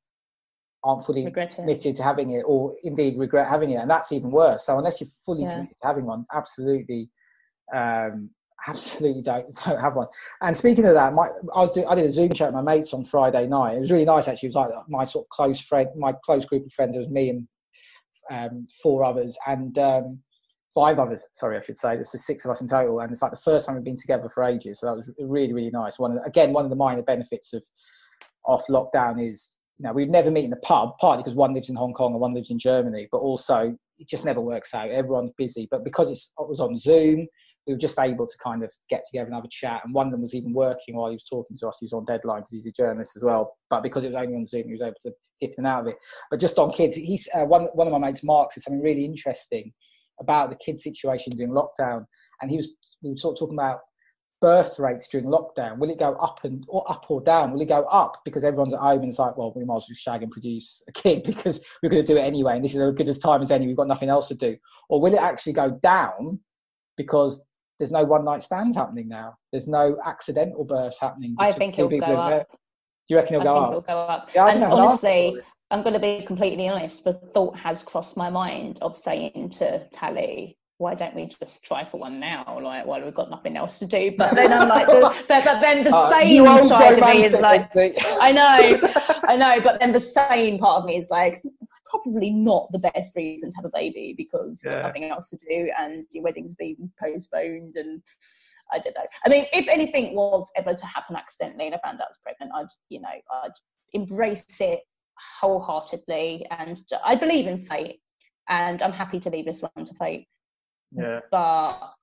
aren't 0.84 1.06
fully 1.06 1.30
committed 1.32 1.96
to 1.96 2.04
having 2.04 2.32
it, 2.32 2.44
or 2.46 2.76
indeed 2.84 3.18
regret 3.18 3.48
having 3.48 3.72
it, 3.72 3.76
and 3.76 3.90
that's 3.90 4.12
even 4.12 4.30
worse. 4.30 4.66
So 4.66 4.78
unless 4.78 5.02
you're 5.02 5.10
fully 5.26 5.44
yeah. 5.44 5.54
committed 5.54 5.76
to 5.82 5.88
having 5.88 6.06
one, 6.06 6.26
absolutely. 6.34 7.10
Um, 7.74 8.32
absolutely 8.68 9.22
don't 9.22 9.56
don't 9.64 9.80
have 9.80 9.96
one. 9.96 10.08
And 10.42 10.56
speaking 10.56 10.86
of 10.86 10.94
that, 10.94 11.14
my 11.14 11.30
I 11.56 11.62
was 11.62 11.72
doing, 11.72 11.88
I 11.88 11.96
did 11.96 12.06
a 12.06 12.12
Zoom 12.12 12.34
chat 12.34 12.54
with 12.54 12.64
my 12.64 12.76
mates 12.76 12.94
on 12.94 13.06
Friday 13.06 13.48
night. 13.48 13.78
It 13.78 13.80
was 13.80 13.92
really 13.92 14.06
nice 14.06 14.28
actually. 14.28 14.48
It 14.48 14.56
was 14.56 14.68
like 14.68 14.90
my 14.90 15.06
sort 15.06 15.26
of 15.26 15.30
close 15.30 15.62
friend, 15.62 15.88
my 15.96 16.14
close 16.26 16.46
group 16.46 16.66
of 16.66 16.74
friends. 16.74 16.96
It 16.96 17.00
was 17.00 17.10
me 17.10 17.30
and 17.30 17.48
um, 18.30 18.68
four 18.84 19.04
others 19.04 19.38
and 19.48 19.78
um, 19.78 20.20
five 20.74 21.00
others. 21.00 21.26
Sorry, 21.34 21.58
I 21.58 21.62
should 21.62 21.78
say. 21.78 21.96
There's 21.96 22.12
six 22.26 22.44
of 22.44 22.52
us 22.52 22.62
in 22.62 22.68
total, 22.68 23.00
and 23.00 23.12
it's 23.12 23.22
like 23.22 23.32
the 23.32 23.38
first 23.38 23.66
time 23.66 23.76
we've 23.76 23.84
been 23.84 23.96
together 23.96 24.28
for 24.30 24.44
ages. 24.44 24.80
So 24.80 24.88
that 24.88 24.96
was 24.96 25.12
really 25.20 25.54
really 25.54 25.72
nice. 25.72 25.98
One 25.98 26.20
again, 26.26 26.52
one 26.52 26.66
of 26.66 26.70
the 26.70 26.76
minor 26.76 27.04
benefits 27.04 27.54
of 27.54 27.64
off 28.46 28.68
lockdown 28.68 29.26
is 29.26 29.56
you 29.80 29.88
know 29.88 29.94
we'd 29.94 30.10
never 30.10 30.30
meet 30.30 30.44
in 30.44 30.50
the 30.50 30.58
pub, 30.58 30.98
partly 31.00 31.24
because 31.24 31.36
one 31.36 31.54
lives 31.54 31.70
in 31.70 31.76
Hong 31.76 31.94
Kong 31.94 32.12
and 32.12 32.20
one 32.20 32.34
lives 32.34 32.52
in 32.52 32.60
Germany, 32.60 33.08
but 33.12 33.20
also 33.20 33.76
it 33.98 34.08
just 34.08 34.26
never 34.26 34.42
works 34.42 34.74
out. 34.74 34.90
Everyone's 34.90 35.32
busy, 35.38 35.68
but 35.72 35.84
because 35.84 36.12
it 36.12 36.20
was 36.38 36.60
on 36.60 36.78
Zoom, 36.78 37.28
we 37.66 37.74
were 37.74 37.80
just 37.80 38.00
able 38.00 38.28
to 38.28 38.38
kind 38.44 38.64
of 38.64 38.72
get 38.90 39.04
together 39.10 39.28
and 39.28 39.36
have 39.36 39.46
a 39.46 39.50
chat. 39.50 39.82
And 39.84 39.94
one 39.94 40.08
of 40.08 40.12
them 40.12 40.22
was 40.22 40.34
even 40.34 40.54
working 40.54 40.96
while 40.96 41.10
he 41.10 41.16
was 41.16 41.24
talking 41.24 41.58
to 41.58 41.68
us. 41.68 41.78
He 41.80 41.86
was 41.86 41.94
on 41.94 42.06
deadline 42.06 42.42
because 42.42 42.52
he's 42.52 42.66
a 42.66 42.72
journalist 42.72 43.16
as 43.16 43.24
well. 43.24 43.58
But 43.70 43.84
because 43.84 44.04
it 44.04 44.12
was 44.12 44.22
only 44.22 44.36
on 44.36 44.46
Zoom, 44.46 44.66
he 44.68 44.74
was 44.74 44.82
able 44.82 44.96
to 45.02 45.12
dip 45.42 45.52
in 45.52 45.56
and 45.60 45.68
out 45.68 45.82
of 45.82 45.88
it. 45.88 45.98
But 46.30 46.40
just 46.40 46.60
on 46.60 46.72
kids, 46.72 46.96
he's 46.96 47.28
uh, 47.34 47.46
one 47.46 47.66
one 47.74 47.88
of 47.88 47.94
my 47.94 48.00
mates, 48.00 48.24
Mark, 48.24 48.52
said 48.52 48.64
something 48.64 48.82
really 48.82 49.06
interesting 49.06 49.74
about 50.20 50.50
the 50.50 50.56
kids' 50.58 50.84
situation 50.84 51.34
during 51.36 51.54
lockdown, 51.54 52.06
and 52.42 52.52
he 52.52 52.58
was 52.58 52.72
we 53.02 53.12
were 53.12 53.18
sort 53.18 53.36
of 53.36 53.40
talking 53.40 53.58
about 53.58 53.80
birth 54.42 54.80
rates 54.80 55.08
during 55.08 55.28
lockdown? 55.28 55.78
Will 55.78 55.90
it 55.90 56.00
go 56.00 56.14
up 56.16 56.44
and 56.44 56.64
or 56.68 56.90
up 56.90 57.06
or 57.10 57.22
down? 57.22 57.52
Will 57.52 57.62
it 57.62 57.68
go 57.68 57.84
up 57.84 58.22
because 58.26 58.44
everyone's 58.44 58.74
at 58.74 58.80
home 58.80 59.02
and 59.02 59.10
it's 59.10 59.20
like, 59.20 59.38
well, 59.38 59.54
we 59.56 59.66
might 59.66 59.78
as 59.78 59.86
well 59.90 59.96
shag 59.96 60.24
and 60.24 60.32
produce 60.32 60.84
a 60.88 60.92
kid 60.92 61.24
because 61.26 61.66
we're 61.82 61.90
going 61.90 62.06
to 62.06 62.14
do 62.14 62.18
it 62.18 62.24
anyway, 62.24 62.56
and 62.56 62.64
this 62.64 62.76
is 62.76 62.82
as 62.82 62.94
good 62.94 63.10
as 63.10 63.20
time 63.20 63.42
as 63.42 63.52
any. 63.52 63.68
We've 63.68 63.78
got 63.78 63.88
nothing 63.88 64.10
else 64.10 64.28
to 64.30 64.36
do. 64.36 64.58
Or 64.90 65.02
will 65.02 65.14
it 65.14 65.22
actually 65.22 65.54
go 65.54 65.72
down 65.72 66.40
because 66.98 67.44
there's 67.80 67.92
no 67.92 68.04
one 68.04 68.26
night 68.26 68.44
stands 68.44 68.76
happening 68.76 69.08
now? 69.08 69.36
There's 69.52 69.68
no 69.68 69.98
accidental 70.06 70.64
births 70.64 71.00
happening. 71.00 71.36
I 71.40 71.52
think 71.52 71.78
it'll 71.78 71.90
go 71.90 72.06
up. 72.06 72.48
Do 72.50 73.16
you 73.16 73.18
reckon 73.18 73.36
it'll 73.36 73.48
I 73.48 73.54
go 73.54 73.56
think 73.56 73.66
up? 73.66 73.70
It'll 73.72 73.82
go 73.82 74.14
up. 74.14 74.30
Yeah, 74.36 74.48
and 74.48 74.64
honestly, 74.64 75.40
I'm 75.72 75.84
going 75.84 75.94
to 75.94 76.00
be 76.00 76.24
completely 76.26 76.68
honest. 76.68 77.04
The 77.04 77.14
thought 77.14 77.58
has 77.58 77.84
crossed 77.84 78.18
my 78.18 78.30
mind 78.30 78.80
of 78.82 78.98
saying 78.98 79.52
to 79.56 79.88
Tally, 79.92 80.58
why 80.80 80.96
don't 80.96 81.14
we 81.14 81.26
just 81.26 81.66
try 81.66 81.84
for 81.84 82.00
one 82.00 82.22
now? 82.22 82.58
Like, 82.64 82.86
well, 82.86 83.04
we've 83.04 83.14
got 83.14 83.30
nothing 83.30 83.58
else 83.58 83.80
to 83.80 83.86
do. 83.86 84.14
But 84.18 84.34
then 84.34 84.52
I'm 84.54 84.70
like, 84.70 84.88
but, 85.28 85.28
but, 85.28 85.60
then 85.60 85.84
the 85.84 85.92
uh, 85.94 86.10
sane 86.10 86.68
side 86.70 86.98
of 86.98 87.06
me 87.06 87.26
is 87.26 87.40
like, 87.42 87.70
I 87.76 88.32
know, 88.32 88.80
I 89.28 89.36
know. 89.36 89.60
But 89.62 89.82
then 89.82 89.92
the 89.92 90.00
same 90.30 90.58
part 90.58 90.80
of 90.80 90.86
me 90.86 90.96
is 90.96 91.10
like, 91.12 91.44
probably 91.86 92.30
not 92.30 92.72
the 92.72 92.80
best 92.80 93.14
reason 93.18 93.52
to 93.52 93.58
have 93.58 93.66
a 93.66 93.72
baby 93.74 94.14
because 94.16 94.62
yeah. 94.64 94.72
you've 94.72 94.82
got 94.82 94.88
nothing 94.88 95.04
else 95.06 95.30
to 95.32 95.38
do 95.50 95.70
and 95.78 96.06
your 96.12 96.24
wedding's 96.24 96.56
been 96.56 96.90
postponed 96.98 97.76
and 97.76 98.02
I 98.72 98.80
don't 98.80 98.96
know. 98.96 99.06
I 99.26 99.30
mean, 99.30 99.48
if 99.52 99.68
anything 99.68 100.16
was 100.16 100.50
ever 100.56 100.76
to 100.76 100.86
happen 100.86 101.18
accidentally 101.18 101.66
and 101.66 101.76
I 101.76 101.80
found 101.80 102.00
out 102.00 102.06
I 102.06 102.10
was 102.10 102.20
pregnant, 102.24 102.52
I'd, 102.56 102.68
you 102.88 103.02
know, 103.02 103.10
I'd 103.44 103.52
embrace 103.92 104.62
it 104.62 104.80
wholeheartedly 105.42 106.46
and 106.52 106.82
I 107.04 107.16
believe 107.16 107.48
in 107.48 107.66
fate 107.66 108.00
and 108.48 108.82
I'm 108.82 108.94
happy 108.94 109.20
to 109.20 109.30
leave 109.30 109.46
this 109.46 109.62
one 109.62 109.86
to 109.86 109.94
fate 109.96 110.28
yeah. 110.92 111.20
But 111.32 111.94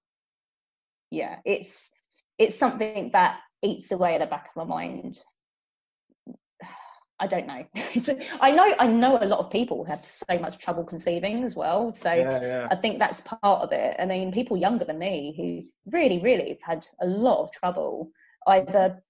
yeah, 1.10 1.38
it's 1.44 1.90
it's 2.38 2.56
something 2.56 3.10
that 3.12 3.40
eats 3.62 3.90
away 3.90 4.14
at 4.14 4.20
the 4.20 4.26
back 4.26 4.48
of 4.48 4.56
my 4.56 4.64
mind. 4.64 5.18
I 7.18 7.26
don't 7.26 7.46
know. 7.46 7.64
I 8.40 8.50
know 8.50 8.74
I 8.78 8.86
know 8.86 9.18
a 9.20 9.24
lot 9.24 9.40
of 9.40 9.50
people 9.50 9.84
have 9.84 10.04
so 10.04 10.38
much 10.38 10.58
trouble 10.58 10.84
conceiving 10.84 11.44
as 11.44 11.56
well. 11.56 11.92
So 11.92 12.12
yeah, 12.12 12.40
yeah. 12.40 12.68
I 12.70 12.76
think 12.76 12.98
that's 12.98 13.22
part 13.22 13.62
of 13.62 13.72
it. 13.72 13.96
I 13.98 14.04
mean, 14.04 14.32
people 14.32 14.56
younger 14.56 14.84
than 14.84 14.98
me 14.98 15.34
who 15.36 15.92
really, 15.96 16.20
really 16.20 16.48
have 16.50 16.62
had 16.62 16.86
a 17.00 17.06
lot 17.06 17.42
of 17.42 17.52
trouble 17.52 18.10
either 18.46 19.02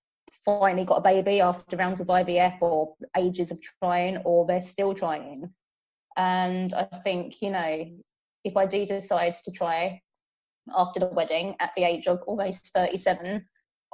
finally 0.45 0.85
got 0.85 0.99
a 0.99 1.01
baby 1.01 1.41
after 1.41 1.77
rounds 1.77 2.01
of 2.01 2.07
IVF 2.07 2.63
or 2.63 2.95
ages 3.17 3.51
of 3.51 3.61
trying, 3.61 4.19
or 4.19 4.47
they're 4.47 4.61
still 4.61 4.95
trying. 4.95 5.51
And 6.17 6.73
I 6.75 6.85
think, 6.85 7.43
you 7.43 7.51
know, 7.51 7.87
if 8.47 8.57
I 8.57 8.65
do 8.65 8.87
decide 8.87 9.35
to 9.45 9.51
try 9.51 10.01
after 10.75 11.01
the 11.01 11.07
wedding 11.07 11.57
at 11.61 11.73
the 11.77 11.83
age 11.83 12.07
of 12.07 12.23
almost 12.27 12.73
37, 12.73 13.45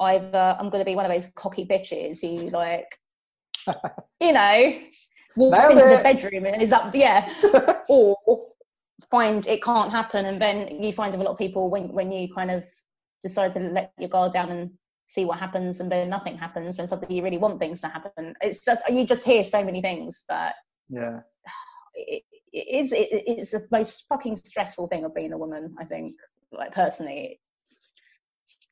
either 0.00 0.56
I'm 0.58 0.68
going 0.68 0.80
to 0.80 0.90
be 0.90 0.94
one 0.94 1.06
of 1.06 1.12
those 1.12 1.30
cocky 1.34 1.64
bitches 1.64 2.20
who, 2.20 2.48
like, 2.50 2.98
you 4.20 4.32
know, 4.32 4.78
walks 5.36 5.58
Nailed 5.58 5.72
into 5.72 5.94
it. 5.94 5.96
the 5.96 6.02
bedroom 6.02 6.46
and 6.46 6.60
is 6.60 6.72
up, 6.72 6.94
yeah, 6.94 7.32
or 7.88 8.16
find 9.10 9.46
it 9.46 9.62
can't 9.62 9.90
happen. 9.90 10.26
And 10.26 10.40
then 10.40 10.82
you 10.82 10.92
find 10.92 11.12
with 11.12 11.20
a 11.22 11.24
lot 11.24 11.32
of 11.32 11.38
people 11.38 11.70
when, 11.70 11.88
when 11.92 12.12
you 12.12 12.32
kind 12.34 12.50
of 12.50 12.66
decide 13.22 13.52
to 13.54 13.60
let 13.60 13.92
your 13.98 14.10
guard 14.10 14.32
down 14.32 14.50
and 14.50 14.70
see 15.06 15.24
what 15.24 15.38
happens 15.38 15.80
and 15.80 15.90
then 15.90 16.08
nothing 16.08 16.38
happens 16.38 16.78
when 16.78 16.86
suddenly 16.86 17.16
you 17.16 17.22
really 17.22 17.38
want 17.38 17.58
things 17.58 17.80
to 17.80 17.88
happen. 17.88 18.34
It's 18.42 18.64
just, 18.64 18.82
you 18.90 19.06
just 19.06 19.24
hear 19.24 19.44
so 19.44 19.64
many 19.64 19.80
things, 19.80 20.24
but 20.28 20.54
yeah. 20.90 21.20
It, 21.94 22.22
it 22.52 22.66
is 22.68 22.92
it, 22.92 23.08
it's 23.10 23.52
the 23.52 23.66
most 23.70 24.06
fucking 24.08 24.36
stressful 24.36 24.86
thing 24.88 25.04
of 25.04 25.14
being 25.14 25.32
a 25.32 25.38
woman 25.38 25.74
i 25.78 25.84
think 25.84 26.14
like 26.52 26.72
personally. 26.72 27.40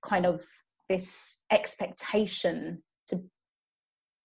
Kind 0.04 0.26
of 0.26 0.42
this 0.88 1.40
expectation 1.50 2.82
to 3.08 3.22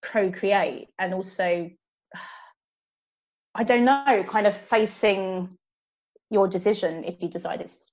procreate 0.01 0.87
and 0.99 1.13
also 1.13 1.69
i 3.55 3.63
don't 3.63 3.85
know 3.85 4.23
kind 4.27 4.47
of 4.47 4.55
facing 4.55 5.57
your 6.29 6.47
decision 6.47 7.03
if 7.03 7.21
you 7.21 7.29
decide 7.29 7.61
it's 7.61 7.91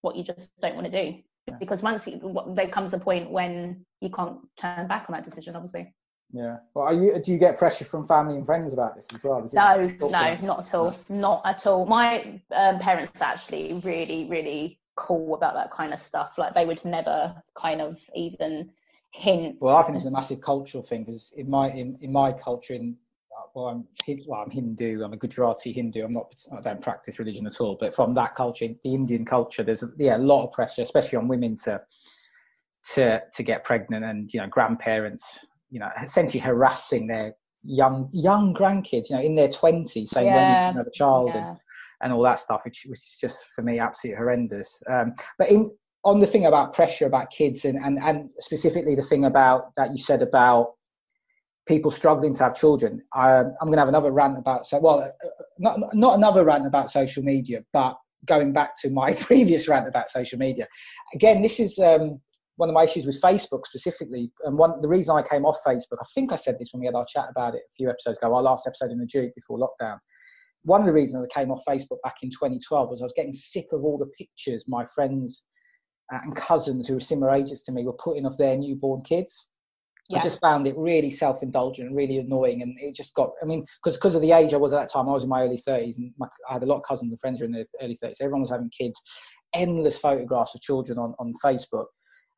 what 0.00 0.16
you 0.16 0.24
just 0.24 0.50
don't 0.60 0.74
want 0.74 0.86
to 0.90 1.04
do. 1.04 1.18
Yeah. 1.46 1.56
because 1.60 1.82
once 1.82 2.06
you, 2.06 2.18
there 2.54 2.68
comes 2.68 2.94
a 2.94 2.98
point 2.98 3.30
when 3.30 3.84
you 4.00 4.08
can't 4.08 4.38
turn 4.56 4.88
back 4.88 5.04
on 5.08 5.14
that 5.14 5.24
decision 5.24 5.54
obviously 5.54 5.94
yeah. 6.32 6.56
Well, 6.74 6.86
are 6.86 6.94
you? 6.94 7.18
Do 7.20 7.32
you 7.32 7.38
get 7.38 7.56
pressure 7.56 7.84
from 7.84 8.04
family 8.04 8.36
and 8.36 8.44
friends 8.44 8.72
about 8.72 8.96
this 8.96 9.08
as 9.14 9.22
well? 9.22 9.40
no, 9.52 9.86
no, 10.00 10.38
not 10.42 10.58
at 10.60 10.74
all. 10.74 10.96
Not 11.08 11.42
at 11.44 11.66
all. 11.66 11.86
My 11.86 12.40
um, 12.50 12.78
parents 12.78 13.20
actually 13.20 13.74
really, 13.84 14.26
really 14.28 14.80
cool 14.96 15.34
about 15.34 15.54
that 15.54 15.70
kind 15.70 15.92
of 15.92 16.00
stuff. 16.00 16.36
Like 16.38 16.54
they 16.54 16.66
would 16.66 16.84
never 16.84 17.40
kind 17.54 17.80
of 17.80 18.00
even 18.14 18.70
hint. 19.12 19.58
Well, 19.60 19.76
I 19.76 19.82
think 19.82 19.96
it's 19.96 20.06
a 20.06 20.10
massive 20.10 20.40
cultural 20.40 20.82
thing 20.82 21.04
because 21.04 21.32
in 21.36 21.48
my 21.48 21.70
in, 21.70 21.98
in 22.00 22.10
my 22.10 22.32
culture, 22.32 22.74
in 22.74 22.96
well, 23.54 23.66
I'm 23.66 23.86
well, 24.26 24.42
I'm 24.42 24.50
Hindu. 24.50 25.04
I'm 25.04 25.12
a 25.12 25.16
Gujarati 25.16 25.72
Hindu. 25.72 26.04
I'm 26.04 26.12
not. 26.12 26.34
I 26.52 26.60
don't 26.60 26.80
practice 26.80 27.18
religion 27.20 27.46
at 27.46 27.60
all. 27.60 27.76
But 27.78 27.94
from 27.94 28.14
that 28.14 28.34
culture, 28.34 28.66
the 28.82 28.94
Indian 28.94 29.24
culture, 29.24 29.62
there's 29.62 29.84
a, 29.84 29.90
yeah 29.96 30.16
a 30.16 30.18
lot 30.18 30.44
of 30.44 30.52
pressure, 30.52 30.82
especially 30.82 31.18
on 31.18 31.28
women 31.28 31.56
to 31.64 31.80
to 32.94 33.22
to 33.32 33.42
get 33.42 33.64
pregnant, 33.64 34.04
and 34.04 34.32
you 34.34 34.40
know 34.40 34.48
grandparents 34.48 35.38
you 35.74 35.80
know, 35.80 35.90
essentially 36.00 36.38
harassing 36.38 37.08
their 37.08 37.34
young 37.64 38.08
young 38.12 38.54
grandkids, 38.54 39.10
you 39.10 39.16
know, 39.16 39.22
in 39.22 39.34
their 39.34 39.48
twenties, 39.48 40.10
saying 40.10 40.28
yeah. 40.28 40.34
when 40.36 40.50
you 40.50 40.68
can 40.68 40.76
have 40.76 40.86
a 40.86 40.90
child 40.92 41.32
yeah. 41.34 41.48
and, 41.48 41.58
and 42.00 42.12
all 42.12 42.22
that 42.22 42.38
stuff, 42.38 42.62
which, 42.64 42.86
which 42.88 42.98
is 42.98 43.18
just 43.20 43.46
for 43.46 43.62
me 43.62 43.80
absolutely 43.80 44.16
horrendous. 44.16 44.80
Um, 44.88 45.14
but 45.36 45.50
in 45.50 45.68
on 46.04 46.20
the 46.20 46.28
thing 46.28 46.46
about 46.46 46.74
pressure 46.74 47.06
about 47.06 47.30
kids 47.30 47.64
and, 47.64 47.76
and 47.78 47.98
and 47.98 48.30
specifically 48.38 48.94
the 48.94 49.02
thing 49.02 49.24
about 49.24 49.74
that 49.76 49.90
you 49.90 49.98
said 49.98 50.22
about 50.22 50.74
people 51.66 51.90
struggling 51.90 52.32
to 52.34 52.44
have 52.44 52.54
children, 52.54 53.02
um, 53.16 53.52
I'm 53.60 53.66
going 53.66 53.72
to 53.72 53.80
have 53.80 53.88
another 53.88 54.12
rant 54.12 54.38
about 54.38 54.68
so 54.68 54.78
well, 54.78 55.00
uh, 55.00 55.28
not 55.58 55.80
not 55.92 56.16
another 56.16 56.44
rant 56.44 56.68
about 56.68 56.88
social 56.88 57.24
media, 57.24 57.64
but 57.72 57.96
going 58.26 58.52
back 58.52 58.80
to 58.82 58.90
my 58.90 59.12
previous 59.28 59.66
rant 59.66 59.88
about 59.88 60.08
social 60.08 60.38
media. 60.38 60.68
Again, 61.14 61.42
this 61.42 61.58
is 61.58 61.80
um, 61.80 62.20
one 62.56 62.68
of 62.68 62.74
my 62.74 62.84
issues 62.84 63.06
with 63.06 63.20
Facebook 63.20 63.66
specifically, 63.66 64.30
and 64.44 64.56
one 64.56 64.80
the 64.80 64.88
reason 64.88 65.16
I 65.16 65.22
came 65.22 65.44
off 65.44 65.58
Facebook, 65.66 65.98
I 66.00 66.06
think 66.14 66.32
I 66.32 66.36
said 66.36 66.58
this 66.58 66.70
when 66.72 66.80
we 66.80 66.86
had 66.86 66.94
our 66.94 67.06
chat 67.06 67.26
about 67.30 67.54
it 67.54 67.62
a 67.68 67.74
few 67.76 67.90
episodes 67.90 68.18
ago, 68.18 68.34
our 68.34 68.42
last 68.42 68.66
episode 68.66 68.90
in 68.90 68.98
the 68.98 69.06
Duke 69.06 69.34
before 69.34 69.58
lockdown. 69.58 69.98
One 70.62 70.80
of 70.80 70.86
the 70.86 70.92
reasons 70.92 71.26
I 71.26 71.40
came 71.40 71.50
off 71.50 71.62
Facebook 71.68 71.98
back 72.02 72.16
in 72.22 72.30
2012 72.30 72.90
was 72.90 73.02
I 73.02 73.04
was 73.04 73.12
getting 73.14 73.32
sick 73.32 73.66
of 73.72 73.84
all 73.84 73.98
the 73.98 74.06
pictures 74.06 74.64
my 74.66 74.86
friends 74.86 75.44
uh, 76.12 76.20
and 76.22 76.34
cousins 76.34 76.88
who 76.88 76.94
were 76.94 77.00
similar 77.00 77.32
ages 77.32 77.62
to 77.62 77.72
me 77.72 77.84
were 77.84 77.92
putting 77.92 78.26
of 78.26 78.36
their 78.38 78.56
newborn 78.56 79.02
kids. 79.02 79.48
I 80.14 80.20
just 80.20 80.40
found 80.40 80.66
it 80.66 80.76
really 80.76 81.08
self-indulgent, 81.08 81.94
really 81.94 82.18
annoying, 82.18 82.60
and 82.60 82.76
it 82.78 82.94
just 82.94 83.14
got. 83.14 83.30
I 83.42 83.46
mean, 83.46 83.64
because 83.82 83.96
because 83.96 84.14
of 84.14 84.20
the 84.20 84.32
age 84.32 84.52
I 84.52 84.58
was 84.58 84.74
at 84.74 84.80
that 84.80 84.92
time, 84.92 85.08
I 85.08 85.12
was 85.12 85.22
in 85.22 85.30
my 85.30 85.42
early 85.42 85.56
thirties, 85.56 85.98
and 85.98 86.12
my, 86.18 86.28
I 86.48 86.54
had 86.54 86.62
a 86.62 86.66
lot 86.66 86.76
of 86.76 86.82
cousins 86.82 87.10
and 87.10 87.18
friends 87.18 87.40
who 87.40 87.44
were 87.44 87.46
in 87.46 87.52
their 87.52 87.64
early 87.80 87.94
thirties. 87.94 88.18
So 88.18 88.24
everyone 88.26 88.42
was 88.42 88.50
having 88.50 88.70
kids, 88.70 89.00
endless 89.54 89.98
photographs 89.98 90.54
of 90.54 90.60
children 90.60 90.98
on 90.98 91.14
on 91.18 91.32
Facebook, 91.42 91.86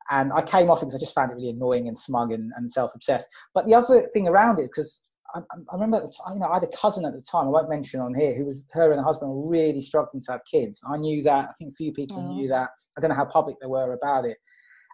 and 0.09 0.31
I 0.33 0.41
came 0.41 0.69
off 0.69 0.79
because 0.79 0.95
I 0.95 0.99
just 0.99 1.15
found 1.15 1.31
it 1.31 1.35
really 1.35 1.49
annoying 1.49 1.87
and 1.87 1.97
smug 1.97 2.31
and, 2.31 2.51
and 2.55 2.69
self-obsessed. 2.69 3.27
But 3.53 3.65
the 3.65 3.75
other 3.75 4.07
thing 4.13 4.27
around 4.27 4.59
it, 4.59 4.63
because 4.63 5.01
I, 5.35 5.39
I, 5.39 5.73
remember, 5.73 5.97
you 6.33 6.39
know, 6.39 6.47
I 6.47 6.55
had 6.55 6.63
a 6.63 6.77
cousin 6.77 7.05
at 7.05 7.13
the 7.13 7.21
time. 7.21 7.47
I 7.47 7.49
won't 7.49 7.69
mention 7.69 7.99
on 7.99 8.13
here, 8.13 8.35
who 8.35 8.45
was 8.45 8.63
her 8.71 8.91
and 8.91 8.99
her 8.99 9.05
husband 9.05 9.31
were 9.31 9.47
really 9.47 9.81
struggling 9.81 10.21
to 10.21 10.33
have 10.33 10.41
kids. 10.49 10.79
I 10.89 10.97
knew 10.97 11.21
that. 11.23 11.49
I 11.49 11.53
think 11.57 11.71
a 11.71 11.75
few 11.75 11.91
people 11.91 12.21
knew 12.21 12.47
that. 12.49 12.69
I 12.97 13.01
don't 13.01 13.09
know 13.09 13.15
how 13.15 13.25
public 13.25 13.57
they 13.59 13.67
were 13.67 13.93
about 13.93 14.25
it. 14.25 14.37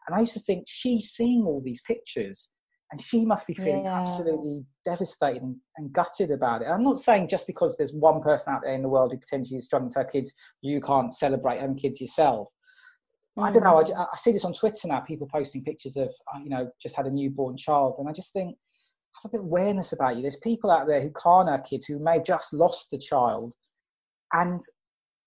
And 0.07 0.15
I 0.15 0.21
used 0.21 0.33
to 0.33 0.39
think 0.39 0.65
she's 0.67 1.11
seeing 1.11 1.43
all 1.43 1.61
these 1.63 1.81
pictures 1.81 2.49
and 2.91 3.01
she 3.01 3.25
must 3.25 3.47
be 3.47 3.55
feeling 3.55 3.85
yeah. 3.85 4.01
absolutely 4.01 4.65
devastated 4.85 5.41
and, 5.41 5.55
and, 5.77 5.91
gutted 5.91 6.29
about 6.29 6.61
it. 6.61 6.67
I'm 6.67 6.83
not 6.83 6.99
saying 6.99 7.27
just 7.27 7.47
because 7.47 7.75
there's 7.75 7.91
one 7.91 8.21
person 8.21 8.53
out 8.53 8.61
there 8.63 8.75
in 8.75 8.83
the 8.83 8.89
world 8.89 9.11
who 9.11 9.17
potentially 9.17 9.57
is 9.57 9.65
struggling 9.65 9.89
to 9.91 9.99
have 9.99 10.11
kids, 10.11 10.31
you 10.61 10.79
can't 10.79 11.11
celebrate 11.11 11.59
having 11.59 11.75
kids 11.75 11.99
yourself. 11.99 12.49
I 13.37 13.51
don't 13.51 13.63
know. 13.63 13.79
I, 13.79 13.83
mm. 13.83 14.07
I, 14.13 14.15
see 14.15 14.31
this 14.31 14.45
on 14.45 14.53
Twitter 14.53 14.87
now. 14.87 14.99
People 14.99 15.27
posting 15.31 15.63
pictures 15.63 15.97
of, 15.97 16.09
uh, 16.33 16.39
you 16.43 16.49
know, 16.49 16.69
just 16.81 16.95
had 16.95 17.07
a 17.07 17.11
newborn 17.11 17.57
child, 17.57 17.95
and 17.97 18.07
I 18.07 18.11
just 18.11 18.31
think 18.33 18.55
have 19.21 19.29
a 19.29 19.37
bit 19.37 19.41
of 19.41 19.45
awareness 19.45 19.93
about 19.93 20.15
you. 20.15 20.21
There's 20.21 20.37
people 20.37 20.71
out 20.71 20.87
there 20.87 21.01
who 21.01 21.11
can't 21.11 21.49
have 21.49 21.63
kids 21.63 21.85
who 21.85 21.99
may 21.99 22.13
have 22.13 22.25
just 22.25 22.53
lost 22.53 22.93
a 22.93 22.97
child, 22.97 23.53
and 24.33 24.61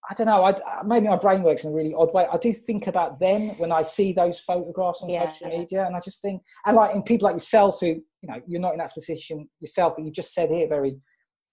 I 0.09 0.15
don't 0.15 0.29
know. 0.29 0.45
I, 0.45 0.55
maybe 0.85 1.09
my 1.09 1.17
brain 1.17 1.43
works 1.43 1.65
in 1.65 1.73
a 1.73 1.75
really 1.75 1.95
odd 1.95 2.15
way. 2.15 2.27
I 2.33 2.37
do 2.37 2.53
think 2.53 2.87
about 2.87 3.19
them 3.19 3.51
when 3.59 3.73
I 3.73 3.83
see 3.83 4.13
those 4.13 4.39
photographs 4.39 5.03
on 5.03 5.11
yeah. 5.11 5.29
social 5.29 5.49
media, 5.49 5.85
and 5.85 5.97
I 5.97 6.01
just 6.01 6.23
think, 6.23 6.43
and 6.65 6.77
like 6.77 6.95
in 6.95 7.03
people 7.03 7.27
like 7.27 7.35
yourself, 7.35 7.79
who 7.81 7.87
you 7.87 8.29
know, 8.29 8.41
you're 8.47 8.61
not 8.61 8.73
in 8.73 8.79
that 8.79 8.95
position 8.95 9.49
yourself, 9.61 9.95
but 9.97 10.05
you 10.05 10.13
just 10.13 10.33
said 10.33 10.51
here 10.51 10.69
very 10.69 11.01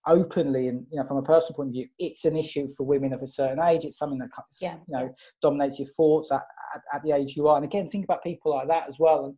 openly, 0.08 0.68
and 0.68 0.86
you 0.92 1.00
know, 1.00 1.06
from 1.06 1.18
a 1.18 1.24
personal 1.24 1.56
point 1.56 1.70
of 1.70 1.74
view, 1.74 1.88
it's 2.00 2.26
an 2.26 2.36
issue 2.36 2.68
for 2.76 2.86
women 2.86 3.14
of 3.14 3.22
a 3.22 3.28
certain 3.28 3.62
age. 3.62 3.86
It's 3.86 3.98
something 3.98 4.20
that 4.20 4.30
yeah. 4.62 4.76
you 4.88 4.98
know 4.98 5.14
dominates 5.42 5.80
your 5.80 5.88
thoughts 5.90 6.32
at, 6.32 6.42
at, 6.76 6.82
at, 6.96 7.04
the 7.04 7.12
age 7.12 7.36
you 7.36 7.48
are. 7.48 7.56
And 7.56 7.66
again, 7.66 7.90
think 7.90 8.04
about 8.06 8.24
people 8.24 8.52
like 8.52 8.68
that 8.68 8.88
as 8.88 8.98
well. 9.00 9.26
And 9.26 9.36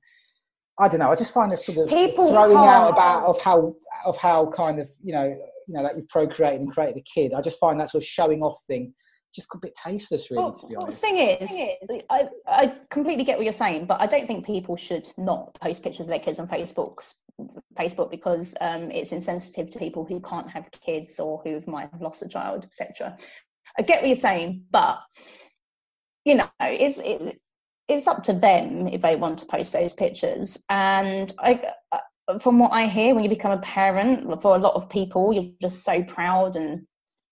I 0.80 0.88
don't 0.88 1.00
know. 1.00 1.12
I 1.12 1.16
just 1.16 1.34
find 1.34 1.52
this 1.52 1.66
sort 1.66 1.78
of 1.78 1.90
people 1.90 2.30
throwing 2.30 2.58
out 2.58 2.90
about 2.90 3.26
of 3.26 3.42
how 3.42 3.76
of 4.06 4.18
how 4.18 4.48
kind 4.48 4.80
of 4.80 4.90
you 5.02 5.14
know 5.14 5.26
you 5.68 5.74
know 5.74 5.84
that 5.84 5.96
you've 5.96 6.10
procreated 6.10 6.62
and 6.62 6.72
created 6.72 6.98
a 6.98 7.04
kid. 7.04 7.34
I 7.34 7.42
just 7.42 7.60
find 7.60 7.80
that 7.80 7.90
sort 7.90 8.04
of 8.04 8.08
showing 8.08 8.42
off 8.42 8.60
thing 8.68 8.94
just 9.36 9.54
a 9.54 9.58
bit 9.58 9.76
tasteless, 9.76 10.32
really. 10.32 10.44
Well, 10.44 10.58
to 10.58 10.68
be 10.68 10.76
honest. 10.76 11.02
the 11.02 11.08
thing 11.08 11.18
is, 11.18 11.52
is, 11.52 12.04
I, 12.10 12.30
I 12.48 12.74
completely 12.90 13.24
get 13.24 13.38
what 13.38 13.44
you're 13.44 13.54
saying, 13.54 13.86
but 13.86 14.02
I 14.02 14.08
don't 14.08 14.26
think 14.26 14.46
people 14.46 14.76
should 14.76 15.12
not 15.18 15.54
post 15.60 15.84
pictures 15.84 16.02
of 16.02 16.08
their 16.08 16.20
kids 16.20 16.40
on 16.40 16.48
Facebook, 16.48 17.14
Facebook 17.78 18.10
because 18.10 18.56
um, 18.62 18.92
it's 18.92 19.12
insensitive 19.12 19.70
to 19.72 19.80
people 19.80 20.06
who 20.06 20.20
can't 20.22 20.50
have 20.50 20.70
kids 20.72 21.20
or 21.20 21.42
who 21.44 21.60
might 21.68 21.90
have 21.92 22.02
lost 22.02 22.22
a 22.22 22.28
child, 22.28 22.64
etc. 22.66 23.18
I 23.78 23.82
get 23.82 24.02
what 24.02 24.08
you're 24.08 24.16
saying, 24.16 24.64
but 24.72 25.00
you 26.24 26.36
know, 26.36 26.48
it's 26.62 27.00
it, 27.00 27.40
it's 27.88 28.08
up 28.08 28.24
to 28.24 28.34
them 28.34 28.88
if 28.88 29.02
they 29.02 29.16
want 29.16 29.40
to 29.40 29.46
post 29.46 29.74
those 29.74 29.94
pictures. 29.94 30.64
And 30.70 31.34
I, 31.40 31.62
uh, 31.92 32.40
from 32.40 32.58
what 32.58 32.72
I 32.72 32.88
hear, 32.88 33.14
when 33.14 33.24
you 33.24 33.30
become 33.30 33.52
a 33.52 33.60
parent, 33.60 34.42
for 34.42 34.56
a 34.56 34.60
lot 34.60 34.74
of 34.74 34.90
people, 34.90 35.34
you're 35.34 35.52
just 35.62 35.84
so 35.84 36.04
proud 36.04 36.56
and 36.56 36.88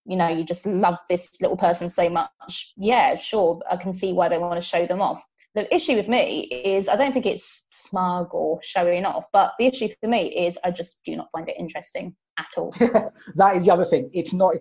you 0.05 0.17
know 0.17 0.27
you 0.27 0.43
just 0.43 0.65
love 0.65 0.97
this 1.09 1.41
little 1.41 1.57
person 1.57 1.89
so 1.89 2.09
much. 2.09 2.73
Yeah 2.77 3.15
sure 3.15 3.59
i 3.69 3.77
can 3.77 3.93
see 3.93 4.13
why 4.13 4.29
they 4.29 4.37
want 4.37 4.55
to 4.55 4.61
show 4.61 4.85
them 4.85 5.01
off. 5.01 5.23
The 5.55 5.73
issue 5.73 5.95
with 5.95 6.07
me 6.07 6.41
is 6.41 6.89
i 6.89 6.95
don't 6.95 7.13
think 7.13 7.25
it's 7.25 7.67
smug 7.71 8.33
or 8.33 8.59
showing 8.61 9.05
off 9.05 9.27
but 9.31 9.53
the 9.59 9.65
issue 9.65 9.87
for 9.99 10.07
me 10.07 10.27
is 10.35 10.57
i 10.63 10.71
just 10.71 11.03
do 11.05 11.15
not 11.15 11.29
find 11.31 11.47
it 11.49 11.55
interesting 11.57 12.15
at 12.39 12.47
all. 12.57 12.73
That 13.35 13.55
is 13.55 13.65
the 13.65 13.73
other 13.73 13.85
thing. 13.85 14.09
It's 14.13 14.33
not 14.33 14.55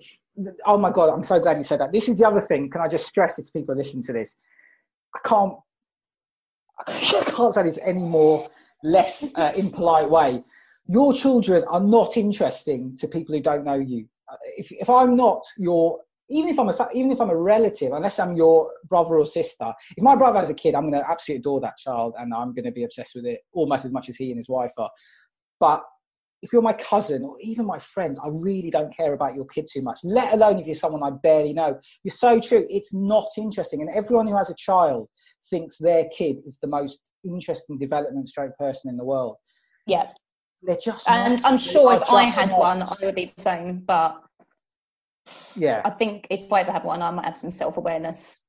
oh 0.66 0.78
my 0.78 0.90
god 0.90 1.10
i'm 1.10 1.22
so 1.22 1.38
glad 1.40 1.58
you 1.58 1.64
said 1.64 1.80
that. 1.80 1.92
This 1.92 2.08
is 2.08 2.18
the 2.18 2.26
other 2.26 2.42
thing 2.42 2.70
can 2.70 2.80
i 2.80 2.88
just 2.88 3.06
stress 3.06 3.38
it 3.38 3.46
to 3.46 3.52
people 3.52 3.76
listening 3.76 4.02
to 4.04 4.12
this? 4.12 4.36
I 5.16 5.28
can't 5.28 5.54
i 6.86 7.30
can't 7.36 7.54
say 7.54 7.62
this 7.64 7.78
any 7.82 8.02
more 8.02 8.48
less 8.82 9.28
uh, 9.36 9.52
impolite 9.56 10.10
way. 10.10 10.42
Your 10.86 11.14
children 11.14 11.64
are 11.68 11.80
not 11.80 12.16
interesting 12.16 12.96
to 12.96 13.06
people 13.06 13.34
who 13.34 13.40
don't 13.40 13.64
know 13.64 13.78
you 13.78 14.08
if, 14.56 14.70
if 14.72 14.88
I'm 14.90 15.16
not 15.16 15.42
your 15.58 16.00
even 16.30 16.50
if 16.50 16.58
I'm 16.58 16.68
a 16.68 16.88
even 16.94 17.12
if 17.12 17.20
I'm 17.20 17.30
a 17.30 17.36
relative, 17.36 17.92
unless 17.92 18.18
I'm 18.18 18.36
your 18.36 18.72
brother 18.88 19.16
or 19.16 19.26
sister, 19.26 19.72
if 19.96 20.02
my 20.02 20.16
brother 20.16 20.38
has 20.38 20.50
a 20.50 20.54
kid, 20.54 20.74
I'm 20.74 20.90
going 20.90 21.02
to 21.02 21.10
absolutely 21.10 21.40
adore 21.40 21.60
that 21.60 21.76
child, 21.76 22.14
and 22.18 22.32
I'm 22.32 22.54
going 22.54 22.64
to 22.64 22.72
be 22.72 22.84
obsessed 22.84 23.14
with 23.14 23.26
it 23.26 23.40
almost 23.52 23.84
as 23.84 23.92
much 23.92 24.08
as 24.08 24.16
he 24.16 24.30
and 24.30 24.38
his 24.38 24.48
wife 24.48 24.72
are. 24.78 24.90
But 25.60 25.82
if 26.40 26.52
you're 26.52 26.62
my 26.62 26.72
cousin 26.72 27.22
or 27.22 27.36
even 27.40 27.66
my 27.66 27.78
friend, 27.78 28.18
I 28.22 28.28
really 28.32 28.70
don't 28.70 28.96
care 28.96 29.12
about 29.12 29.36
your 29.36 29.44
kid 29.46 29.68
too 29.72 29.82
much. 29.82 30.00
Let 30.02 30.32
alone 30.32 30.58
if 30.58 30.66
you're 30.66 30.74
someone 30.74 31.02
I 31.02 31.10
barely 31.22 31.52
know. 31.52 31.78
You're 32.02 32.12
so 32.12 32.40
true. 32.40 32.66
It's 32.68 32.92
not 32.92 33.28
interesting, 33.36 33.80
and 33.80 33.90
everyone 33.90 34.26
who 34.26 34.36
has 34.36 34.50
a 34.50 34.54
child 34.54 35.08
thinks 35.50 35.78
their 35.78 36.06
kid 36.16 36.36
is 36.46 36.58
the 36.60 36.68
most 36.68 37.12
interesting 37.24 37.78
development 37.78 38.28
stroke 38.28 38.56
person 38.58 38.90
in 38.90 38.96
the 38.96 39.04
world. 39.04 39.36
Yeah, 39.86 40.06
they're 40.62 40.76
just 40.82 41.08
and 41.08 41.40
i'm 41.44 41.58
sure 41.58 41.94
if 41.94 42.02
i 42.10 42.22
had 42.22 42.50
not. 42.50 42.58
one 42.58 42.82
i 42.82 42.96
would 43.02 43.14
be 43.14 43.32
the 43.36 43.42
same 43.42 43.78
but 43.80 44.22
yeah 45.56 45.82
i 45.84 45.90
think 45.90 46.26
if 46.30 46.52
i 46.52 46.60
ever 46.60 46.72
have 46.72 46.84
one 46.84 47.02
i 47.02 47.10
might 47.10 47.24
have 47.24 47.36
some 47.36 47.50
self-awareness 47.50 48.44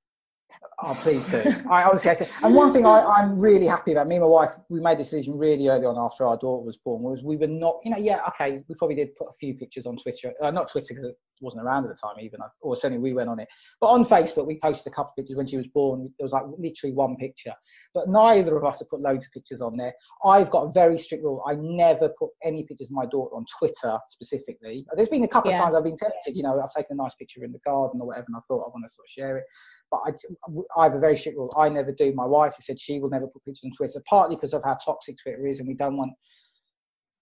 Oh, 0.82 0.98
please 1.02 1.28
do. 1.28 1.42
I 1.70 1.84
honestly, 1.84 2.12
I 2.12 2.16
and 2.44 2.56
one 2.56 2.74
thing 2.74 2.86
I, 2.86 3.22
am 3.22 3.40
really 3.40 3.68
happy 3.68 3.92
about. 3.92 4.08
Me 4.08 4.16
and 4.16 4.24
my 4.24 4.28
wife, 4.28 4.50
we 4.70 4.80
made 4.80 4.94
a 4.94 4.98
decision 4.98 5.38
really 5.38 5.68
early 5.68 5.86
on 5.86 5.98
after 5.98 6.26
our 6.26 6.38
daughter 6.38 6.66
was 6.66 6.78
born. 6.78 7.04
Was 7.04 7.24
we 7.24 7.38
were 7.38 7.48
not, 7.48 7.76
you 7.84 7.92
know, 7.92 7.98
yeah, 7.98 8.22
okay, 8.30 8.62
we 8.68 8.76
probably 8.76 8.96
did 8.96 9.16
put 9.16 9.28
a 9.30 9.34
few 9.34 9.54
pictures 9.54 9.86
on 9.86 9.98
Twitter, 9.98 10.34
uh, 10.42 10.52
not 10.52 10.70
Twitter 10.70 10.88
because 10.90 11.04
it 11.06 11.16
wasn't 11.42 11.64
around 11.64 11.86
at 11.86 11.90
the 11.90 11.96
time 11.96 12.16
even, 12.22 12.40
or 12.62 12.76
certainly 12.76 13.02
we 13.02 13.14
went 13.14 13.30
on 13.30 13.40
it. 13.40 13.48
But 13.80 13.88
on 13.88 14.06
Facebook, 14.06 14.48
we 14.48 14.60
posted 14.60 14.92
a 14.92 14.96
couple 14.96 15.12
of 15.12 15.16
pictures 15.18 15.36
when 15.36 15.48
she 15.48 15.58
was 15.58 15.68
born. 15.68 16.10
There 16.18 16.26
was 16.26 16.32
like 16.32 16.44
literally 16.58 16.94
one 16.94 17.16
picture, 17.18 17.54
but 17.94 18.10
neither 18.10 18.58
of 18.58 18.64
us 18.64 18.80
have 18.80 18.90
put 18.90 19.02
loads 19.02 19.26
of 19.26 19.32
pictures 19.32 19.62
on 19.62 19.78
there. 19.78 19.94
I've 20.24 20.50
got 20.50 20.64
a 20.64 20.72
very 20.72 20.98
strict 20.98 21.24
rule. 21.24 21.44
I 21.46 21.56
never 21.56 22.10
put 22.10 22.30
any 22.44 22.64
pictures 22.64 22.88
of 22.88 22.94
my 22.94 23.06
daughter 23.06 23.36
on 23.36 23.46
Twitter 23.58 23.98
specifically. 24.08 24.86
There's 24.96 25.10
been 25.10 25.24
a 25.24 25.28
couple 25.28 25.52
yeah. 25.52 25.58
of 25.58 25.64
times 25.64 25.76
I've 25.76 25.84
been 25.84 25.96
tempted. 25.96 26.36
You 26.36 26.44
know, 26.44 26.62
I've 26.62 26.72
taken 26.72 26.98
a 27.00 27.04
nice 27.04 27.16
picture 27.16 27.44
in 27.44 27.52
the 27.52 27.60
garden 27.60 28.02
or 28.02 28.08
whatever, 28.08 28.26
and 28.28 28.38
I 28.38 28.42
thought 28.48 28.66
I 28.66 28.70
want 28.70 28.86
to 28.88 28.94
sort 28.94 29.06
of 29.06 29.12
share 29.12 29.38
it. 29.38 29.46
But 29.92 30.02
I, 30.06 30.80
I 30.80 30.84
have 30.86 30.96
a 30.96 31.00
very 31.00 31.18
strict 31.18 31.38
rule. 31.38 31.52
I 31.58 31.70
never 31.70 31.92
do. 31.92 32.14
My 32.14 32.26
wife 32.26 32.56
has 32.56 32.66
said 32.66 32.80
she 32.80 33.00
will 33.00 33.10
never 33.10 33.28
put 33.28 33.46
pictures 33.46 33.64
on 33.66 33.72
Twitter, 33.72 34.02
partly 34.10 34.36
because 34.36 34.54
of 34.54 34.64
how 34.64 34.76
toxic 34.76 35.18
Twitter 35.22 35.46
is, 35.46 35.60
and 35.60 35.68
we 35.68 35.76
don't 35.76 35.98
want. 35.98 36.14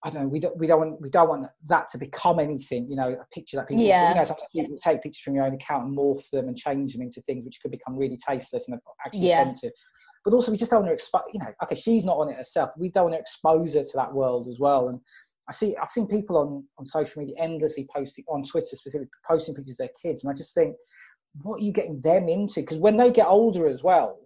I 0.04 0.10
don't 0.10 0.24
know. 0.24 0.28
We 0.28 0.40
don't. 0.40 0.58
We 0.58 0.68
don't 0.68 0.80
want. 0.80 1.02
We 1.02 1.10
don't 1.10 1.30
want 1.30 1.48
that 1.68 1.88
to 1.90 1.98
become 1.98 2.40
anything. 2.40 2.90
You 2.90 2.96
know, 2.96 3.10
a 3.10 3.26
picture 3.34 3.58
that 3.58 3.68
people. 3.68 3.84
Yeah. 3.84 4.10
You 4.10 4.16
know, 4.16 4.24
sometimes 4.24 4.48
people 4.52 4.78
take 4.84 5.04
pictures 5.04 5.22
from 5.22 5.36
your 5.36 5.46
own 5.46 5.54
account 5.54 5.86
and 5.86 5.98
morph 5.98 6.30
them 6.32 6.48
and 6.48 6.58
change 6.58 6.94
them 6.94 7.02
into 7.02 7.22
things 7.22 7.46
which 7.46 7.60
could 7.62 7.72
become 7.72 7.96
really 7.96 8.18
tasteless 8.18 8.68
and 8.68 8.80
actually 9.06 9.28
yeah. 9.28 9.42
offensive. 9.42 9.72
But 10.24 10.34
also, 10.34 10.52
we 10.52 10.58
just 10.58 10.72
don't 10.72 10.82
want 10.82 10.90
to 10.90 10.94
expose. 10.94 11.22
You 11.34 11.42
know, 11.42 11.52
okay, 11.64 11.76
she's 11.76 12.06
not 12.06 12.18
on 12.18 12.30
it 12.30 12.38
herself. 12.38 12.72
We 12.78 12.90
don't 12.90 13.06
want 13.06 13.16
to 13.16 13.20
expose 13.20 13.76
her 13.76 13.84
to 13.84 13.98
that 13.98 14.14
world 14.14 14.48
as 14.48 14.60
well. 14.60 14.88
And 14.90 15.00
I 15.48 15.54
see. 15.54 15.76
I've 15.78 15.90
seen 15.90 16.08
people 16.08 16.38
on 16.38 16.64
on 16.80 16.86
social 16.86 17.22
media 17.22 17.36
endlessly 17.38 17.88
posting 17.94 18.26
on 18.28 18.44
Twitter, 18.44 18.76
specifically 18.76 19.10
posting 19.28 19.54
pictures 19.54 19.80
of 19.80 19.86
their 19.86 19.96
kids, 20.02 20.24
and 20.24 20.32
I 20.32 20.36
just 20.36 20.56
think 20.56 20.76
what 21.44 21.62
are 21.62 21.64
you 21.64 21.72
getting 21.72 22.02
them 22.02 22.28
into? 22.28 22.62
Because 22.62 22.78
when 22.78 22.98
they 22.98 23.12
get 23.12 23.28
older 23.28 23.68
as 23.68 23.84
well, 23.84 24.20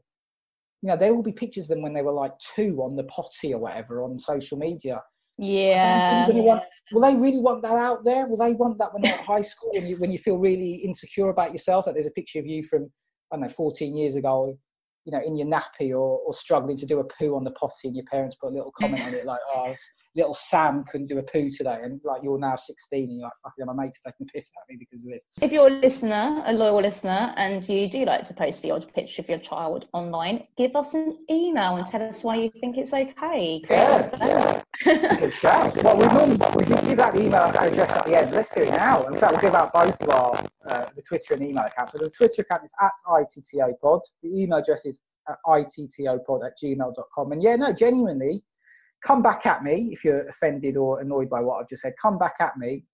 you 0.82 0.90
know, 0.90 0.98
there 0.98 1.14
will 1.14 1.24
be 1.24 1.32
pictures 1.32 1.66
of 1.66 1.70
them 1.70 1.82
when 1.82 1.94
they 1.94 2.02
were 2.02 2.12
like 2.12 2.38
two 2.40 2.82
on 2.82 2.96
the 2.96 3.04
potty 3.06 3.54
or 3.54 3.60
whatever 3.60 4.04
on 4.04 4.17
social 4.19 4.58
media. 4.58 5.02
Yeah. 5.38 6.29
Want, 6.29 6.63
will 6.92 7.02
they 7.02 7.15
really 7.15 7.42
want 7.42 7.62
that 7.63 7.75
out 7.75 8.06
there? 8.06 8.27
Will 8.27 8.38
they 8.38 8.54
want 8.54 8.77
that 8.79 8.94
when 8.94 9.02
they're 9.02 9.13
at 9.13 9.19
high 9.21 9.42
school 9.42 9.71
when 9.73 9.88
you 9.88 9.98
when 9.98 10.12
you 10.12 10.17
feel 10.17 10.38
really 10.38 10.75
insecure 10.75 11.29
about 11.29 11.52
yourself? 11.52 11.86
That 11.86 11.96
there's 11.96 12.06
a 12.06 12.12
picture 12.12 12.40
of 12.40 12.46
you 12.46 12.63
from 12.63 12.90
I 13.31 13.36
don't 13.36 13.42
know 13.42 13.50
14 13.50 13.98
years 13.98 14.15
ago 14.15 14.58
you 15.06 15.12
know, 15.12 15.21
in 15.23 15.36
your 15.36 15.48
nappy 15.48 15.92
or, 15.92 16.19
or 16.19 16.33
struggling 16.33 16.75
to 16.77 16.86
do 16.86 17.00
a 17.00 17.04
poo 17.04 17.36
on 17.36 17.44
the 17.44 17.52
potty 17.52 17.88
and 17.88 17.96
your 17.96 18.06
parents 18.06 18.36
put 18.36 18.50
a 18.50 18.54
little 18.56 18.73
comment 18.79 19.04
on 19.04 19.13
it 19.13 19.25
like, 19.25 19.40
oh, 19.56 19.73
little 20.15 20.33
Sam 20.33 20.83
couldn't 20.90 21.08
do 21.08 21.19
a 21.19 21.23
poo 21.23 21.50
today. 21.52 21.79
And 21.83 22.02
like, 22.04 22.23
you're 22.23 22.40
now 22.40 22.56
16 22.56 23.04
and 23.04 23.19
you're 23.19 23.25
like, 23.25 23.33
fucking, 23.44 23.65
my 23.67 23.83
mate's 23.83 24.02
taking 24.02 24.27
a 24.27 24.31
piss 24.33 24.52
at 24.58 24.67
me 24.67 24.77
because 24.79 25.06
of 25.06 25.12
this. 25.12 25.27
If 25.42 25.52
you're 25.52 25.67
a 25.67 25.71
listener, 25.71 26.44
a 26.46 26.54
loyal 26.54 26.81
listener, 26.81 27.33
and 27.38 27.67
you 27.69 27.90
do 27.90 28.06
like 28.06 28.25
to 28.25 28.33
post 28.33 28.63
the 28.63 28.71
odd 28.71 28.92
picture 28.94 29.21
of 29.21 29.29
your 29.29 29.38
child 29.38 29.88
online, 29.94 30.48
give 30.58 30.75
us 30.75 30.96
an 30.96 31.19
email 31.29 31.75
and 31.75 31.86
tell 31.86 32.02
us 32.02 32.23
why 32.23 32.38
you 32.38 32.52
think 32.60 32.77
it's 32.77 32.94
okay. 32.94 33.62
Yeah, 33.69 34.10
yeah. 34.19 34.54
Well, 35.84 35.98
we 35.98 36.06
normally 36.06 36.38
we 36.56 36.65
can 36.65 36.86
give 36.86 36.98
that 36.98 37.15
email 37.15 37.44
address 37.44 37.96
at 37.96 38.06
the 38.06 38.17
end. 38.17 38.32
Let's 38.32 38.52
do 38.52 38.63
it 38.63 38.71
now. 38.71 39.04
In 39.06 39.15
fact, 39.15 39.34
we'll 39.34 39.42
give 39.42 39.56
out 39.56 39.71
both 39.71 40.02
of 40.02 40.10
our 40.10 40.44
uh, 40.67 40.86
the 40.96 41.02
Twitter 41.02 41.36
and 41.36 41.44
email 41.44 41.65
accounts. 41.65 41.94
So 41.94 42.00
the 42.00 42.10
Twitter 42.10 42.42
account 42.42 42.63
is 42.65 42.73
at 42.82 42.92
ITTO 43.08 43.80
pod. 43.82 44.02
The 44.23 44.42
email 44.42 44.60
address 44.60 44.86
is 44.86 45.02
at 45.30 45.38
ittopod 45.48 46.46
at 46.46 46.54
gmail.com. 46.62 47.32
And 47.32 47.42
yeah, 47.42 47.56
no, 47.56 47.73
genuinely, 47.73 48.44
come 49.04 49.21
back 49.21 49.46
at 49.46 49.63
me 49.63 49.90
if 49.92 50.04
you're 50.04 50.28
offended 50.28 50.78
or 50.78 51.00
annoyed 51.00 51.30
by 51.30 51.42
what 51.42 51.62
I've 51.62 51.69
just 51.69 51.82
said. 51.82 51.94
Come 52.02 52.17
back 52.17 52.36
at 52.40 52.58
me 52.58 52.86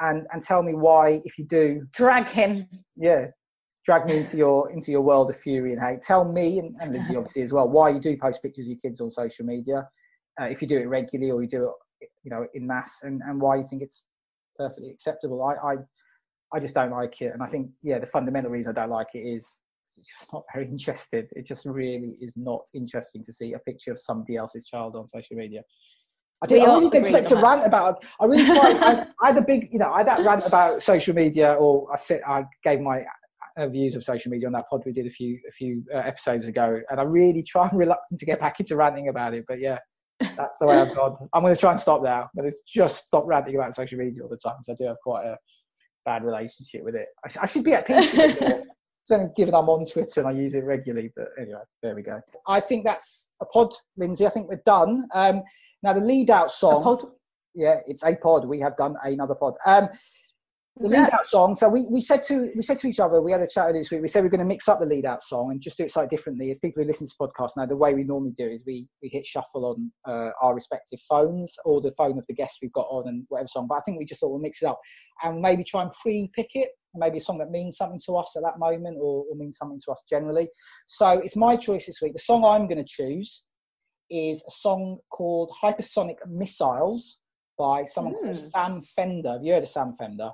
and, 0.00 0.26
and 0.32 0.42
tell 0.42 0.62
me 0.62 0.74
why, 0.74 1.20
if 1.24 1.38
you 1.38 1.44
do. 1.44 1.86
Drag 1.92 2.28
him. 2.28 2.66
Yeah. 2.96 3.28
Drag 3.84 4.04
me 4.06 4.16
into 4.16 4.36
your 4.36 4.70
into 4.72 4.90
your 4.90 5.00
world 5.00 5.30
of 5.30 5.36
fury 5.36 5.72
and 5.72 5.80
hate. 5.80 6.00
Tell 6.00 6.24
me 6.24 6.58
and, 6.58 6.74
and 6.80 6.92
Lindsey 6.92 7.14
obviously 7.14 7.42
as 7.42 7.52
well 7.52 7.68
why 7.68 7.90
you 7.90 8.00
do 8.00 8.16
post 8.16 8.42
pictures 8.42 8.66
of 8.66 8.70
your 8.70 8.78
kids 8.80 9.00
on 9.00 9.10
social 9.10 9.46
media 9.46 9.86
uh, 10.40 10.44
if 10.44 10.60
you 10.62 10.68
do 10.68 10.78
it 10.78 10.88
regularly 10.88 11.30
or 11.30 11.42
you 11.42 11.48
do 11.48 11.72
it, 12.00 12.08
you 12.22 12.30
know, 12.30 12.46
in 12.54 12.66
mass, 12.66 13.00
and, 13.02 13.22
and 13.22 13.40
why 13.40 13.56
you 13.56 13.64
think 13.64 13.82
it's 13.82 14.04
perfectly 14.56 14.90
acceptable. 14.90 15.42
I, 15.42 15.54
I, 15.54 15.76
I 16.52 16.60
just 16.60 16.74
don't 16.74 16.90
like 16.90 17.20
it, 17.20 17.32
and 17.32 17.42
I 17.42 17.46
think 17.46 17.70
yeah, 17.82 17.98
the 17.98 18.06
fundamental 18.06 18.50
reason 18.50 18.76
I 18.76 18.80
don't 18.80 18.90
like 18.90 19.14
it 19.14 19.20
is 19.20 19.60
it's 19.96 20.12
just 20.18 20.32
not 20.32 20.44
very 20.54 20.66
interested. 20.70 21.28
It 21.32 21.46
just 21.46 21.66
really 21.66 22.16
is 22.20 22.36
not 22.36 22.62
interesting 22.74 23.22
to 23.24 23.32
see 23.32 23.52
a 23.52 23.58
picture 23.60 23.92
of 23.92 24.00
somebody 24.00 24.36
else's 24.36 24.66
child 24.66 24.96
on 24.96 25.06
social 25.06 25.36
media. 25.36 25.62
I 26.42 26.46
did. 26.46 26.62
I 26.62 26.66
really 26.66 26.90
didn't 26.90 26.96
expect 26.96 27.28
to 27.28 27.36
rant 27.36 27.64
about. 27.64 28.04
I 28.20 28.26
really 28.26 28.44
tried. 28.44 28.76
I, 28.76 29.06
I, 29.22 29.26
had 29.28 29.38
a 29.38 29.42
big, 29.42 29.72
you 29.72 29.78
know, 29.78 29.90
I 29.90 29.98
had 29.98 30.08
that 30.08 30.20
rant 30.20 30.46
about 30.46 30.82
social 30.82 31.14
media, 31.14 31.54
or 31.54 31.90
I 31.90 31.96
said 31.96 32.20
I 32.26 32.44
gave 32.62 32.80
my 32.80 33.04
uh, 33.56 33.68
views 33.68 33.94
of 33.94 34.04
social 34.04 34.30
media 34.30 34.46
on 34.46 34.52
that 34.52 34.68
pod 34.68 34.82
we 34.84 34.92
did 34.92 35.06
a 35.06 35.10
few 35.10 35.38
a 35.48 35.52
few 35.52 35.82
uh, 35.94 35.98
episodes 35.98 36.46
ago, 36.46 36.80
and 36.90 37.00
I 37.00 37.04
really 37.04 37.42
try. 37.42 37.68
I'm 37.68 37.78
reluctant 37.78 38.20
to 38.20 38.26
get 38.26 38.38
back 38.38 38.60
into 38.60 38.76
ranting 38.76 39.08
about 39.08 39.32
it, 39.32 39.44
but 39.48 39.60
yeah, 39.60 39.78
that's 40.20 40.58
the 40.58 40.66
way 40.66 40.78
I've 40.78 40.94
gone. 40.94 41.16
I'm 41.32 41.42
going 41.42 41.54
to 41.54 41.60
try 41.60 41.70
and 41.70 41.80
stop 41.80 42.02
now. 42.02 42.22
I'm 42.22 42.30
going 42.36 42.50
to 42.50 42.56
just 42.66 43.06
stop 43.06 43.24
ranting 43.26 43.54
about 43.54 43.74
social 43.74 43.98
media 43.98 44.22
all 44.22 44.28
the 44.28 44.36
time 44.36 44.54
because 44.58 44.74
I 44.80 44.82
do 44.82 44.88
have 44.88 44.96
quite 45.02 45.24
a 45.26 45.36
bad 46.04 46.24
relationship 46.24 46.84
with 46.84 46.94
it. 46.94 47.08
I, 47.24 47.42
I 47.42 47.46
should 47.46 47.64
be 47.64 47.74
at 47.74 47.86
peace 47.86 48.12
with 48.12 48.40
it. 48.42 48.64
It's 49.02 49.10
only 49.12 49.28
given 49.36 49.54
I'm 49.54 49.68
on 49.68 49.86
Twitter 49.86 50.20
and 50.20 50.28
I 50.28 50.32
use 50.32 50.56
it 50.56 50.64
regularly, 50.64 51.12
but 51.14 51.28
anyway, 51.38 51.60
there 51.80 51.94
we 51.94 52.02
go. 52.02 52.20
I 52.48 52.58
think 52.58 52.84
that's 52.84 53.28
a 53.40 53.44
pod, 53.44 53.72
Lindsey. 53.96 54.26
I 54.26 54.30
think 54.30 54.48
we're 54.48 54.62
done. 54.66 55.06
Um, 55.14 55.42
now 55.84 55.92
the 55.92 56.00
lead 56.00 56.28
out 56.28 56.50
song. 56.50 57.00
Yeah, 57.54 57.78
it's 57.86 58.02
a 58.02 58.16
pod. 58.16 58.48
We 58.48 58.58
have 58.60 58.76
done 58.76 58.96
another 59.04 59.36
pod. 59.36 59.54
Um, 59.64 59.88
the 60.78 60.88
lead 60.88 61.10
out 61.10 61.24
song. 61.24 61.54
So 61.54 61.68
we, 61.68 61.86
we 61.88 62.00
said 62.00 62.22
to 62.24 62.50
we 62.54 62.62
said 62.62 62.78
to 62.78 62.86
each 62.86 63.00
other, 63.00 63.22
we 63.22 63.32
had 63.32 63.40
a 63.40 63.46
chat 63.46 63.66
earlier 63.66 63.80
this 63.80 63.90
week. 63.90 64.02
We 64.02 64.08
said 64.08 64.22
we're 64.22 64.30
going 64.30 64.40
to 64.40 64.46
mix 64.46 64.68
up 64.68 64.78
the 64.78 64.86
lead 64.86 65.06
out 65.06 65.22
song 65.22 65.50
and 65.50 65.60
just 65.60 65.78
do 65.78 65.84
it 65.84 65.90
slightly 65.90 66.14
differently. 66.14 66.50
As 66.50 66.58
people 66.58 66.82
who 66.82 66.86
listen 66.86 67.06
to 67.06 67.14
podcasts 67.20 67.56
now, 67.56 67.66
the 67.66 67.76
way 67.76 67.94
we 67.94 68.04
normally 68.04 68.34
do 68.36 68.46
is 68.46 68.62
we 68.66 68.88
we 69.02 69.08
hit 69.08 69.24
shuffle 69.24 69.64
on 69.64 69.92
uh, 70.04 70.30
our 70.42 70.54
respective 70.54 71.00
phones 71.08 71.56
or 71.64 71.80
the 71.80 71.92
phone 71.92 72.18
of 72.18 72.26
the 72.26 72.34
guest 72.34 72.58
we've 72.60 72.72
got 72.72 72.86
on 72.90 73.08
and 73.08 73.24
whatever 73.28 73.48
song. 73.48 73.66
But 73.68 73.76
I 73.76 73.80
think 73.80 73.98
we 73.98 74.04
just 74.04 74.20
thought 74.20 74.30
we'll 74.30 74.40
mix 74.40 74.62
it 74.62 74.66
up 74.66 74.80
and 75.22 75.40
maybe 75.40 75.64
try 75.64 75.82
and 75.82 75.90
pre-pick 76.02 76.50
it. 76.54 76.68
Maybe 76.94 77.18
a 77.18 77.20
song 77.20 77.38
that 77.38 77.50
means 77.50 77.76
something 77.76 78.00
to 78.06 78.16
us 78.16 78.34
at 78.36 78.42
that 78.42 78.58
moment 78.58 78.98
or, 79.00 79.24
or 79.30 79.36
means 79.36 79.58
something 79.58 79.80
to 79.84 79.92
us 79.92 80.02
generally. 80.08 80.48
So 80.86 81.10
it's 81.10 81.36
my 81.36 81.56
choice 81.56 81.86
this 81.86 82.00
week. 82.00 82.14
The 82.14 82.18
song 82.20 82.44
I'm 82.44 82.66
going 82.66 82.82
to 82.82 82.84
choose 82.86 83.44
is 84.10 84.42
a 84.46 84.50
song 84.50 84.98
called 85.10 85.52
Hypersonic 85.62 86.16
Missiles 86.26 87.18
by 87.58 87.84
someone 87.84 88.14
mm. 88.14 88.22
called. 88.22 88.50
Sam 88.50 88.80
Fender. 88.82 89.32
Have 89.32 89.44
you 89.44 89.52
heard 89.52 89.62
of 89.62 89.68
Sam 89.68 89.94
Fender? 89.98 90.30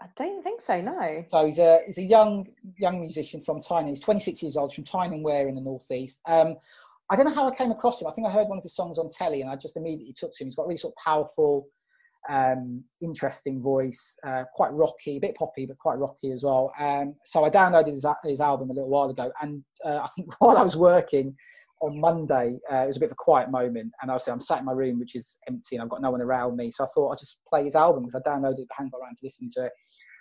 I 0.00 0.06
don't 0.16 0.42
think 0.42 0.60
so. 0.60 0.80
No. 0.80 1.24
So 1.30 1.46
he's 1.46 1.58
a 1.58 1.80
he's 1.86 1.98
a 1.98 2.02
young 2.02 2.46
young 2.76 3.00
musician 3.00 3.40
from 3.40 3.60
Tyne. 3.60 3.86
He's 3.86 4.00
26 4.00 4.42
years 4.42 4.56
old 4.56 4.72
from 4.72 4.84
Tyne 4.84 5.12
and 5.12 5.24
Wear 5.24 5.48
in 5.48 5.54
the 5.54 5.60
northeast. 5.60 6.20
Um, 6.26 6.56
I 7.10 7.16
don't 7.16 7.24
know 7.24 7.34
how 7.34 7.48
I 7.48 7.54
came 7.54 7.70
across 7.70 8.00
him. 8.00 8.08
I 8.08 8.12
think 8.12 8.26
I 8.26 8.30
heard 8.30 8.48
one 8.48 8.58
of 8.58 8.62
his 8.62 8.76
songs 8.76 8.98
on 8.98 9.08
telly, 9.08 9.40
and 9.40 9.50
I 9.50 9.56
just 9.56 9.76
immediately 9.76 10.14
took 10.16 10.32
to 10.34 10.44
him. 10.44 10.48
He's 10.48 10.56
got 10.56 10.64
a 10.64 10.66
really 10.66 10.76
sort 10.76 10.92
of 10.92 11.02
powerful, 11.02 11.66
um, 12.28 12.84
interesting 13.00 13.62
voice, 13.62 14.16
uh, 14.24 14.44
quite 14.54 14.72
rocky, 14.72 15.16
a 15.16 15.20
bit 15.20 15.34
poppy, 15.34 15.64
but 15.64 15.78
quite 15.78 15.98
rocky 15.98 16.32
as 16.32 16.44
well. 16.44 16.70
Um, 16.78 17.14
so 17.24 17.44
I 17.44 17.50
downloaded 17.50 17.94
his, 17.94 18.04
his, 18.24 18.40
album 18.40 18.70
a 18.70 18.74
little 18.74 18.90
while 18.90 19.08
ago, 19.08 19.32
and 19.40 19.64
uh, 19.84 20.00
I 20.04 20.08
think 20.08 20.28
while 20.40 20.58
I 20.58 20.62
was 20.62 20.76
working 20.76 21.34
on 21.80 22.00
Monday, 22.00 22.58
uh, 22.70 22.84
it 22.84 22.86
was 22.86 22.96
a 22.96 23.00
bit 23.00 23.06
of 23.06 23.12
a 23.12 23.16
quiet 23.16 23.50
moment, 23.50 23.92
and 24.00 24.10
obviously 24.10 24.32
I'm 24.32 24.40
sat 24.40 24.60
in 24.60 24.64
my 24.64 24.72
room, 24.72 24.98
which 24.98 25.14
is 25.14 25.38
empty, 25.46 25.76
and 25.76 25.82
I've 25.82 25.88
got 25.88 26.02
no 26.02 26.10
one 26.10 26.22
around 26.22 26.56
me. 26.56 26.70
So 26.70 26.84
I 26.84 26.88
thought 26.94 27.12
I'd 27.12 27.18
just 27.18 27.40
play 27.48 27.64
his 27.64 27.74
album 27.74 28.04
because 28.04 28.20
I 28.24 28.28
downloaded 28.28 28.58
it, 28.58 28.68
hadn't 28.76 28.92
got 28.92 28.98
around 28.98 29.14
to 29.14 29.24
listen 29.24 29.48
to 29.56 29.66
it. 29.66 29.72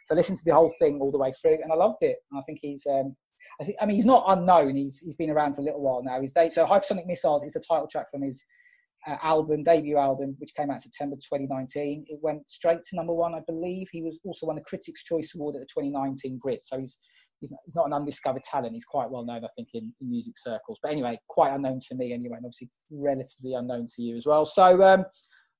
So 0.06 0.16
I 0.16 0.18
listened 0.18 0.38
to 0.40 0.46
the 0.46 0.54
whole 0.54 0.74
thing 0.80 1.00
all 1.02 1.12
the 1.12 1.18
way 1.18 1.34
through, 1.42 1.58
and 1.62 1.72
I 1.72 1.76
loved 1.76 2.02
it. 2.02 2.18
And 2.32 2.40
I 2.40 2.44
think 2.44 2.60
he's, 2.62 2.86
um, 2.90 3.16
I, 3.60 3.66
think, 3.66 3.78
I 3.82 3.86
mean, 3.86 3.96
he's 3.96 4.06
not 4.06 4.26
unknown. 4.28 4.76
He's 4.76 5.00
he's 5.00 5.16
been 5.16 5.30
around 5.30 5.56
for 5.56 5.62
a 5.62 5.66
little 5.66 5.82
while 5.82 6.04
now. 6.04 6.22
He's 6.22 6.34
so 6.34 6.66
Hypersonic 6.66 7.06
Missiles 7.06 7.44
is 7.44 7.54
the 7.54 7.64
title 7.68 7.88
track 7.88 8.10
from 8.12 8.22
his 8.22 8.44
uh, 9.08 9.18
album, 9.24 9.64
debut 9.64 9.98
album, 9.98 10.36
which 10.40 10.54
came 10.56 10.70
out 10.70 10.82
September 10.82 11.16
2019. 11.16 12.06
It 12.08 12.20
went 12.22 12.50
straight 12.50 12.84
to 12.84 12.96
number 12.96 13.14
one, 13.14 13.36
I 13.36 13.42
believe. 13.48 13.88
He 13.92 14.02
was 14.02 14.20
also 14.24 14.46
won 14.46 14.56
the 14.56 14.62
Critics' 14.62 15.04
Choice 15.04 15.34
Award 15.36 15.56
at 15.56 15.62
the 15.62 15.68
2019 15.68 16.40
Brit. 16.42 16.64
So 16.64 16.80
he's 16.80 17.00
he's 17.40 17.52
not, 17.52 17.60
he's 17.66 17.76
not 17.76 17.88
an 17.88 17.94
undiscovered 17.94 18.44
talent. 18.44 18.74
He's 18.74 18.86
quite 18.86 19.10
well 19.10 19.24
known, 19.24 19.44
I 19.44 19.50
think, 19.56 19.70
in, 19.74 19.94
in, 20.02 20.10
music 20.10 20.38
circles. 20.38 20.80
But 20.82 20.92
anyway, 20.92 21.20
quite 21.28 21.54
unknown 21.54 21.80
to 21.88 21.96
me 21.96 22.14
anyway, 22.14 22.38
and 22.38 22.46
obviously 22.46 22.70
relatively 22.92 23.54
unknown 23.54 23.88
to 23.96 24.02
you 24.02 24.18
as 24.18 24.26
well. 24.26 24.46
So 24.46 24.82
um, 24.84 25.06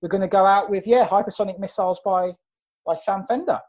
we're 0.02 0.10
going 0.10 0.22
to 0.22 0.28
go 0.28 0.46
out 0.46 0.70
with 0.70 0.88
yeah, 0.88 1.08
Hypersonic 1.08 1.60
Missiles 1.60 2.00
by 2.04 2.32
by 2.86 2.94
Sam 2.96 3.26
Fender. 3.28 3.60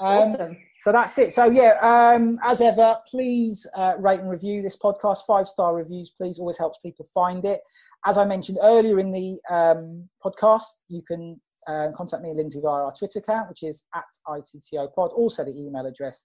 Um, 0.00 0.06
awesome. 0.06 0.56
So 0.78 0.92
that's 0.92 1.16
it. 1.18 1.32
So 1.32 1.50
yeah, 1.50 1.78
um, 1.80 2.38
as 2.42 2.60
ever, 2.60 2.98
please 3.08 3.66
uh, 3.76 3.94
rate 3.98 4.20
and 4.20 4.28
review 4.28 4.60
this 4.60 4.76
podcast. 4.76 5.18
Five 5.26 5.46
star 5.48 5.74
reviews, 5.74 6.12
please. 6.16 6.38
Always 6.38 6.58
helps 6.58 6.78
people 6.80 7.06
find 7.14 7.44
it. 7.44 7.60
As 8.04 8.18
I 8.18 8.24
mentioned 8.24 8.58
earlier 8.62 8.98
in 8.98 9.12
the 9.12 9.38
um, 9.50 10.08
podcast, 10.24 10.64
you 10.88 11.00
can 11.06 11.40
uh, 11.68 11.88
contact 11.96 12.22
me, 12.22 12.32
Lindsey, 12.34 12.60
via 12.60 12.84
our 12.84 12.92
Twitter 12.92 13.20
account, 13.20 13.48
which 13.48 13.62
is 13.62 13.82
at 13.94 14.04
ITTOpod. 14.28 15.12
Also, 15.14 15.44
the 15.44 15.56
email 15.56 15.86
address 15.86 16.24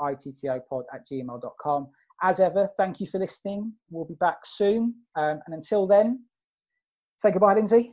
ittopod 0.00 0.82
at 0.92 1.06
gmail.com. 1.10 1.88
As 2.22 2.40
ever, 2.40 2.68
thank 2.76 3.00
you 3.00 3.06
for 3.06 3.18
listening. 3.18 3.74
We'll 3.90 4.06
be 4.06 4.14
back 4.14 4.38
soon. 4.44 4.94
Um, 5.14 5.40
and 5.46 5.54
until 5.54 5.86
then, 5.86 6.24
say 7.18 7.30
goodbye, 7.30 7.54
Lindsey 7.54 7.92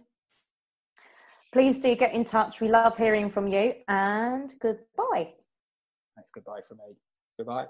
please 1.53 1.77
do 1.77 1.95
get 1.95 2.13
in 2.13 2.25
touch. 2.25 2.59
We 2.59 2.67
love 2.67 2.97
hearing 2.97 3.29
from 3.29 3.47
you 3.47 3.75
and 3.87 4.53
goodbye. 4.59 5.33
That's 6.17 6.31
goodbye 6.31 6.61
from 6.67 6.79
me. 6.79 6.95
Goodbye. 7.37 7.67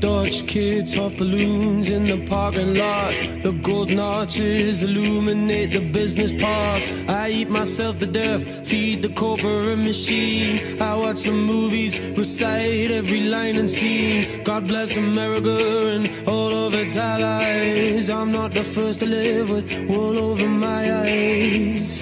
Dodge 0.00 0.46
kids 0.46 0.96
off 0.96 1.14
balloons 1.18 1.90
in 1.90 2.06
the 2.06 2.24
parking 2.24 2.74
lot. 2.74 3.12
The 3.42 3.52
golden 3.62 4.00
arches 4.00 4.82
illuminate 4.82 5.74
the 5.74 5.80
business 5.80 6.32
park. 6.32 6.82
I 7.06 7.28
eat 7.28 7.50
myself 7.50 7.98
to 7.98 8.06
death, 8.06 8.66
feed 8.66 9.02
the 9.02 9.10
corporate 9.10 9.78
machine. 9.78 10.80
I 10.80 10.94
watch 10.94 11.24
the 11.24 11.32
movies, 11.32 11.98
recite 12.16 12.90
every 12.90 13.24
line 13.28 13.56
and 13.58 13.68
scene. 13.68 14.42
God 14.42 14.66
bless 14.66 14.96
America 14.96 15.58
and 15.94 16.26
all 16.26 16.54
of 16.66 16.72
its 16.72 16.96
allies. 16.96 18.08
I'm 18.08 18.32
not 18.32 18.54
the 18.54 18.64
first 18.64 19.00
to 19.00 19.06
live 19.06 19.50
with 19.50 19.66
wool 19.86 20.16
over 20.16 20.48
my 20.48 20.82
eyes. 21.04 22.00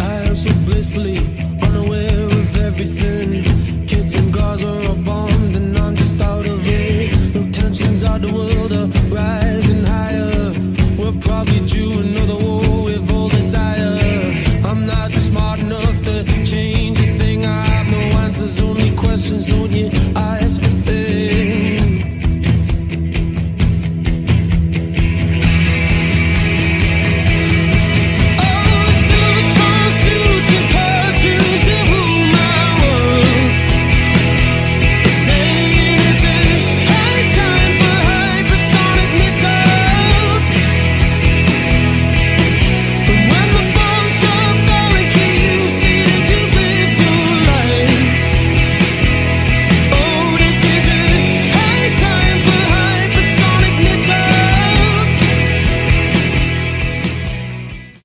I 0.00 0.14
am 0.26 0.34
so 0.34 0.50
blissfully 0.66 1.18
unaware 1.62 2.26
of 2.26 2.56
everything 2.56 3.67
Gaza 4.16 4.90
are 4.90 4.96
bombed 5.04 5.54
and 5.54 5.76
I'm 5.76 5.94
just 5.94 6.18
out 6.22 6.46
of 6.46 6.66
it. 6.66 7.34
No 7.34 7.50
tensions 7.52 8.02
are 8.04 8.18
the 8.18 8.32
world 8.32 8.72
are 8.72 8.88
rising 9.14 9.84
higher. 9.84 10.54
We're 10.98 11.20
probably 11.20 11.60
due 11.66 12.02